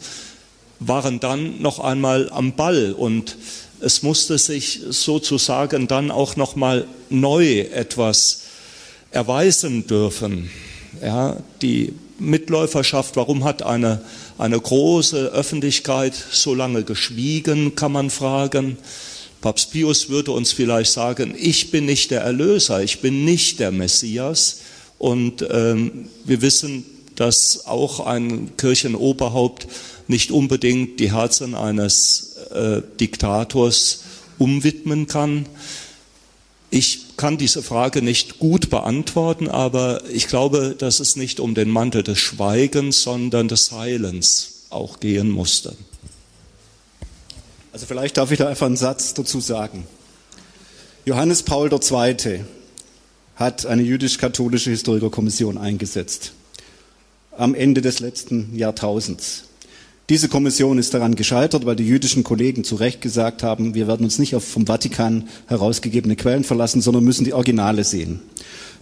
waren 0.80 1.20
dann 1.20 1.62
noch 1.62 1.80
einmal 1.80 2.30
am 2.30 2.54
Ball 2.54 2.94
und 2.94 3.36
es 3.80 4.04
musste 4.04 4.38
sich 4.38 4.82
sozusagen 4.90 5.88
dann 5.88 6.12
auch 6.12 6.36
noch 6.36 6.56
mal 6.56 6.88
neu 7.10 7.60
etwas 7.60 8.42
erweisen 9.12 9.88
dürfen. 9.88 10.50
Ja, 11.02 11.38
die 11.62 11.94
Mitläuferschaft, 12.20 13.16
warum 13.16 13.44
hat 13.44 13.62
eine, 13.62 14.02
eine 14.38 14.60
große 14.60 15.28
Öffentlichkeit 15.28 16.16
so 16.32 16.54
lange 16.54 16.84
geschwiegen, 16.84 17.76
kann 17.76 17.92
man 17.92 18.10
fragen. 18.10 18.78
Papst 19.42 19.72
Pius 19.72 20.10
würde 20.10 20.32
uns 20.32 20.52
vielleicht 20.52 20.92
sagen, 20.92 21.36
ich 21.38 21.70
bin 21.70 21.86
nicht 21.86 22.10
der 22.10 22.22
Erlöser, 22.22 22.82
ich 22.82 23.02
bin 23.02 23.24
nicht 23.24 23.60
der 23.60 23.72
Messias. 23.72 24.62
Und 24.98 25.46
ähm, 25.52 26.10
wir 26.26 26.42
wissen, 26.42 26.84
dass 27.18 27.66
auch 27.66 28.00
ein 28.00 28.56
Kirchenoberhaupt 28.58 29.68
nicht 30.08 30.32
unbedingt 30.32 31.00
die 31.00 31.12
Herzen 31.12 31.56
eines 31.56 32.38
äh, 32.52 32.82
Diktators 33.00 34.04
umwidmen 34.38 35.08
kann. 35.08 35.48
Ich 36.70 37.18
kann 37.18 37.40
diese 37.40 37.64
Frage 37.64 38.04
nicht 38.04 38.38
gut 38.38 38.70
beantworten, 38.70 39.48
aber 39.50 40.04
ich 40.12 40.28
glaube, 40.28 40.76
dass 40.78 41.00
es 41.00 41.16
nicht 41.16 41.40
um 41.40 41.56
den 41.56 41.70
Mantel 41.70 42.04
des 42.04 42.20
Schweigens, 42.20 43.02
sondern 43.02 43.48
des 43.48 43.72
Heilens 43.72 44.66
auch 44.70 45.00
gehen 45.00 45.30
musste. 45.30 45.76
Also 47.74 47.88
vielleicht 47.88 48.18
darf 48.18 48.32
ich 48.32 48.38
da 48.38 48.48
einfach 48.48 48.68
einen 48.68 48.78
Satz 48.78 49.16
dazu 49.16 49.40
sagen. 49.40 49.88
Johannes 51.06 51.42
Paul 51.42 51.72
II. 51.72 52.42
hat 53.38 53.66
eine 53.66 53.82
jüdisch-katholische 53.82 54.70
Historikerkommission 54.70 55.58
eingesetzt 55.58 56.34
am 57.38 57.56
Ende 57.56 57.82
des 57.82 58.00
letzten 58.00 58.56
Jahrtausends. 58.56 59.44
Diese 60.10 60.30
Kommission 60.30 60.78
ist 60.78 60.94
daran 60.94 61.16
gescheitert, 61.16 61.66
weil 61.66 61.76
die 61.76 61.86
jüdischen 61.86 62.24
Kollegen 62.24 62.64
zu 62.64 62.76
Recht 62.76 63.02
gesagt 63.02 63.44
haben, 63.44 63.76
wir 63.76 63.88
werden 63.88 64.06
uns 64.06 64.20
nicht 64.20 64.36
auf 64.36 64.46
vom 64.46 64.66
Vatikan 64.66 65.28
herausgegebene 65.48 66.16
Quellen 66.16 66.46
verlassen, 66.46 66.82
sondern 66.82 67.04
müssen 67.04 67.26
die 67.26 67.34
Originale 67.34 67.84
sehen. 67.84 68.22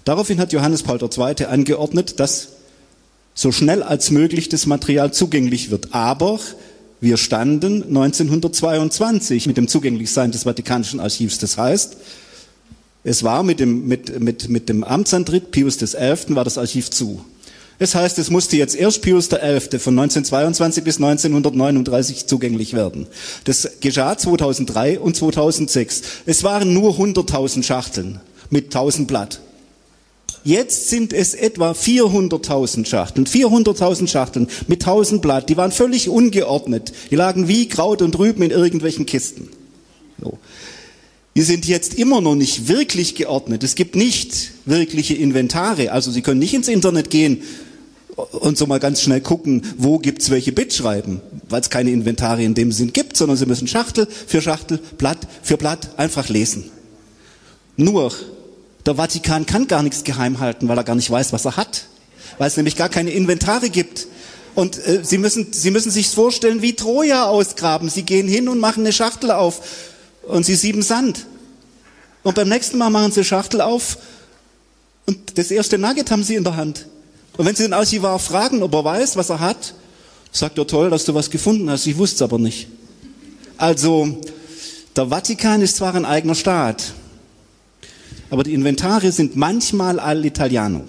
Daraufhin 0.03 0.39
hat 0.39 0.53
Johannes 0.53 0.83
Paul 0.83 0.99
II. 1.01 1.45
angeordnet, 1.45 2.19
dass 2.19 2.49
so 3.33 3.51
schnell 3.51 3.81
als 3.81 4.11
möglich 4.11 4.49
das 4.49 4.67
Material 4.67 5.11
zugänglich 5.11 5.71
wird. 5.71 5.95
Aber 5.95 6.39
wir 7.01 7.17
standen 7.17 7.83
1922 7.83 9.47
mit 9.47 9.57
dem 9.57 9.67
Zugänglichsein 9.67 10.31
des 10.31 10.43
Vatikanischen 10.43 10.99
Archivs. 10.99 11.39
Das 11.39 11.57
heißt, 11.57 11.97
es 13.03 13.23
war 13.23 13.41
mit 13.41 13.59
dem, 13.59 13.87
mit, 13.87 14.19
mit, 14.19 14.47
mit 14.49 14.69
dem 14.69 14.83
Amtsantritt 14.83 15.51
Pius 15.51 15.77
XI. 15.77 16.35
war 16.35 16.43
das 16.43 16.57
Archiv 16.59 16.91
zu. 16.91 17.25
Das 17.77 17.93
heißt, 17.93 18.17
es 18.19 18.29
musste 18.29 18.55
jetzt 18.55 18.75
erst 18.75 19.01
Pius 19.01 19.27
XI. 19.27 19.79
von 19.79 19.99
1922 19.99 20.83
bis 20.83 20.95
1939 20.97 22.25
zugänglich 22.25 22.73
werden. 22.73 23.07
Das 23.43 23.69
geschah 23.81 24.17
2003 24.17 24.99
und 24.99 25.15
2006. 25.15 26.01
Es 26.25 26.43
waren 26.43 26.73
nur 26.73 26.97
100.000 26.97 27.63
Schachteln 27.63 28.21
mit 28.49 28.65
1000 28.65 29.07
Blatt. 29.07 29.41
Jetzt 30.45 30.89
sind 30.89 31.11
es 31.11 31.33
etwa 31.33 31.71
400.000 31.71 32.85
Schachteln. 32.85 33.25
400.000 33.25 34.07
Schachteln 34.07 34.47
mit 34.67 34.83
1000 34.83 35.21
Blatt. 35.21 35.49
Die 35.49 35.57
waren 35.57 35.71
völlig 35.71 36.07
ungeordnet. 36.07 36.93
Die 37.09 37.15
lagen 37.15 37.47
wie 37.47 37.67
Kraut 37.67 38.01
und 38.03 38.17
Rüben 38.17 38.43
in 38.43 38.51
irgendwelchen 38.51 39.07
Kisten. 39.07 39.49
So. 40.21 40.37
Die 41.35 41.41
sind 41.41 41.65
jetzt 41.65 41.95
immer 41.95 42.21
noch 42.21 42.35
nicht 42.35 42.69
wirklich 42.69 43.15
geordnet. 43.15 43.63
Es 43.63 43.75
gibt 43.75 43.95
nicht 43.95 44.51
wirkliche 44.65 45.15
Inventare. 45.15 45.91
Also 45.91 46.11
Sie 46.11 46.21
können 46.21 46.39
nicht 46.39 46.53
ins 46.53 46.69
Internet 46.69 47.09
gehen 47.09 47.41
und 48.15 48.57
so 48.57 48.65
mal 48.65 48.79
ganz 48.79 49.01
schnell 49.01 49.21
gucken, 49.21 49.61
wo 49.77 49.99
gibt's 49.99 50.29
welche 50.29 50.51
Bitschreiben, 50.51 51.21
weil 51.49 51.61
es 51.61 51.69
keine 51.69 51.91
Inventare 51.91 52.43
in 52.43 52.53
dem 52.53 52.71
Sinn 52.71 52.93
gibt, 52.93 53.17
sondern 53.17 53.37
Sie 53.37 53.45
müssen 53.45 53.67
Schachtel 53.67 54.07
für 54.27 54.41
Schachtel, 54.41 54.79
Blatt 54.97 55.19
für 55.41 55.57
Blatt 55.57 55.89
einfach 55.97 56.29
lesen. 56.29 56.71
Nur, 57.77 58.13
der 58.85 58.95
Vatikan 58.95 59.45
kann 59.45 59.67
gar 59.67 59.83
nichts 59.83 60.03
geheim 60.03 60.39
halten, 60.39 60.67
weil 60.67 60.77
er 60.77 60.83
gar 60.83 60.95
nicht 60.95 61.09
weiß, 61.09 61.33
was 61.33 61.45
er 61.45 61.57
hat. 61.57 61.87
Weil 62.37 62.47
es 62.47 62.57
nämlich 62.57 62.75
gar 62.75 62.89
keine 62.89 63.11
Inventare 63.11 63.69
gibt. 63.69 64.07
Und 64.55 64.77
äh, 64.87 65.03
Sie, 65.03 65.17
müssen, 65.17 65.51
Sie 65.51 65.71
müssen 65.71 65.91
sich 65.91 66.09
vorstellen, 66.09 66.61
wie 66.61 66.73
Troja 66.73 67.25
ausgraben. 67.25 67.89
Sie 67.89 68.03
gehen 68.03 68.27
hin 68.27 68.47
und 68.47 68.59
machen 68.59 68.83
eine 68.83 68.93
Schachtel 68.93 69.31
auf 69.31 69.61
und 70.23 70.45
Sie 70.45 70.55
sieben 70.55 70.81
Sand. 70.81 71.25
Und 72.23 72.35
beim 72.35 72.49
nächsten 72.49 72.77
Mal 72.77 72.89
machen 72.89 73.11
Sie 73.11 73.23
Schachtel 73.23 73.61
auf 73.61 73.97
und 75.05 75.37
das 75.37 75.51
erste 75.51 75.77
Nugget 75.77 76.09
haben 76.09 76.23
Sie 76.23 76.35
in 76.35 76.43
der 76.43 76.55
Hand. 76.55 76.87
Und 77.37 77.45
wenn 77.45 77.55
Sie 77.55 77.63
den 77.63 77.73
Archivar 77.73 78.17
fragen, 78.19 78.63
ob 78.63 78.73
er 78.73 78.83
weiß, 78.83 79.17
was 79.17 79.29
er 79.29 79.39
hat, 79.39 79.73
sagt 80.31 80.57
er 80.57 80.67
toll, 80.67 80.89
dass 80.89 81.05
du 81.05 81.13
was 81.13 81.29
gefunden 81.29 81.69
hast. 81.69 81.85
Ich 81.85 81.97
wusste 81.97 82.15
es 82.15 82.21
aber 82.21 82.37
nicht. 82.39 82.67
Also, 83.57 84.21
der 84.95 85.07
Vatikan 85.07 85.61
ist 85.61 85.77
zwar 85.77 85.95
ein 85.95 86.05
eigener 86.05 86.35
Staat, 86.35 86.93
aber 88.29 88.43
die 88.43 88.53
Inventare 88.53 89.11
sind 89.11 89.35
manchmal 89.35 89.99
all'italiano. 89.99 90.81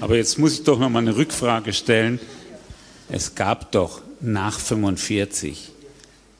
Aber 0.00 0.16
jetzt 0.16 0.38
muss 0.38 0.54
ich 0.54 0.64
doch 0.64 0.78
noch 0.78 0.90
mal 0.90 1.00
eine 1.00 1.16
Rückfrage 1.16 1.72
stellen. 1.72 2.20
Es 3.08 3.34
gab 3.34 3.72
doch 3.72 4.02
nach 4.20 4.58
45 4.58 5.72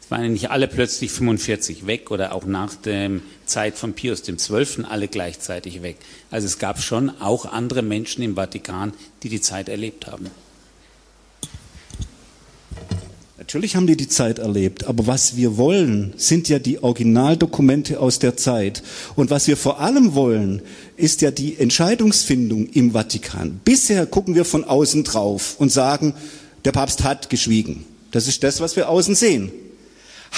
waren 0.08 0.22
ja 0.22 0.28
nicht 0.28 0.50
alle 0.50 0.68
plötzlich 0.68 1.10
45 1.10 1.86
weg 1.86 2.10
oder 2.10 2.34
auch 2.34 2.44
nach 2.44 2.74
der 2.74 3.10
Zeit 3.44 3.76
von 3.76 3.92
Pius 3.92 4.22
XII. 4.22 4.84
alle 4.88 5.08
gleichzeitig 5.08 5.82
weg. 5.82 5.96
Also 6.30 6.46
es 6.46 6.58
gab 6.58 6.80
schon 6.80 7.10
auch 7.20 7.46
andere 7.46 7.82
Menschen 7.82 8.22
im 8.22 8.34
Vatikan, 8.34 8.92
die 9.22 9.28
die 9.28 9.40
Zeit 9.40 9.68
erlebt 9.68 10.06
haben. 10.06 10.30
Natürlich 13.38 13.76
haben 13.76 13.86
die 13.86 13.96
die 13.96 14.08
Zeit 14.08 14.40
erlebt, 14.40 14.84
aber 14.86 15.06
was 15.06 15.36
wir 15.36 15.56
wollen, 15.56 16.14
sind 16.16 16.48
ja 16.48 16.58
die 16.58 16.82
Originaldokumente 16.82 18.00
aus 18.00 18.18
der 18.18 18.36
Zeit. 18.36 18.82
Und 19.14 19.30
was 19.30 19.46
wir 19.46 19.56
vor 19.56 19.78
allem 19.78 20.14
wollen, 20.14 20.62
ist 20.96 21.20
ja 21.20 21.30
die 21.30 21.56
Entscheidungsfindung 21.56 22.66
im 22.70 22.90
Vatikan. 22.90 23.60
Bisher 23.64 24.06
gucken 24.06 24.34
wir 24.34 24.44
von 24.44 24.64
außen 24.64 25.04
drauf 25.04 25.54
und 25.58 25.70
sagen, 25.70 26.14
der 26.64 26.72
Papst 26.72 27.04
hat 27.04 27.30
geschwiegen. 27.30 27.84
Das 28.10 28.26
ist 28.26 28.42
das, 28.42 28.60
was 28.60 28.74
wir 28.74 28.88
außen 28.88 29.14
sehen. 29.14 29.52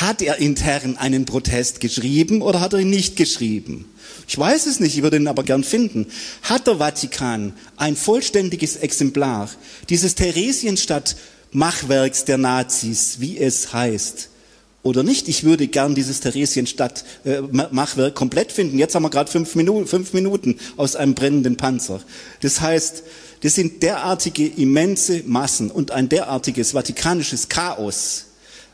Hat 0.01 0.23
er 0.23 0.37
intern 0.37 0.97
einen 0.97 1.25
Protest 1.25 1.81
geschrieben 1.81 2.41
oder 2.41 2.61
hat 2.61 2.73
er 2.73 2.79
ihn 2.79 2.91
nicht 2.91 3.17
geschrieben? 3.17 3.87
Ich 4.29 4.39
weiß 4.39 4.67
es 4.67 4.79
nicht, 4.79 4.97
ich 4.97 5.03
würde 5.03 5.17
ihn 5.17 5.27
aber 5.27 5.43
gern 5.43 5.65
finden. 5.65 6.07
Hat 6.43 6.69
der 6.69 6.77
Vatikan 6.77 7.53
ein 7.77 7.97
vollständiges 7.97 8.77
Exemplar 8.77 9.51
dieses 9.89 10.15
Theresienstadt-Machwerks 10.15 12.27
der 12.27 12.39
Nazis, 12.39 13.17
wie 13.19 13.39
es 13.39 13.73
heißt, 13.73 14.29
oder 14.85 15.03
nicht? 15.03 15.27
Ich 15.27 15.43
würde 15.43 15.67
gern 15.67 15.97
dieses 15.97 16.21
Theresienstadt-Machwerk 16.21 18.15
komplett 18.15 18.53
finden. 18.53 18.79
Jetzt 18.79 18.95
haben 18.95 19.03
wir 19.03 19.11
gerade 19.11 19.33
fünf 19.33 19.57
Minuten, 19.57 19.89
fünf 19.89 20.13
Minuten 20.13 20.61
aus 20.77 20.95
einem 20.95 21.15
brennenden 21.15 21.57
Panzer. 21.57 22.01
Das 22.41 22.61
heißt, 22.61 23.03
das 23.43 23.57
sind 23.57 23.83
derartige 23.83 24.47
immense 24.47 25.25
Massen 25.27 25.73
und 25.73 25.91
ein 25.91 26.09
derartiges 26.09 26.75
vatikanisches 26.75 27.49
Chaos, 27.49 28.27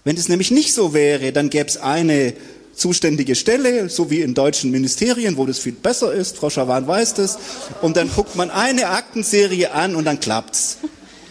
wenn 0.05 0.16
es 0.16 0.28
nämlich 0.28 0.50
nicht 0.50 0.74
so 0.74 0.92
wäre, 0.92 1.32
dann 1.32 1.50
gäbe 1.50 1.66
es 1.66 1.78
eine 1.78 2.34
zuständige 2.74 3.34
Stelle, 3.34 3.88
so 3.88 4.11
wie 4.11 4.20
in 4.20 4.34
deutschen 4.34 4.70
Ministerien, 4.70 5.36
wo 5.36 5.46
das 5.46 5.59
viel 5.59 5.72
besser 5.72 6.12
ist. 6.12 6.36
Frau 6.36 6.50
Schawan 6.50 6.86
weiß 6.86 7.14
das. 7.14 7.38
Und 7.82 7.96
dann 7.96 8.11
guckt 8.11 8.36
man 8.36 8.50
eine 8.50 8.88
Aktenserie 8.88 9.72
an 9.72 9.94
und 9.96 10.05
dann 10.05 10.20
klappt's. 10.20 10.78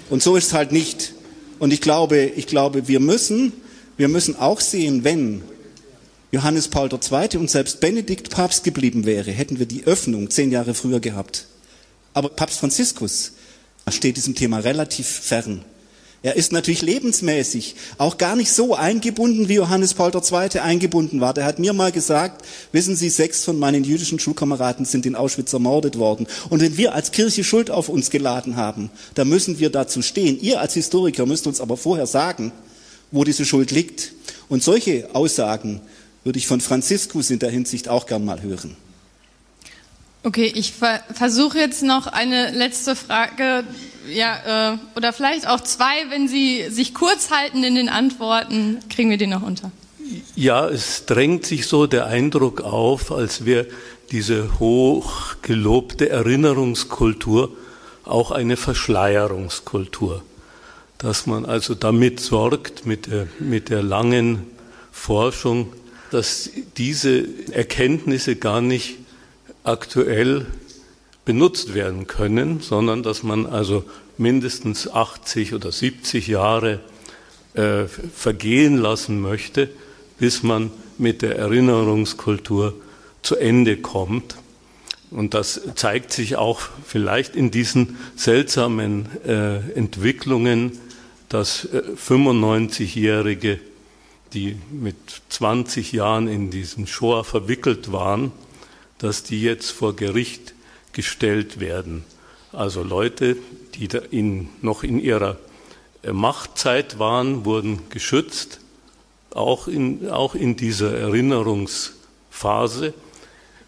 Und 0.10 0.24
so 0.24 0.36
ist 0.36 0.48
es 0.48 0.54
halt 0.54 0.72
nicht. 0.72 1.14
Und 1.60 1.72
ich 1.72 1.82
glaube, 1.82 2.24
ich 2.24 2.48
glaube, 2.48 2.88
wir 2.88 3.00
müssen, 3.00 3.54
wir 3.98 4.08
müssen 4.08 4.36
auch 4.36 4.60
sehen, 4.60 5.04
wenn 5.04 5.44
Johannes 6.32 6.68
Paul 6.68 6.90
II. 6.92 7.38
und 7.38 7.50
selbst 7.50 7.80
Benedikt 7.80 8.32
Papst 8.32 8.64
geblieben 8.64 9.06
wäre, 9.06 9.32
hätten 9.32 9.60
wir 9.60 9.68
die 9.68 9.86
Öffnung 9.86 10.30
zehn 10.32 10.52
Jahre 10.52 10.74
früher 10.74 11.00
gehabt. 11.00 11.46
Aber 12.14 12.30
Papst 12.30 12.60
Franziskus 12.60 13.34
steht 13.90 14.18
diesem 14.18 14.34
Thema 14.34 14.60
relativ 14.60 15.08
fern. 15.08 15.64
Er 16.26 16.38
ist 16.38 16.54
natürlich 16.54 16.82
lebensmäßig 16.82 17.76
auch 17.98 18.18
gar 18.18 18.38
nicht 18.38 18.50
so 18.50 18.76
eingebunden, 18.76 19.50
wie 19.50 19.56
Johannes 19.56 19.94
Paul 19.94 20.14
II. 20.16 20.60
eingebunden 20.62 21.20
war. 21.20 21.34
Der 21.34 21.44
hat 21.44 21.60
mir 21.60 21.74
mal 21.74 21.92
gesagt, 21.92 22.46
wissen 22.72 22.96
Sie, 22.96 23.10
sechs 23.10 23.44
von 23.44 23.60
meinen 23.60 23.84
jüdischen 23.84 24.20
Schulkameraden 24.20 24.86
sind 24.86 25.06
in 25.06 25.16
Auschwitz 25.16 25.52
ermordet 25.52 25.98
worden. 25.98 26.26
Und 26.50 26.62
wenn 26.62 26.78
wir 26.78 26.96
als 26.96 27.12
Kirche 27.12 27.44
Schuld 27.44 27.70
auf 27.70 27.90
uns 27.90 28.10
geladen 28.10 28.56
haben, 28.56 28.90
dann 29.16 29.28
müssen 29.28 29.60
wir 29.60 29.70
dazu 29.70 30.02
stehen. 30.02 30.40
Ihr 30.40 30.62
als 30.62 30.76
Historiker 30.76 31.26
müsst 31.26 31.46
uns 31.46 31.60
aber 31.60 31.76
vorher 31.76 32.08
sagen, 32.08 32.54
wo 33.12 33.26
diese 33.26 33.44
Schuld 33.44 33.72
liegt. 33.72 34.14
Und 34.48 34.64
solche 34.64 35.10
Aussagen 35.14 35.82
würde 36.24 36.40
ich 36.40 36.48
von 36.48 36.62
Franziskus 36.62 37.32
in 37.32 37.40
der 37.40 37.50
Hinsicht 37.50 37.90
auch 37.90 38.06
gern 38.06 38.24
mal 38.24 38.42
hören. 38.42 38.78
Okay, 40.26 40.52
ich 40.56 40.72
ver 40.72 41.02
versuche 41.14 41.60
jetzt 41.60 41.84
noch 41.84 42.08
eine 42.08 42.52
letzte 42.52 42.96
Frage, 42.96 43.66
ja, 44.10 44.74
äh, 44.74 44.78
oder 44.96 45.12
vielleicht 45.12 45.48
auch 45.48 45.60
zwei, 45.60 46.10
wenn 46.10 46.30
Sie 46.30 46.70
sich 46.70 46.94
kurz 46.94 47.30
halten 47.30 47.62
in 47.64 47.76
den 47.76 47.90
Antworten, 47.90 48.80
kriegen 48.90 49.10
wir 49.10 49.18
die 49.18 49.28
noch 49.28 49.44
unter. 49.44 49.72
Ja, 50.36 50.68
es 50.70 51.06
drängt 51.06 51.46
sich 51.46 51.68
so 51.68 51.88
der 51.88 52.06
Eindruck 52.06 52.62
auf, 52.62 53.12
als 53.12 53.46
wäre 53.46 53.68
diese 54.12 54.60
hochgelobte 54.60 56.10
Erinnerungskultur 56.10 57.56
auch 58.06 58.32
eine 58.32 58.56
Verschleierungskultur. 58.56 60.24
Dass 61.00 61.26
man 61.26 61.46
also 61.46 61.76
damit 61.76 62.22
sorgt, 62.22 62.86
mit 62.86 63.08
der, 63.08 63.28
mit 63.40 63.70
der 63.70 63.84
langen 63.84 64.48
Forschung, 64.92 65.74
dass 66.12 66.50
diese 66.78 67.26
Erkenntnisse 67.52 68.36
gar 68.36 68.62
nicht 68.62 68.98
aktuell 69.64 70.46
benutzt 71.26 71.74
werden 71.74 72.08
können, 72.08 72.60
sondern 72.60 73.04
dass 73.04 73.24
man 73.24 73.46
also 73.46 73.86
mindestens 74.18 74.90
80 74.90 75.54
oder 75.54 75.72
70 75.72 76.28
Jahre 76.28 76.80
äh, 77.54 77.86
vergehen 77.86 78.78
lassen 78.78 79.22
möchte, 79.22 79.70
bis 80.20 80.44
man 80.44 80.72
mit 80.98 81.22
der 81.22 81.38
Erinnerungskultur 81.38 82.74
zu 83.22 83.36
Ende 83.36 83.78
kommt. 83.78 84.36
Und 85.12 85.34
das 85.34 85.62
zeigt 85.76 86.12
sich 86.12 86.36
auch 86.36 86.62
vielleicht 86.86 87.36
in 87.36 87.52
diesen 87.52 87.98
seltsamen 88.16 89.08
äh, 89.26 89.58
Entwicklungen, 89.76 90.80
dass 91.30 91.66
äh, 91.66 91.84
95-Jährige, 91.96 93.60
die 94.34 94.58
mit 94.72 94.96
20 95.30 95.92
Jahren 95.92 96.28
in 96.28 96.50
diesen 96.50 96.88
Shoah 96.88 97.24
verwickelt 97.24 97.92
waren, 97.92 98.32
dass 99.04 99.22
die 99.22 99.42
jetzt 99.42 99.72
vor 99.72 99.98
Gericht 99.98 100.54
gestellt 100.94 101.60
werden. 101.60 102.06
Also 102.54 102.84
Leute, 102.84 103.36
die 103.76 103.90
in, 104.12 104.48
noch 104.62 104.84
in 104.84 104.98
ihrer 104.98 105.38
äh, 106.04 106.14
Machtzeit 106.14 107.00
waren, 107.00 107.44
wurden 107.44 107.82
geschützt, 107.90 108.62
auch 109.32 109.68
in, 109.68 110.10
auch 110.10 110.36
in 110.36 110.56
dieser 110.56 110.98
Erinnerungsphase. 110.98 112.94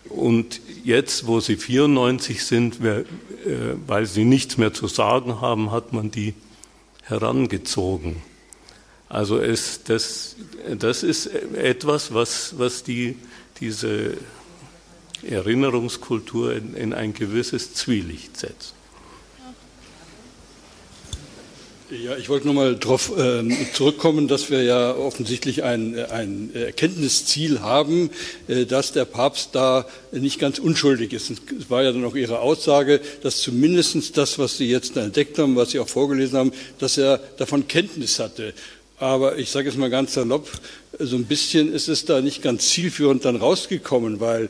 Und 0.08 0.62
jetzt, 0.86 1.28
wo 1.28 1.42
sie 1.42 1.58
94 1.58 2.46
sind, 2.46 2.80
äh, 2.80 3.04
weil 3.88 4.06
sie 4.06 4.24
nichts 4.24 4.58
mehr 4.58 4.74
zu 4.74 4.88
sagen 4.88 5.42
haben, 5.42 5.70
hat 5.72 5.92
man 5.92 6.12
die 6.12 6.34
herangezogen. 7.02 8.22
Also 9.10 9.38
es, 9.40 9.84
das, 9.84 10.38
das 10.80 11.04
ist 11.04 11.26
etwas, 11.26 12.14
was, 12.14 12.58
was 12.58 12.84
die, 12.84 13.18
diese 13.60 14.16
Erinnerungskultur 15.26 16.53
in, 16.53 16.76
in 16.76 16.93
ein 16.93 17.13
gewisses 17.13 17.73
Zwielicht 17.73 18.38
setzt. 18.38 18.76
Ja, 21.91 22.17
ich 22.17 22.30
wollte 22.30 22.47
nochmal 22.47 22.76
darauf 22.76 23.15
äh, 23.15 23.43
zurückkommen, 23.73 24.28
dass 24.28 24.49
wir 24.49 24.63
ja 24.63 24.95
offensichtlich 24.95 25.63
ein, 25.63 25.95
ein 25.95 26.49
Erkenntnisziel 26.55 27.59
haben, 27.59 28.09
äh, 28.47 28.65
dass 28.65 28.91
der 28.91 29.05
Papst 29.05 29.49
da 29.53 29.86
nicht 30.11 30.39
ganz 30.39 30.57
unschuldig 30.57 31.13
ist. 31.13 31.30
Es 31.30 31.69
war 31.69 31.84
ja 31.84 31.91
dann 31.91 32.03
auch 32.03 32.15
Ihre 32.15 32.39
Aussage, 32.39 33.01
dass 33.21 33.38
zumindest 33.38 34.17
das, 34.17 34.39
was 34.39 34.57
Sie 34.57 34.67
jetzt 34.67 34.97
entdeckt 34.97 35.38
haben, 35.38 35.55
was 35.55 35.71
Sie 35.71 35.80
auch 35.80 35.88
vorgelesen 35.88 36.39
haben, 36.39 36.53
dass 36.80 36.97
er 36.97 37.19
davon 37.38 37.67
Kenntnis 37.67 38.17
hatte. 38.17 38.55
Aber 38.97 39.38
ich 39.38 39.51
sage 39.51 39.69
es 39.69 39.78
mal 39.78 39.91
ganz 39.91 40.15
salopp, 40.15 40.49
so 40.97 41.15
ein 41.17 41.26
bisschen 41.26 41.71
ist 41.71 41.88
es 41.88 42.05
da 42.05 42.19
nicht 42.19 42.41
ganz 42.41 42.69
zielführend 42.69 43.26
dann 43.26 43.36
rausgekommen, 43.36 44.19
weil 44.19 44.49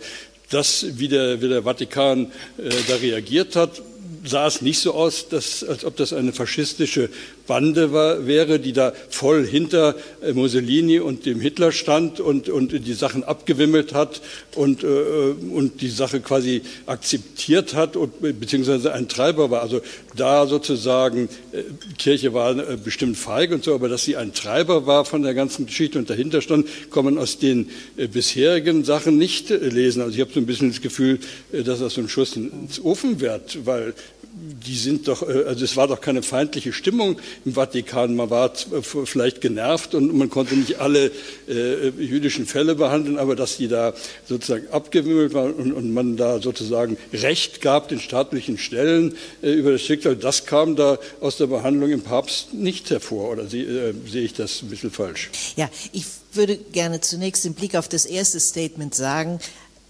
das, 0.50 0.86
wie 0.98 1.08
der, 1.08 1.42
wie 1.42 1.50
der 1.50 1.64
Vatikan 1.64 2.32
äh, 2.58 2.70
da 2.88 2.96
reagiert 2.96 3.56
hat, 3.56 3.82
sah 4.24 4.48
es 4.48 4.62
nicht 4.62 4.80
so 4.80 4.94
aus, 4.94 5.30
dass, 5.30 5.64
als 5.64 5.86
ob 5.86 5.96
das 5.98 6.14
eine 6.14 6.34
faschistische 6.34 7.10
Bande 7.48 7.92
war, 7.92 8.26
wäre, 8.28 8.60
die 8.60 8.74
da 8.74 8.94
voll 9.10 9.46
hinter 9.46 9.96
äh, 10.22 10.34
Mussolini 10.34 11.00
und 11.00 11.26
dem 11.26 11.40
Hitler 11.40 11.72
stand 11.72 12.20
und, 12.20 12.50
und 12.50 12.72
die 12.72 12.94
Sachen 12.94 13.24
abgewimmelt 13.24 13.94
hat 13.94 14.22
und, 14.56 14.84
äh, 14.84 14.88
und 14.88 15.82
die 15.82 15.90
Sache 15.90 16.20
quasi 16.20 16.62
akzeptiert 16.86 17.74
hat 17.74 17.96
und 17.96 18.22
beziehungsweise 18.40 18.94
ein 18.94 19.08
Treiber 19.08 19.52
war. 19.52 19.62
Also 19.62 19.82
da 20.16 20.48
sozusagen, 20.48 21.30
äh, 21.52 21.64
Kirche 21.98 22.34
war 22.34 22.58
äh, 22.58 22.78
bestimmt 22.78 23.18
feig 23.18 23.52
und 23.52 23.64
so, 23.64 23.76
aber 23.76 23.90
dass 23.90 24.04
sie 24.04 24.16
ein 24.16 24.34
Treiber 24.34 24.86
war 24.86 25.06
von 25.06 25.24
der 25.24 25.34
ganzen 25.34 25.66
Geschichte 25.66 26.00
und 26.00 26.10
dahinter 26.10 26.42
stand, 26.42 26.68
kann 26.92 27.06
man 27.06 27.18
aus 27.18 27.40
den 27.40 27.70
äh, 27.98 28.08
bisherigen 28.08 28.84
Sachen 28.84 29.18
nicht 29.18 29.52
äh, 29.52 29.58
lesen. 29.58 30.02
Also 30.02 30.16
ich 30.16 30.22
habe 30.22 30.32
so 30.34 30.40
ein 30.40 30.46
bisschen 30.46 30.70
das 30.70 30.82
Gefühl, 30.82 31.20
dass 31.52 31.80
das 31.80 31.94
so 31.94 32.02
ein 32.02 32.10
Schuss 32.10 32.36
ins 32.36 32.84
Ofenwert, 32.84 33.66
weil 33.66 33.94
die 34.36 34.76
sind 34.76 35.08
doch, 35.08 35.22
äh, 35.28 35.44
also 35.46 35.64
es 35.64 35.78
war 35.78 35.88
doch 35.88 36.02
keine 36.02 36.22
feindliche 36.22 36.74
Stimmung 36.74 37.18
im 37.44 37.54
Vatikan. 37.54 38.16
Man 38.16 38.30
war 38.30 38.52
vielleicht 38.82 39.42
genervt 39.42 39.96
und 39.96 40.16
man 40.16 40.30
konnte 40.30 40.56
nicht 40.56 40.80
alle 40.80 41.12
äh, 41.48 41.90
jüdischen 41.90 42.46
Fälle 42.46 42.76
behandeln, 42.76 43.18
aber 43.18 43.36
dass 43.36 43.58
die 43.58 43.68
da 43.68 43.94
sozusagen 44.28 44.68
abgewimmelt 44.70 45.34
waren 45.34 45.54
und, 45.54 45.74
und 45.74 45.94
man 45.94 46.18
da 46.18 46.42
sozusagen 46.42 46.98
Recht 47.14 47.62
gab 47.62 47.90
den 47.90 48.00
staatlichen 48.00 48.58
Stellen 48.58 49.16
äh, 49.42 49.52
über 49.52 49.72
das 49.72 49.82
Schicksal, 49.82 50.16
das 50.16 50.46
kam 50.46 50.76
da 50.76 50.98
aus 51.22 51.38
der 51.38 51.48
Behandlung 51.48 51.92
im 51.92 52.02
Papst 52.02 52.54
nicht 52.54 52.90
hervor. 52.90 53.32
Oder 53.32 53.48
sie, 53.48 53.62
äh, 53.62 53.94
sehe 54.08 54.24
ich 54.24 54.34
das 54.34 54.62
ein 54.62 54.70
bisschen 54.70 54.92
falsch? 54.92 55.30
Ja, 55.56 55.70
ich 55.92 56.06
würde 56.34 56.58
gerne 56.58 57.02
zunächst 57.02 57.46
im 57.46 57.54
Blick 57.54 57.76
auf 57.76 57.88
das 57.88 58.06
erste 58.06 58.40
Statement 58.40 58.94
sagen, 58.94 59.40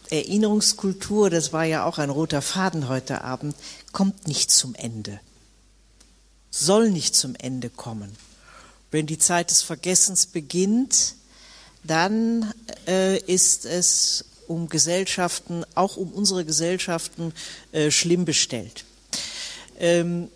Erinnerungskultur, 0.09 1.29
das 1.29 1.51
war 1.53 1.65
ja 1.65 1.85
auch 1.85 1.97
ein 1.97 2.09
roter 2.09 2.41
Faden 2.41 2.89
heute 2.89 3.23
Abend, 3.23 3.55
kommt 3.91 4.27
nicht 4.27 4.51
zum 4.51 4.75
Ende, 4.75 5.19
soll 6.55 6.89
nicht 6.89 7.15
zum 7.15 7.35
Ende 7.35 7.69
kommen. 7.69 8.15
Wenn 8.91 9.07
die 9.07 9.17
Zeit 9.17 9.51
des 9.51 9.61
Vergessens 9.61 10.25
beginnt, 10.25 11.15
dann 11.83 12.53
äh, 12.87 13.19
ist 13.19 13.65
es 13.65 14.25
um 14.47 14.69
Gesellschaften, 14.69 15.65
auch 15.75 15.97
um 15.97 16.11
unsere 16.11 16.45
Gesellschaften, 16.45 17.33
äh, 17.71 17.91
schlimm 17.91 18.25
bestellt. 18.25 18.85
Ähm, 19.79 20.29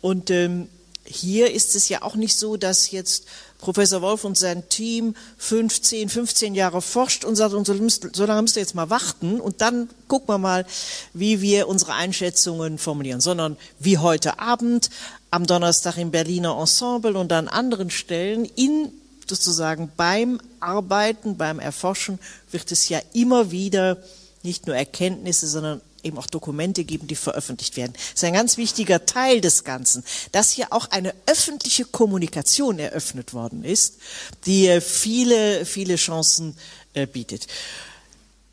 und 0.00 0.30
ähm, 0.30 0.68
hier 1.04 1.52
ist 1.52 1.74
es 1.74 1.88
ja 1.88 2.02
auch 2.02 2.16
nicht 2.16 2.36
so, 2.36 2.56
dass 2.56 2.90
jetzt 2.90 3.26
Professor 3.58 4.02
Wolf 4.02 4.24
und 4.24 4.36
sein 4.36 4.68
Team 4.68 5.14
15, 5.38 6.08
15 6.08 6.54
Jahre 6.54 6.82
forscht 6.82 7.24
und 7.24 7.36
sagt, 7.36 7.54
und 7.54 7.66
so, 7.66 7.74
so 8.12 8.26
lange 8.26 8.42
müsst 8.42 8.56
ihr 8.56 8.62
jetzt 8.62 8.74
mal 8.74 8.90
warten 8.90 9.40
und 9.40 9.60
dann 9.60 9.88
gucken 10.08 10.28
wir 10.28 10.38
mal, 10.38 10.66
wie 11.12 11.40
wir 11.40 11.68
unsere 11.68 11.94
Einschätzungen 11.94 12.78
formulieren, 12.78 13.20
sondern 13.20 13.56
wie 13.78 13.98
heute 13.98 14.38
Abend 14.38 14.90
am 15.36 15.46
Donnerstag 15.46 15.98
im 15.98 16.10
Berliner 16.10 16.58
Ensemble 16.58 17.18
und 17.18 17.30
an 17.30 17.48
anderen 17.48 17.90
Stellen 17.90 18.46
in 18.56 18.90
sozusagen 19.28 19.92
beim 19.94 20.40
Arbeiten, 20.60 21.36
beim 21.36 21.58
Erforschen 21.58 22.18
wird 22.52 22.72
es 22.72 22.88
ja 22.88 23.02
immer 23.12 23.50
wieder 23.50 23.98
nicht 24.42 24.66
nur 24.66 24.74
Erkenntnisse, 24.74 25.46
sondern 25.46 25.82
eben 26.02 26.16
auch 26.16 26.26
Dokumente 26.26 26.84
geben, 26.84 27.06
die 27.06 27.16
veröffentlicht 27.16 27.76
werden. 27.76 27.92
Das 27.92 28.22
ist 28.22 28.24
ein 28.24 28.32
ganz 28.32 28.56
wichtiger 28.56 29.04
Teil 29.04 29.42
des 29.42 29.64
Ganzen, 29.64 30.04
dass 30.32 30.52
hier 30.52 30.72
auch 30.72 30.90
eine 30.90 31.12
öffentliche 31.26 31.84
Kommunikation 31.84 32.78
eröffnet 32.78 33.34
worden 33.34 33.62
ist, 33.62 33.98
die 34.46 34.68
äh, 34.68 34.80
viele, 34.80 35.66
viele 35.66 35.96
Chancen 35.96 36.56
äh, 36.94 37.06
bietet. 37.06 37.46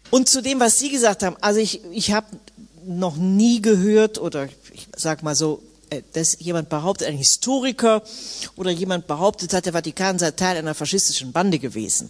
Und 0.10 0.28
zu 0.28 0.42
dem, 0.42 0.60
was 0.60 0.80
Sie 0.80 0.90
gesagt 0.90 1.24
haben, 1.24 1.38
also 1.40 1.62
ich, 1.62 1.82
ich 1.94 2.12
habe 2.12 2.28
noch 2.86 3.16
nie 3.16 3.62
gehört 3.62 4.20
oder 4.20 4.50
ich 4.74 4.88
sage 4.98 5.24
mal 5.24 5.36
so, 5.36 5.64
dass 6.14 6.38
jemand 6.40 6.70
behauptet, 6.70 7.08
ein 7.08 7.18
Historiker 7.18 8.04
oder 8.56 8.72
jemand 8.72 9.08
behauptet 9.08 9.54
hat, 9.54 9.66
der 9.66 9.74
Vatikan 9.74 10.20
sei 10.20 10.32
Teil 10.32 10.58
einer 10.58 10.74
faschistischen 10.74 11.32
Bande 11.32 11.60
gewesen. 11.60 12.10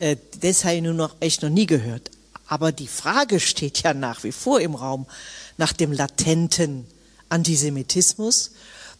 Äh, 0.00 0.16
das 0.40 0.64
habe 0.64 0.76
ich 0.76 0.82
nur 0.82 0.94
noch 0.94 1.16
echt 1.20 1.42
noch 1.42 1.50
nie 1.50 1.66
gehört. 1.66 2.10
Aber 2.46 2.72
die 2.72 2.88
Frage 2.88 3.40
steht 3.40 3.82
ja 3.82 3.94
nach 3.94 4.22
wie 4.24 4.32
vor 4.32 4.60
im 4.60 4.74
Raum 4.74 5.06
nach 5.56 5.72
dem 5.72 5.92
latenten 5.92 6.86
Antisemitismus. 7.28 8.50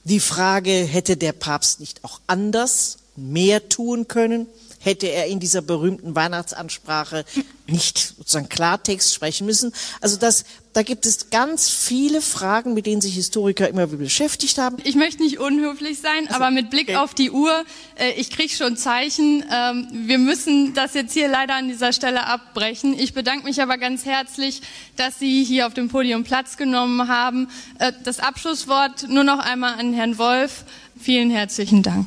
Die 0.05 0.21
Frage, 0.21 0.71
hätte 0.71 1.17
der 1.17 1.33
Papst 1.33 1.81
nicht 1.81 2.05
auch 2.05 2.21
anders 2.27 2.99
mehr 3.17 3.69
tun 3.69 4.09
können? 4.09 4.47
Hätte 4.85 5.07
er 5.07 5.27
in 5.27 5.41
dieser 5.41 5.63
berühmten 5.63 6.15
Weihnachtsansprache 6.15 7.25
nicht 7.67 7.99
sozusagen 8.19 8.49
Klartext 8.49 9.15
sprechen 9.15 9.47
müssen. 9.47 9.73
Also 10.01 10.19
das, 10.19 10.45
da 10.75 10.83
gibt 10.83 11.07
es 11.07 11.31
ganz 11.31 11.71
viele 11.71 12.21
Fragen, 12.21 12.75
mit 12.75 12.85
denen 12.85 13.01
sich 13.01 13.15
Historiker 13.15 13.69
immer 13.69 13.91
wieder 13.91 14.03
beschäftigt 14.03 14.59
haben. 14.59 14.77
Ich 14.85 14.95
möchte 14.95 15.23
nicht 15.23 15.39
unhöflich 15.39 16.01
sein, 16.01 16.27
also, 16.27 16.35
aber 16.35 16.51
mit 16.51 16.69
Blick 16.69 16.89
okay. 16.89 16.97
auf 16.97 17.15
die 17.15 17.31
Uhr, 17.31 17.65
äh, 17.97 18.13
ich 18.13 18.31
kriege 18.31 18.53
schon 18.53 18.77
Zeichen. 18.77 19.45
Ähm, 19.51 19.89
wir 19.93 20.19
müssen 20.19 20.75
das 20.75 20.93
jetzt 20.95 21.15
hier 21.15 21.29
leider 21.29 21.55
an 21.55 21.69
dieser 21.69 21.93
Stelle 21.93 22.27
abbrechen. 22.27 22.99
Ich 22.99 23.15
bedanke 23.15 23.45
mich 23.45 23.63
aber 23.63 23.79
ganz 23.79 24.05
herzlich, 24.05 24.61
dass 24.97 25.19
Sie 25.19 25.43
hier 25.45 25.67
auf 25.67 25.75
dem 25.75 25.89
Podium 25.89 26.25
Platz 26.25 26.59
genommen 26.59 27.09
haben. 27.09 27.49
Äh, 27.79 27.93
das 28.05 28.21
Abschlusswort 28.21 29.09
nur 29.09 29.25
noch 29.25 29.39
einmal 29.39 29.79
an 29.79 29.95
Herrn 29.95 30.19
Wolf. 30.19 30.65
Vielen 31.01 31.31
herzlichen 31.31 31.83
Dank. 31.83 32.07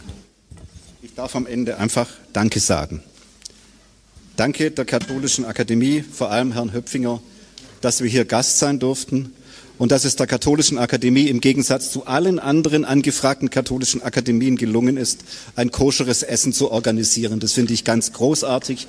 Ich 1.04 1.14
darf 1.14 1.36
am 1.36 1.46
Ende 1.46 1.78
einfach 1.78 2.10
Danke 2.34 2.60
sagen. 2.60 3.04
Danke 4.36 4.72
der 4.72 4.84
Katholischen 4.84 5.46
Akademie, 5.46 6.02
vor 6.02 6.32
allem 6.32 6.54
Herrn 6.54 6.74
Höpfinger, 6.74 7.22
dass 7.82 8.02
wir 8.02 8.10
hier 8.10 8.26
Gast 8.26 8.58
sein 8.58 8.80
durften 8.80 9.32
und 9.78 9.92
dass 9.92 10.06
es 10.06 10.16
der 10.16 10.26
Katholischen 10.26 10.80
Akademie 10.80 11.28
im 11.28 11.40
Gegensatz 11.40 11.92
zu 11.92 12.08
allen 12.08 12.40
anderen 12.40 12.84
angefragten 12.84 13.52
katholischen 13.52 14.02
Akademien 14.02 14.56
gelungen 14.56 14.98
ist, 14.98 15.24
ein 15.56 15.72
koscheres 15.72 16.24
Essen 16.24 16.52
zu 16.52 16.72
organisieren. 16.72 17.40
Das 17.40 17.54
finde 17.54 17.74
ich 17.74 17.84
ganz 17.84 18.14
großartig. 18.14 18.88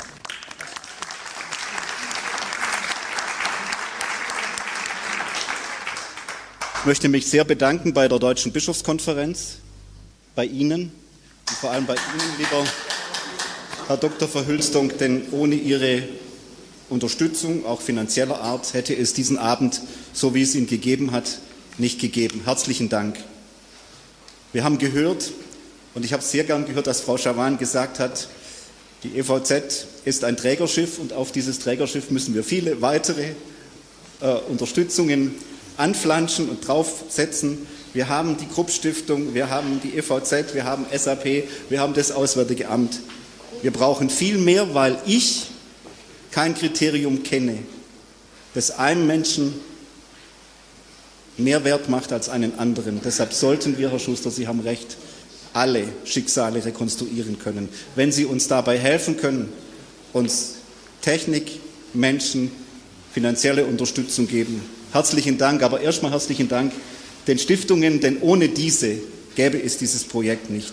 Ich 6.80 6.86
möchte 6.86 7.10
mich 7.10 7.26
sehr 7.26 7.44
bedanken 7.44 7.92
bei 7.92 8.08
der 8.08 8.18
Deutschen 8.18 8.52
Bischofskonferenz, 8.52 9.56
bei 10.34 10.46
Ihnen 10.46 10.90
und 11.48 11.56
vor 11.56 11.70
allem 11.70 11.86
bei 11.86 11.94
Ihnen, 11.94 12.38
lieber 12.38 12.64
Herr 13.86 13.96
Dr. 13.96 14.28
Verhülstung, 14.28 14.92
denn 14.98 15.28
ohne 15.30 15.54
Ihre 15.54 16.02
Unterstützung, 16.90 17.64
auch 17.64 17.80
finanzieller 17.80 18.40
Art, 18.40 18.74
hätte 18.74 18.94
es 18.94 19.14
diesen 19.14 19.38
Abend, 19.38 19.80
so 20.12 20.34
wie 20.34 20.42
es 20.42 20.54
ihn 20.54 20.66
gegeben 20.66 21.12
hat, 21.12 21.38
nicht 21.78 22.00
gegeben. 22.00 22.42
Herzlichen 22.44 22.88
Dank. 22.88 23.18
Wir 24.52 24.64
haben 24.64 24.78
gehört, 24.78 25.32
und 25.94 26.04
ich 26.04 26.12
habe 26.12 26.22
sehr 26.22 26.44
gern 26.44 26.66
gehört, 26.66 26.86
dass 26.86 27.00
Frau 27.00 27.16
Schawan 27.16 27.58
gesagt 27.58 27.98
hat, 27.98 28.28
die 29.04 29.16
EVZ 29.16 29.86
ist 30.04 30.24
ein 30.24 30.36
Trägerschiff 30.36 30.98
und 30.98 31.12
auf 31.12 31.32
dieses 31.32 31.60
Trägerschiff 31.60 32.10
müssen 32.10 32.34
wir 32.34 32.44
viele 32.44 32.82
weitere 32.82 33.32
äh, 34.20 34.32
Unterstützungen 34.48 35.34
anflanschen 35.76 36.48
und 36.48 36.66
draufsetzen. 36.66 37.66
Wir 37.94 38.08
haben 38.08 38.36
die 38.36 38.46
Krupp-Stiftung, 38.46 39.34
wir 39.34 39.50
haben 39.50 39.80
die 39.82 39.96
EVZ, 39.96 40.54
wir 40.54 40.64
haben 40.64 40.86
SAP, 40.94 41.44
wir 41.68 41.80
haben 41.80 41.94
das 41.94 42.10
Auswärtige 42.10 42.68
Amt. 42.68 43.00
Wir 43.62 43.72
brauchen 43.72 44.10
viel 44.10 44.38
mehr, 44.38 44.74
weil 44.74 44.98
ich 45.06 45.46
kein 46.30 46.54
Kriterium 46.54 47.22
kenne, 47.22 47.58
das 48.54 48.70
einen 48.70 49.06
Menschen 49.06 49.54
mehr 51.38 51.64
Wert 51.64 51.88
macht 51.88 52.12
als 52.12 52.28
einen 52.28 52.58
anderen. 52.58 53.00
Deshalb 53.02 53.32
sollten 53.32 53.78
wir, 53.78 53.90
Herr 53.90 53.98
Schuster, 53.98 54.30
Sie 54.30 54.46
haben 54.46 54.60
recht, 54.60 54.96
alle 55.54 55.84
Schicksale 56.04 56.64
rekonstruieren 56.64 57.38
können. 57.38 57.68
Wenn 57.94 58.12
Sie 58.12 58.26
uns 58.26 58.48
dabei 58.48 58.78
helfen 58.78 59.16
können, 59.16 59.50
uns 60.12 60.56
Technik, 61.00 61.60
Menschen, 61.94 62.50
finanzielle 63.12 63.64
Unterstützung 63.64 64.28
geben. 64.28 64.62
Herzlichen 64.92 65.38
Dank, 65.38 65.62
aber 65.62 65.80
erstmal 65.80 66.12
herzlichen 66.12 66.48
Dank 66.48 66.72
den 67.28 67.38
Stiftungen, 67.38 68.00
denn 68.00 68.20
ohne 68.22 68.48
diese 68.48 68.96
gäbe 69.36 69.62
es 69.62 69.78
dieses 69.78 70.04
Projekt 70.04 70.50
nicht. 70.50 70.72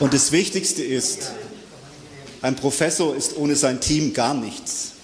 Und 0.00 0.12
das 0.12 0.32
Wichtigste 0.32 0.82
ist, 0.82 1.30
ein 2.42 2.56
Professor 2.56 3.14
ist 3.14 3.36
ohne 3.36 3.54
sein 3.54 3.80
Team 3.80 4.12
gar 4.12 4.34
nichts. 4.34 4.94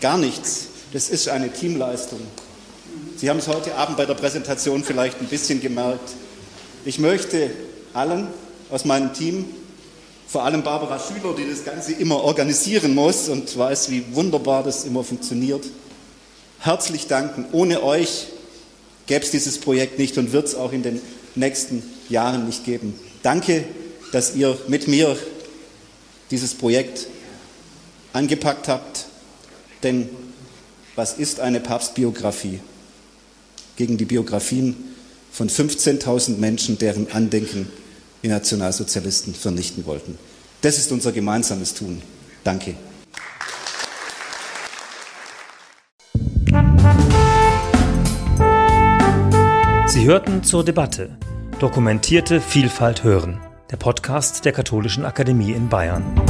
Gar 0.00 0.18
nichts. 0.18 0.66
Das 0.92 1.08
ist 1.08 1.28
eine 1.28 1.52
Teamleistung. 1.52 2.20
Sie 3.16 3.30
haben 3.30 3.38
es 3.38 3.46
heute 3.46 3.76
Abend 3.76 3.96
bei 3.96 4.04
der 4.04 4.14
Präsentation 4.14 4.82
vielleicht 4.82 5.20
ein 5.20 5.28
bisschen 5.28 5.60
gemerkt. 5.60 6.10
Ich 6.84 6.98
möchte 6.98 7.52
allen 7.94 8.26
aus 8.68 8.84
meinem 8.84 9.14
Team, 9.14 9.44
vor 10.32 10.44
allem 10.44 10.62
Barbara 10.62 10.98
Schüler, 10.98 11.34
die 11.36 11.48
das 11.48 11.64
Ganze 11.64 11.92
immer 11.92 12.24
organisieren 12.24 12.94
muss 12.94 13.28
und 13.28 13.56
weiß, 13.56 13.90
wie 13.90 14.02
wunderbar 14.12 14.64
das 14.64 14.84
immer 14.84 15.04
funktioniert, 15.04 15.64
herzlich 16.58 17.06
danken. 17.06 17.44
Ohne 17.52 17.82
euch 17.82 18.28
gäbe 19.06 19.24
es 19.24 19.30
dieses 19.30 19.58
Projekt 19.58 19.98
nicht 19.98 20.18
und 20.18 20.32
wird 20.32 20.48
es 20.48 20.54
auch 20.54 20.72
in 20.72 20.82
den 20.82 21.00
nächsten 21.34 21.82
Jahren 22.08 22.46
nicht 22.46 22.64
geben. 22.64 22.98
Danke 23.22 23.64
dass 24.12 24.36
ihr 24.36 24.56
mit 24.68 24.86
mir 24.86 25.18
dieses 26.30 26.54
Projekt 26.54 27.08
angepackt 28.12 28.68
habt. 28.68 29.06
Denn 29.82 30.08
was 30.94 31.14
ist 31.14 31.40
eine 31.40 31.58
Papstbiografie? 31.58 32.60
Gegen 33.76 33.96
die 33.96 34.04
Biografien 34.04 34.76
von 35.32 35.48
15.000 35.48 36.36
Menschen, 36.36 36.78
deren 36.78 37.10
Andenken 37.10 37.68
die 38.22 38.28
Nationalsozialisten 38.28 39.34
vernichten 39.34 39.86
wollten. 39.86 40.18
Das 40.60 40.78
ist 40.78 40.92
unser 40.92 41.12
gemeinsames 41.12 41.74
Tun. 41.74 42.02
Danke. 42.44 42.74
Sie 49.86 50.06
hörten 50.06 50.42
zur 50.42 50.64
Debatte 50.64 51.18
Dokumentierte 51.58 52.40
Vielfalt 52.40 53.04
hören 53.04 53.40
der 53.72 53.78
Podcast 53.78 54.44
der 54.44 54.52
Katholischen 54.52 55.06
Akademie 55.06 55.52
in 55.52 55.70
Bayern. 55.70 56.20